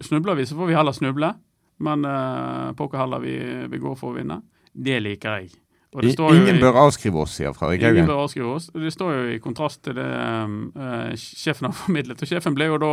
snubler 0.01 0.39
vi, 0.39 0.47
så 0.49 0.57
får 0.57 0.71
vi 0.71 0.77
heller 0.77 0.95
snuble. 0.95 1.33
Men 1.81 2.05
uh, 2.05 2.71
pokker 2.77 3.01
heller 3.01 3.23
vi, 3.23 3.33
vi 3.67 3.79
går 3.81 3.95
for 3.97 4.13
å 4.13 4.17
vinne. 4.19 4.37
Det 4.71 4.99
liker 5.01 5.41
jeg. 5.41 5.49
Og 5.93 6.01
det 6.05 6.09
I, 6.09 6.13
står 6.15 6.29
jo 6.31 6.39
ingen 6.39 6.55
i- 6.55 6.61
bør 6.63 6.77
avskrive 6.85 7.19
oss, 7.19 7.33
sier 7.35 7.51
Fredrik 7.51 7.81
Haugen. 7.83 7.97
Ingen 7.97 8.07
bør 8.07 8.21
avskrive 8.23 8.53
oss. 8.55 8.69
Det 8.71 8.91
står 8.93 9.09
jo 9.11 9.23
i 9.35 9.39
kontrast 9.43 9.81
til 9.83 9.97
det 9.97 10.05
uh, 10.07 11.11
sjefen 11.19 11.67
har 11.67 11.73
formidlet. 11.83 12.21
Og 12.23 12.29
sjefen 12.31 12.55
ble 12.55 12.69
jo 12.69 12.77
da 12.79 12.91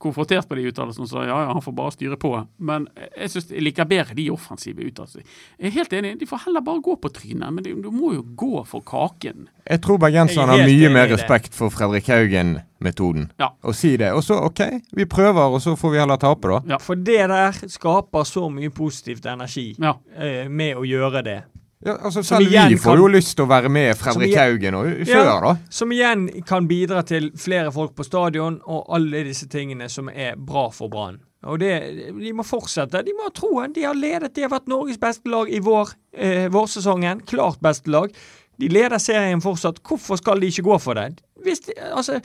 konfrontert 0.00 0.48
på 0.48 0.56
de 0.56 0.64
uttalelsene 0.70 1.04
og 1.04 1.10
sa 1.10 1.26
ja, 1.28 1.36
ja, 1.44 1.52
han 1.52 1.60
får 1.64 1.74
bare 1.76 1.92
styre 1.92 2.16
på. 2.16 2.30
Men 2.70 2.86
jeg 3.18 3.28
synes 3.34 3.50
jeg 3.52 3.64
liker 3.66 3.84
bedre 3.90 4.16
de 4.16 4.30
offensive 4.32 4.80
uttalelsene. 4.80 5.26
Jeg 5.60 5.68
er 5.68 5.76
helt 5.76 5.92
enig, 5.98 6.14
de 6.22 6.26
får 6.30 6.46
heller 6.46 6.64
bare 6.64 6.80
gå 6.88 6.96
på 7.04 7.10
trynet, 7.18 7.52
men 7.52 7.64
de, 7.66 7.74
du 7.84 7.90
må 7.92 8.14
jo 8.16 8.24
gå 8.40 8.64
for 8.70 8.80
kaken. 8.80 9.44
Jeg 9.68 9.82
tror 9.84 10.00
bergenserne 10.00 10.56
er 10.56 10.62
har 10.64 10.70
mye 10.72 10.88
mer 10.94 11.12
respekt 11.12 11.52
for 11.52 11.68
Fredrik 11.74 12.08
Haugen-metoden. 12.08 13.28
Ja. 13.40 13.50
Og 13.62 13.74
si 13.76 13.92
det. 14.00 14.12
Og 14.16 14.22
så 14.24 14.38
OK, 14.48 14.62
vi 14.96 15.04
prøver, 15.04 15.52
og 15.52 15.60
så 15.60 15.76
får 15.76 15.92
vi 15.92 16.00
heller 16.00 16.16
tape, 16.16 16.48
da. 16.64 16.78
For 16.80 16.96
det 16.96 17.20
der 17.28 17.60
skaper 17.68 18.24
så 18.24 18.48
mye 18.48 18.70
positivt 18.72 19.26
energi 19.28 19.74
Ja. 19.76 19.92
eh, 20.16 20.48
med 20.48 20.76
å 20.80 20.86
gjøre 20.88 21.22
det. 21.28 21.38
Ja, 21.86 21.94
altså 22.02 22.22
Selv 22.26 22.48
vi 22.48 22.76
får 22.76 22.82
kan- 22.90 22.98
jo 22.98 23.06
lyst 23.06 23.36
til 23.36 23.44
å 23.44 23.48
være 23.48 23.68
med 23.70 23.96
Fredrik 23.96 24.32
igjen- 24.32 24.38
Haugen 24.38 24.74
og 24.74 24.86
kjøre, 25.06 25.24
Ja. 25.24 25.40
da. 25.40 25.56
Som 25.70 25.90
igjen 25.92 26.44
kan 26.44 26.66
bidra 26.68 27.02
til 27.06 27.30
flere 27.36 27.70
folk 27.72 27.94
på 27.94 28.04
stadion 28.04 28.60
og 28.66 28.86
alle 28.88 29.22
disse 29.24 29.46
tingene 29.46 29.88
som 29.88 30.08
er 30.08 30.34
bra 30.36 30.68
for 30.70 30.88
Brann. 30.88 31.20
Og 31.44 31.60
det, 31.60 32.08
De 32.18 32.32
må 32.32 32.42
fortsette. 32.42 33.04
De 33.04 33.12
må 33.12 33.22
ha 33.22 33.30
troen. 33.30 33.72
De 33.72 33.82
har 33.84 33.94
ledet. 33.94 34.34
De 34.34 34.42
har 34.42 34.48
vært 34.50 34.66
Norges 34.66 34.96
beste 34.98 35.26
lag 35.30 35.48
i 35.48 35.60
vår, 35.60 35.94
eh, 36.14 36.48
vårsesongen. 36.48 37.20
Klart 37.24 37.60
beste 37.62 37.86
lag. 37.88 38.10
De 38.58 38.68
leder 38.68 38.98
serien 38.98 39.40
fortsatt. 39.40 39.78
Hvorfor 39.80 40.16
skal 40.18 40.40
de 40.40 40.48
ikke 40.48 40.64
gå 40.64 40.80
for 40.80 40.94
det? 40.94 41.20
Hvis 41.44 41.60
de, 41.60 41.74
altså, 41.94 42.20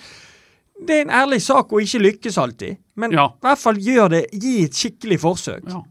det 0.84 0.90
er 0.96 1.02
en 1.02 1.10
ærlig 1.30 1.42
sak 1.42 1.70
å 1.70 1.80
ikke 1.80 2.02
lykkes 2.02 2.38
alltid, 2.40 2.78
men 2.96 3.12
Ja. 3.12 3.28
i 3.28 3.40
hvert 3.46 3.60
fall 3.60 3.76
gjør 3.76 4.10
det. 4.10 4.32
Gi 4.34 4.64
et 4.64 4.72
skikkelig 4.74 5.20
forsøk. 5.20 5.62
Ja. 5.70 5.82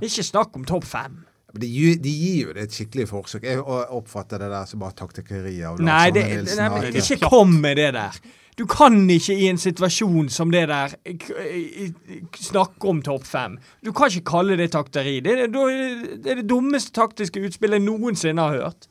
Ikke 0.00 0.22
snakk 0.24 0.54
om 0.56 0.64
topp 0.64 0.84
fem. 0.84 1.26
De, 1.52 1.68
de 2.00 2.10
gir 2.16 2.46
jo 2.46 2.52
det 2.56 2.62
et 2.68 2.72
skikkelig 2.76 3.08
forsøk. 3.10 3.42
Jeg 3.44 3.60
oppfatter 3.62 4.40
det 4.40 4.48
der 4.54 4.64
som 4.70 4.80
bare 4.80 4.94
taktikkeri 4.96 5.58
av 5.68 5.76
Lars 5.76 5.84
Nei, 5.84 6.10
det, 6.16 6.22
nei, 6.56 6.68
men 6.72 6.96
ikke 7.02 7.28
kom 7.28 7.58
med 7.60 7.76
det 7.76 7.90
der. 7.98 8.16
Du 8.56 8.66
kan 8.68 8.96
ikke 9.10 9.32
i 9.36 9.46
en 9.48 9.58
situasjon 9.60 10.28
som 10.32 10.50
det 10.52 10.66
der 10.68 10.92
i- 11.08 11.86
i- 11.86 12.22
snakke 12.36 12.88
om 12.88 13.00
topp 13.02 13.24
fem. 13.24 13.58
Du 13.84 13.92
kan 13.92 14.08
ikke 14.12 14.24
kalle 14.30 14.56
det 14.56 14.70
takteri. 14.72 15.20
Det 15.20 15.32
er 15.32 15.46
det, 15.46 16.22
det, 16.24 16.30
er 16.30 16.34
det 16.42 16.46
dummeste 16.48 16.92
taktiske 16.92 17.40
utspillet 17.40 17.80
jeg 17.80 17.86
noensinne 17.86 18.40
har 18.44 18.58
hørt. 18.60 18.88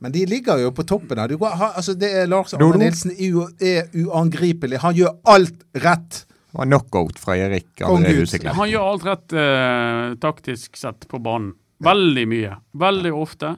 Men 0.00 0.12
de 0.12 0.24
ligger 0.26 0.58
jo 0.60 0.70
på 0.70 0.82
toppen 0.86 1.18
her. 1.18 1.28
Du 1.28 1.38
ha, 1.38 1.72
altså 1.76 1.94
det 1.98 2.10
er 2.12 2.26
Lars? 2.26 2.54
Arne 2.54 2.78
Nilsen 2.78 3.10
er 3.10 3.50
er 3.60 3.82
uangripelig. 4.04 4.78
Han 4.82 4.94
gjør 4.94 5.14
alt 5.24 5.62
rett. 5.74 6.24
Det 6.54 6.58
var 6.58 6.66
knockout 6.66 7.18
fra 7.18 7.34
Erik 7.36 7.80
André 7.82 8.14
Huseklepp. 8.18 8.54
Han 8.54 8.68
gjør 8.70 8.90
alt 8.92 9.04
rett 9.08 9.32
eh, 9.32 10.14
taktisk 10.22 10.76
sett 10.76 11.08
på 11.10 11.18
banen. 11.22 11.54
Veldig 11.84 12.28
mye. 12.30 12.52
Veldig 12.84 13.12
ofte. 13.14 13.56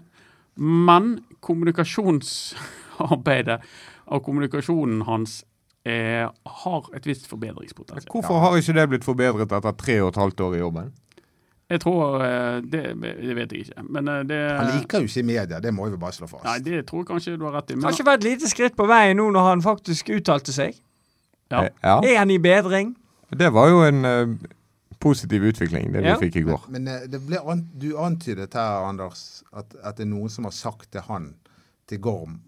Men 0.57 1.19
kommunikasjonsarbeidet 1.45 3.61
og 4.07 4.23
kommunikasjonen 4.25 5.03
hans 5.07 5.45
er, 5.87 6.29
har 6.63 6.83
et 6.97 7.07
visst 7.07 7.27
forbedringspotensial. 7.31 8.11
Hvorfor 8.11 8.39
har 8.43 8.57
ikke 8.59 8.75
det 8.75 8.89
blitt 8.91 9.05
forbedret 9.07 9.53
etter 9.53 9.73
tre 9.79 10.03
og 10.03 10.09
et 10.13 10.23
halvt 10.23 10.41
år 10.47 10.53
i 10.57 10.63
jobben? 10.63 10.87
Jeg 11.67 11.81
tror 11.83 12.23
eh, 12.23 12.63
det, 12.63 12.83
det 13.03 13.35
vet 13.35 13.53
jeg 13.53 13.61
ikke. 13.67 13.83
Men 13.91 14.09
eh, 14.09 14.21
det 14.27 14.39
Han 14.55 14.69
liker 14.77 14.99
jo 15.03 15.07
ikke 15.11 15.23
media, 15.27 15.59
det 15.63 15.73
må 15.75 15.89
vi 15.91 15.97
bare 15.99 16.15
slå 16.15 16.27
fast. 16.31 16.45
Nei, 16.47 16.61
det 16.63 16.85
tror 16.87 17.03
jeg 17.03 17.09
kanskje 17.11 17.39
du 17.39 17.45
har 17.49 17.55
rett 17.59 17.73
i. 17.75 17.79
Men, 17.79 17.91
ikke 17.91 18.07
vært 18.07 18.23
et 18.23 18.29
lite 18.29 18.51
skritt 18.51 18.77
på 18.79 18.87
veien 18.87 19.19
nå 19.19 19.27
når 19.35 19.49
han 19.51 19.65
faktisk 19.65 20.11
uttalte 20.15 20.55
seg. 20.55 20.79
Ja. 21.51 21.65
Eh, 21.65 21.73
ja. 21.83 21.97
Er 22.03 22.17
han 22.23 22.31
i 22.31 22.39
bedring? 22.43 22.95
Det 23.35 23.51
var 23.55 23.71
jo 23.73 23.83
en 23.83 23.99
positiv 25.07 25.47
utvikling, 25.53 25.93
det 25.95 26.03
vi 26.03 26.11
Ja. 26.11 26.19
fikk 26.21 26.37
i 26.43 26.45
går. 26.51 26.67
Men 26.69 26.85
men 26.91 27.11
det 27.11 27.23
ble 27.27 27.41
an 27.47 27.65
du 27.79 27.93
antydet 28.03 28.55
her, 28.59 28.85
Anders, 28.91 29.43
at, 29.53 29.75
at 29.83 29.97
det 29.97 30.07
er 30.07 30.13
noen 30.13 30.29
som 30.33 30.45
har 30.45 30.55
sagt 30.55 30.91
til 30.93 31.07
han, 31.07 31.35
til 31.87 32.03
Gorm, 32.03 32.41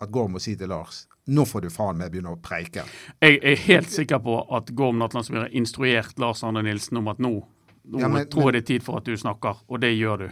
at 0.00 0.10
Gorm 0.14 0.32
må 0.36 0.40
si 0.42 0.54
til 0.56 0.70
Lars 0.70 1.06
nå 1.28 1.44
får 1.44 1.66
du 1.66 1.70
faen 1.72 1.98
meg 2.00 2.12
begynne 2.12 2.32
å 2.32 2.40
preike. 2.40 2.86
Jeg 3.20 3.38
er 3.44 3.60
helt 3.66 3.92
sikker 3.92 4.20
på 4.24 4.38
at 4.56 4.72
Gorm 4.76 5.00
Natlandsmyr 5.02 5.44
har 5.44 5.56
instruert 5.56 6.18
Lars 6.22 6.42
Arne 6.46 6.62
Nilsen 6.64 7.00
om 7.02 7.10
at 7.12 7.20
nå, 7.20 7.34
nå 7.92 8.00
Ja, 8.00 8.08
men- 8.08 8.26
tror 8.32 8.48
jeg 8.48 8.52
det 8.52 8.62
er 8.62 8.72
tid 8.78 8.82
for 8.86 8.96
at 8.96 9.04
du 9.04 9.16
snakker, 9.16 9.60
og 9.68 9.80
det 9.80 9.92
gjør 9.98 10.18
du. 10.18 10.28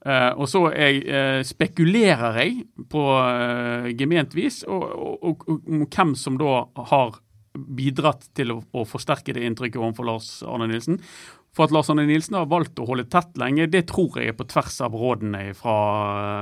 Uh, 0.00 0.32
og 0.40 0.48
så 0.48 0.72
jeg, 0.72 1.04
uh, 1.06 1.42
spekulerer 1.44 2.38
jeg 2.40 2.64
på 2.88 3.02
uh, 3.20 3.90
gement 3.92 4.34
vis 4.34 4.62
og, 4.64 5.44
hvem 5.92 6.14
som 6.16 6.38
da 6.40 6.64
har 6.88 7.20
bidratt 7.54 8.28
til 8.38 8.54
å, 8.54 8.60
å 8.72 8.86
forsterke 8.86 9.34
det 9.36 9.44
inntrykket 9.46 9.80
overfor 9.80 10.06
Lars 10.06 10.30
Arne 10.46 10.70
Nilsen. 10.70 11.00
For 11.56 11.66
at 11.66 11.74
Lars 11.74 11.90
Arne 11.90 12.06
Nilsen 12.06 12.38
har 12.38 12.50
valgt 12.50 12.78
å 12.78 12.86
holde 12.86 13.08
tett 13.10 13.34
lenge, 13.40 13.66
det 13.70 13.88
tror 13.90 14.20
jeg 14.20 14.30
er 14.30 14.38
på 14.38 14.46
tvers 14.50 14.80
av 14.86 14.94
rådene 14.94 15.50
fra 15.58 15.76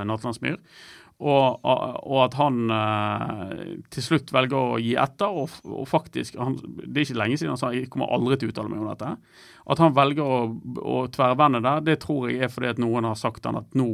Nattlandsmyr. 0.08 0.58
Natlandsmyr. 0.58 0.96
Og, 1.18 1.64
og 1.66 2.18
at 2.22 2.34
han 2.38 2.70
eh, 2.70 3.62
til 3.90 4.04
slutt 4.04 4.28
velger 4.30 4.58
å 4.76 4.76
gi 4.78 4.92
etter, 5.02 5.34
og, 5.34 5.56
og 5.66 5.88
faktisk 5.90 6.36
han, 6.38 6.54
Det 6.78 6.92
er 6.92 7.08
ikke 7.08 7.18
lenge 7.18 7.38
siden 7.40 7.56
han 7.56 7.58
sa 7.58 7.72
jeg 7.74 7.88
kommer 7.90 8.12
aldri 8.14 8.38
til 8.38 8.50
å 8.50 8.54
uttale 8.54 8.70
meg 8.70 8.84
om 8.84 8.92
dette. 8.92 9.16
At 9.74 9.82
han 9.82 9.96
velger 9.96 10.22
å, 10.22 10.38
å 10.78 11.00
tverrvende 11.10 11.62
der, 11.64 11.82
det 11.88 11.98
tror 12.04 12.30
jeg 12.30 12.46
er 12.46 12.54
fordi 12.54 12.70
at 12.70 12.82
noen 12.82 13.08
har 13.10 13.18
sagt 13.18 13.50
han 13.50 13.58
at 13.58 13.74
nå 13.78 13.90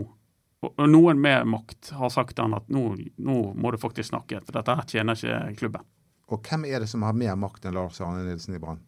og 0.64 0.86
noen 0.88 1.18
med 1.20 1.44
makt 1.52 1.90
har 1.92 2.08
sagt 2.08 2.38
han 2.40 2.54
at 2.56 2.70
nå, 2.72 2.86
nå 3.20 3.34
må 3.52 3.72
du 3.72 3.76
faktisk 3.76 4.08
snakke, 4.08 4.38
for 4.46 4.56
dette 4.56 4.78
tjener 4.88 5.18
ikke 5.18 5.58
klubben. 5.58 5.84
Og 6.32 6.40
hvem 6.48 6.64
er 6.64 6.80
det 6.80 6.88
som 6.88 7.02
har 7.04 7.12
mer 7.12 7.34
makt 7.36 7.66
enn 7.68 7.74
Lars 7.76 8.00
Arne 8.00 8.24
Nilsen 8.24 8.54
i 8.56 8.58
Brann? 8.62 8.80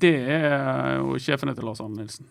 Det 0.00 0.12
er 0.30 0.96
jo 1.00 1.16
sjefene 1.18 1.52
til 1.54 1.64
Lars 1.66 1.80
Arne 1.82 1.96
Nilsen. 2.00 2.26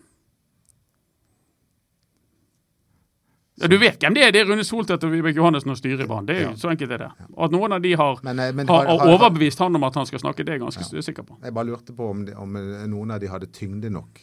Ja, 3.60 3.68
du 3.68 3.76
vet 3.76 4.00
hvem 4.00 4.14
det 4.16 4.22
er? 4.24 4.32
Det 4.32 4.40
er 4.40 4.46
Rune 4.48 4.64
Soltvedt 4.64 5.02
og 5.04 5.10
Vibeke 5.12 5.36
Johannessen 5.36 5.68
og 5.74 5.76
styret 5.76 6.00
i 6.00 6.06
Brann. 6.08 6.24
Det 6.26 6.36
er 6.38 6.42
jo 6.46 6.50
Ja. 6.54 6.56
Så 6.56 6.70
enkelt 6.72 6.92
er 6.96 7.02
det. 7.02 7.10
Og 7.36 7.44
at 7.44 7.50
noen 7.52 7.72
av 7.76 7.82
de 7.82 7.92
har, 7.92 8.18
Men, 8.24 8.38
eh, 8.40 8.52
men 8.52 8.66
har, 8.68 8.86
har- 8.86 9.06
overbevist 9.12 9.58
han 9.58 9.76
om 9.76 9.84
at 9.84 9.94
han 9.94 10.06
skal 10.06 10.18
snakke, 10.22 10.38
det 10.44 10.48
er 10.48 10.58
jeg 10.58 10.60
ganske 10.62 11.02
sikker 11.04 11.22
på. 11.22 11.36
Jeg 11.44 11.52
bare 11.54 11.66
lurte 11.66 11.92
på 11.94 12.08
om, 12.10 12.24
de, 12.24 12.32
om 12.34 12.56
eh, 12.56 12.86
noen 12.88 13.10
av 13.10 13.20
de 13.20 13.26
hadde 13.28 13.52
tyngde 13.52 13.90
nok. 13.90 14.20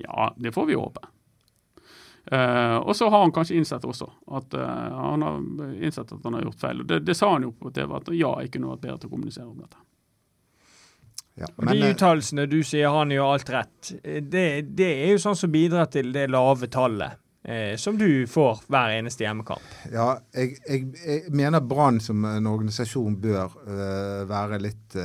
Ja, 0.00 0.30
det 0.40 0.54
får 0.54 0.66
vi 0.66 0.74
håpe. 0.74 1.00
Eh, 2.26 2.76
og 2.76 2.96
så 2.96 3.08
har 3.08 3.20
han 3.20 3.32
kanskje 3.32 3.56
innsett 3.60 3.84
også 3.84 4.06
at 4.32 4.54
uh, 4.56 4.68
han 4.96 5.22
har 5.22 5.40
innsett 5.84 6.12
at 6.12 6.22
han 6.24 6.38
har 6.38 6.46
gjort 6.46 6.60
feil. 6.60 6.80
Og 6.80 6.86
Det, 6.88 7.00
det 7.04 7.16
sa 7.18 7.32
han 7.34 7.44
jo 7.44 7.52
på 7.52 7.72
TV, 7.74 7.90
at 7.96 8.12
ja, 8.16 8.30
jeg 8.40 8.54
kunne 8.54 8.70
vært 8.72 8.86
bedre 8.86 9.02
til 9.02 9.10
å 9.10 9.16
kommunisere 9.16 9.48
om 9.50 9.58
dette. 9.60 9.82
Ja. 11.34 11.50
Og 11.50 11.66
Men, 11.66 11.74
de 11.74 11.90
eh, 11.90 11.92
uttalelsene 11.92 12.46
du 12.48 12.60
sier 12.64 12.94
han 12.94 13.12
gjør 13.12 13.34
alt 13.34 13.52
rett, 13.52 13.92
det, 14.30 14.46
det 14.78 14.90
er 15.02 15.12
jo 15.12 15.20
sånn 15.20 15.36
som 15.36 15.52
bidrar 15.52 15.90
til 15.92 16.12
det 16.14 16.28
lave 16.30 16.68
tallet 16.72 17.18
eh, 17.42 17.74
som 17.80 17.98
du 17.98 18.24
får 18.30 18.62
hver 18.72 18.94
eneste 18.94 19.26
hjemmekamp. 19.26 19.74
Ja, 19.92 20.14
jeg, 20.32 20.54
jeg, 20.62 20.86
jeg 21.02 21.34
mener 21.34 21.60
Brann 21.60 21.98
som 22.00 22.24
en 22.30 22.48
organisasjon 22.48 23.18
bør 23.20 23.58
uh, 23.66 24.22
være 24.30 24.62
litt 24.62 24.96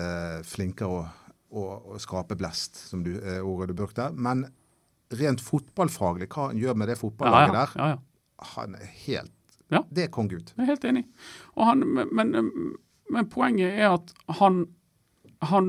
flinkere 0.48 1.02
å, 1.02 1.04
å, 1.50 1.66
å 1.98 2.00
skape 2.00 2.38
blest, 2.40 2.78
som 2.94 3.04
du, 3.04 3.18
ordet 3.42 3.74
du 3.74 3.82
brukte. 3.82 4.12
Men 4.14 4.46
rent 5.18 5.42
fotballfaglig, 5.42 6.30
hva 6.30 6.50
han 6.50 6.60
gjør 6.62 6.78
med 6.78 6.92
det 6.92 6.98
fotballaget 7.00 7.54
ja, 7.54 7.60
der, 7.60 7.76
ja, 7.82 7.88
ja. 7.96 8.50
han 8.56 8.76
er 8.80 8.92
helt 9.06 9.36
Ja. 9.70 9.84
Det 9.94 10.08
er 10.08 10.10
kong 10.10 10.30
Gud. 10.32 10.48
Jeg 10.56 10.64
er 10.64 10.72
helt 10.72 10.86
enig. 10.90 11.04
Og 11.54 11.68
han, 11.68 11.84
men, 11.86 12.32
men, 12.34 12.54
men 13.14 13.28
poenget 13.30 13.76
er 13.78 13.92
at 13.94 14.14
han, 14.40 14.64
han 15.46 15.68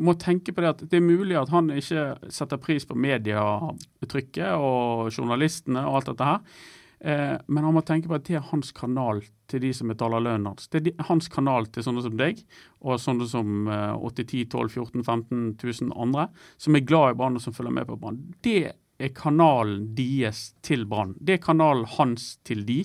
må 0.00 0.14
tenke 0.20 0.52
på 0.52 0.60
det 0.60 0.72
at 0.74 0.82
det 0.92 0.98
er 0.98 1.06
mulig 1.06 1.38
at 1.40 1.52
han 1.52 1.70
ikke 1.72 2.04
setter 2.32 2.60
pris 2.60 2.84
på 2.88 2.98
medietrykket 3.00 4.52
og 4.56 5.08
journalistene 5.08 5.86
og 5.88 6.00
alt 6.00 6.12
dette 6.12 6.28
her. 6.28 6.60
Eh, 7.00 7.36
men 7.46 7.64
han 7.64 7.74
må 7.74 7.80
tenke 7.86 8.10
på 8.10 8.16
at 8.18 8.26
det 8.28 8.36
er 8.36 8.48
hans 8.50 8.74
kanal 8.76 9.22
til 9.48 9.62
de 9.64 9.70
som 9.76 9.88
betaler 9.88 10.20
lønnen 10.20 10.50
hans. 10.50 10.68
Det 10.68 10.82
er 10.82 10.84
de, 10.90 10.92
hans 11.08 11.30
kanal 11.32 11.68
til 11.72 11.86
sånne 11.86 12.04
som 12.04 12.18
deg, 12.20 12.42
og 12.84 13.00
sånne 13.00 13.28
som 13.30 13.70
eh, 13.72 13.94
8 13.96 14.26
10 14.26 14.50
12 14.52 14.76
14 14.76 15.06
15 15.06 15.40
000 15.62 15.94
andre, 15.96 16.28
som 16.60 16.76
er 16.76 16.84
glad 16.84 17.14
i 17.14 17.18
Brann 17.22 17.40
og 17.40 17.44
som 17.44 17.56
følger 17.56 17.76
med 17.78 17.88
på 17.88 17.96
Brann. 18.00 18.20
Det 18.44 18.74
er 19.00 19.14
kanalen 19.16 19.88
deres 19.96 20.50
til 20.66 20.84
Brann. 20.88 21.16
Det 21.16 21.38
er 21.38 21.42
kanalen 21.44 21.88
hans 21.96 22.34
til 22.44 22.66
de. 22.68 22.82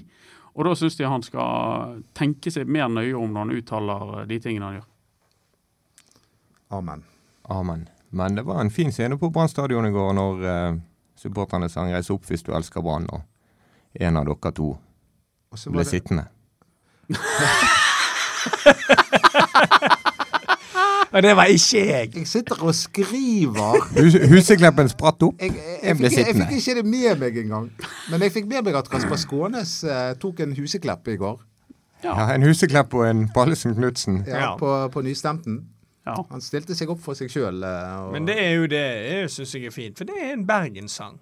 Og 0.56 0.63
da 0.63 0.78
syns 0.80 0.95
jeg 0.95 1.12
han 1.12 1.25
skal 1.25 1.99
tenke 2.15 2.54
seg 2.54 2.71
mer 2.71 2.88
nøye 2.88 3.17
om 3.19 3.34
når 3.36 3.43
han 3.43 3.58
uttaler 3.60 4.30
de 4.30 4.39
tingene 4.39 4.69
han 4.69 4.80
gjør. 4.80 4.89
Amen. 6.80 7.04
Amen. 7.51 7.88
Men 8.15 8.39
det 8.39 8.45
var 8.47 8.63
en 8.63 8.71
fin 8.71 8.95
scene 8.95 9.19
på 9.19 9.28
Brann 9.36 9.51
stadion 9.51 9.86
i 9.86 9.91
går 9.91 10.15
når 10.15 10.45
eh, 10.47 10.78
supporterne 11.19 11.67
sang 11.69 11.91
'Reis 11.91 12.10
opp 12.15 12.23
hvis 12.32 12.47
du 12.47 12.54
elsker 12.56 12.80
Brann', 12.82 13.12
en 13.99 14.17
av 14.17 14.25
dere 14.27 14.51
to 14.55 14.73
ble 15.71 15.84
det, 15.84 15.88
sittende. 15.88 16.25
Og 21.15 21.23
det 21.23 21.36
var 21.38 21.47
ikke 21.47 21.79
jeg! 21.88 22.10
jeg 22.15 22.27
sitter 22.27 22.63
og 22.63 22.75
skriver. 22.75 23.77
Hus 24.03 24.15
Husekleppen 24.31 24.89
spratt 24.91 25.23
opp. 25.23 25.38
Jeg, 25.39 25.53
jeg, 25.55 25.79
jeg, 25.84 25.97
fikk, 25.97 26.17
jeg 26.17 26.36
fikk 26.36 26.51
ikke 26.58 26.75
det 26.75 26.86
med 26.86 27.21
meg 27.21 27.38
engang. 27.39 27.69
Men 28.12 28.25
jeg 28.25 28.34
fikk 28.36 28.49
med 28.51 28.65
meg 28.67 28.75
at 28.75 28.89
Kasper 28.91 29.19
Skånes 29.21 29.77
eh, 29.88 30.10
tok 30.19 30.41
en 30.43 30.55
huseklepp 30.58 31.08
i 31.08 31.15
går. 31.21 31.38
Ja, 32.03 32.27
En 32.36 32.43
Huseklepp 32.43 32.93
og 32.93 33.05
en 33.08 33.29
Pallesen 33.34 33.73
Knutsen. 33.77 34.25
Ja, 34.27 34.39
Ja. 34.41 34.49
På, 34.60 34.73
på 34.93 35.01
nystemten. 35.01 35.62
Ja. 36.05 36.17
Han 36.29 36.41
stilte 36.43 36.75
seg 36.77 36.91
opp 36.91 36.99
for 37.01 37.17
seg 37.17 37.31
sjøl. 37.34 37.63
Men 38.13 38.27
det 38.27 38.36
er 38.43 38.51
jo 38.60 38.67
det 38.69 38.84
jeg 38.84 39.31
syns 39.34 39.55
jeg 39.55 39.71
er 39.71 39.73
fint, 39.73 39.97
for 39.97 40.05
det 40.05 40.19
er 40.21 40.36
en 40.36 40.43
bergenssang. 40.45 41.15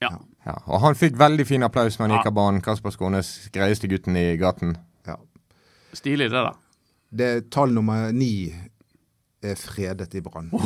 Ja. 0.00 0.10
Ja, 0.46 0.54
og 0.66 0.80
han 0.80 0.94
fikk 0.96 1.18
veldig 1.20 1.44
fin 1.46 1.62
applaus 1.62 1.98
når 1.98 2.06
han 2.06 2.10
Ja. 2.10 2.16
gikk 2.22 2.26
av 2.30 2.34
banen. 2.38 2.60
Kasper 2.64 2.90
Skånes, 2.94 3.48
greieste 3.52 3.88
gutten 3.88 4.16
i 4.16 4.36
gaten. 4.40 4.76
ja. 5.06 5.16
Stilig, 5.92 6.30
det 6.30 6.44
da. 6.46 6.52
Det 7.12 7.26
er 7.36 7.40
tall 7.50 7.72
nummer 7.74 8.12
ni 8.14 8.54
er 9.42 9.54
fredet 9.56 10.14
i 10.14 10.20
Brann. 10.20 10.50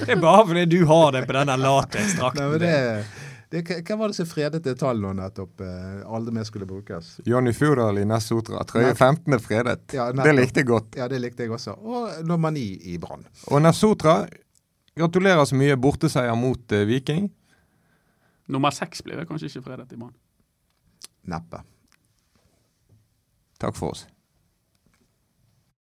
Det 0.00 0.12
er 0.14 0.20
bare 0.20 0.46
fordi 0.46 0.64
du 0.70 0.84
har 0.86 1.12
det 1.12 1.26
på 1.26 1.34
denne 1.34 1.56
det, 3.50 3.62
det, 3.84 3.96
var 3.98 4.08
det 4.08 4.14
som 4.14 4.26
fredet 4.30 4.62
det 4.62 4.76
tallet 4.78 5.02
nå 5.02 5.10
nettopp? 5.18 5.60
eh, 5.66 6.06
Aldri 6.06 6.32
mer 6.36 6.44
skulle 6.46 6.66
brukes. 6.70 7.16
Johnny 7.26 7.52
Furdal 7.52 7.98
i 7.98 8.04
Nessotra. 8.06 8.62
Trøye 8.64 8.94
15 8.94 9.34
er 9.34 9.42
fredet. 9.42 9.80
Ja, 9.96 10.12
det 10.14 10.34
likte 10.38 10.62
jeg 10.62 10.68
godt. 10.70 10.94
Ja, 10.96 11.08
det 11.10 11.18
likte 11.20 11.42
jeg 11.42 11.50
også. 11.56 11.74
Og 11.82 12.22
nummer 12.26 12.54
ni 12.54 12.68
i 12.92 12.96
Brann. 13.02 13.26
Og 13.50 13.58
Nessotra, 13.64 14.20
gratulerer 14.98 15.44
så 15.48 15.58
mye. 15.58 15.76
Borteseier 15.80 16.36
mot 16.38 16.72
uh, 16.72 16.86
Viking. 16.88 17.28
Nummer 18.50 18.74
seks 18.74 19.04
blir 19.06 19.20
det 19.20 19.28
kanskje 19.28 19.50
ikke 19.50 19.66
fredet 19.68 19.92
i 19.94 20.00
morgen. 20.00 20.16
Neppe. 21.30 21.62
Takk 23.60 23.76
for 23.76 23.94
oss. 23.94 24.06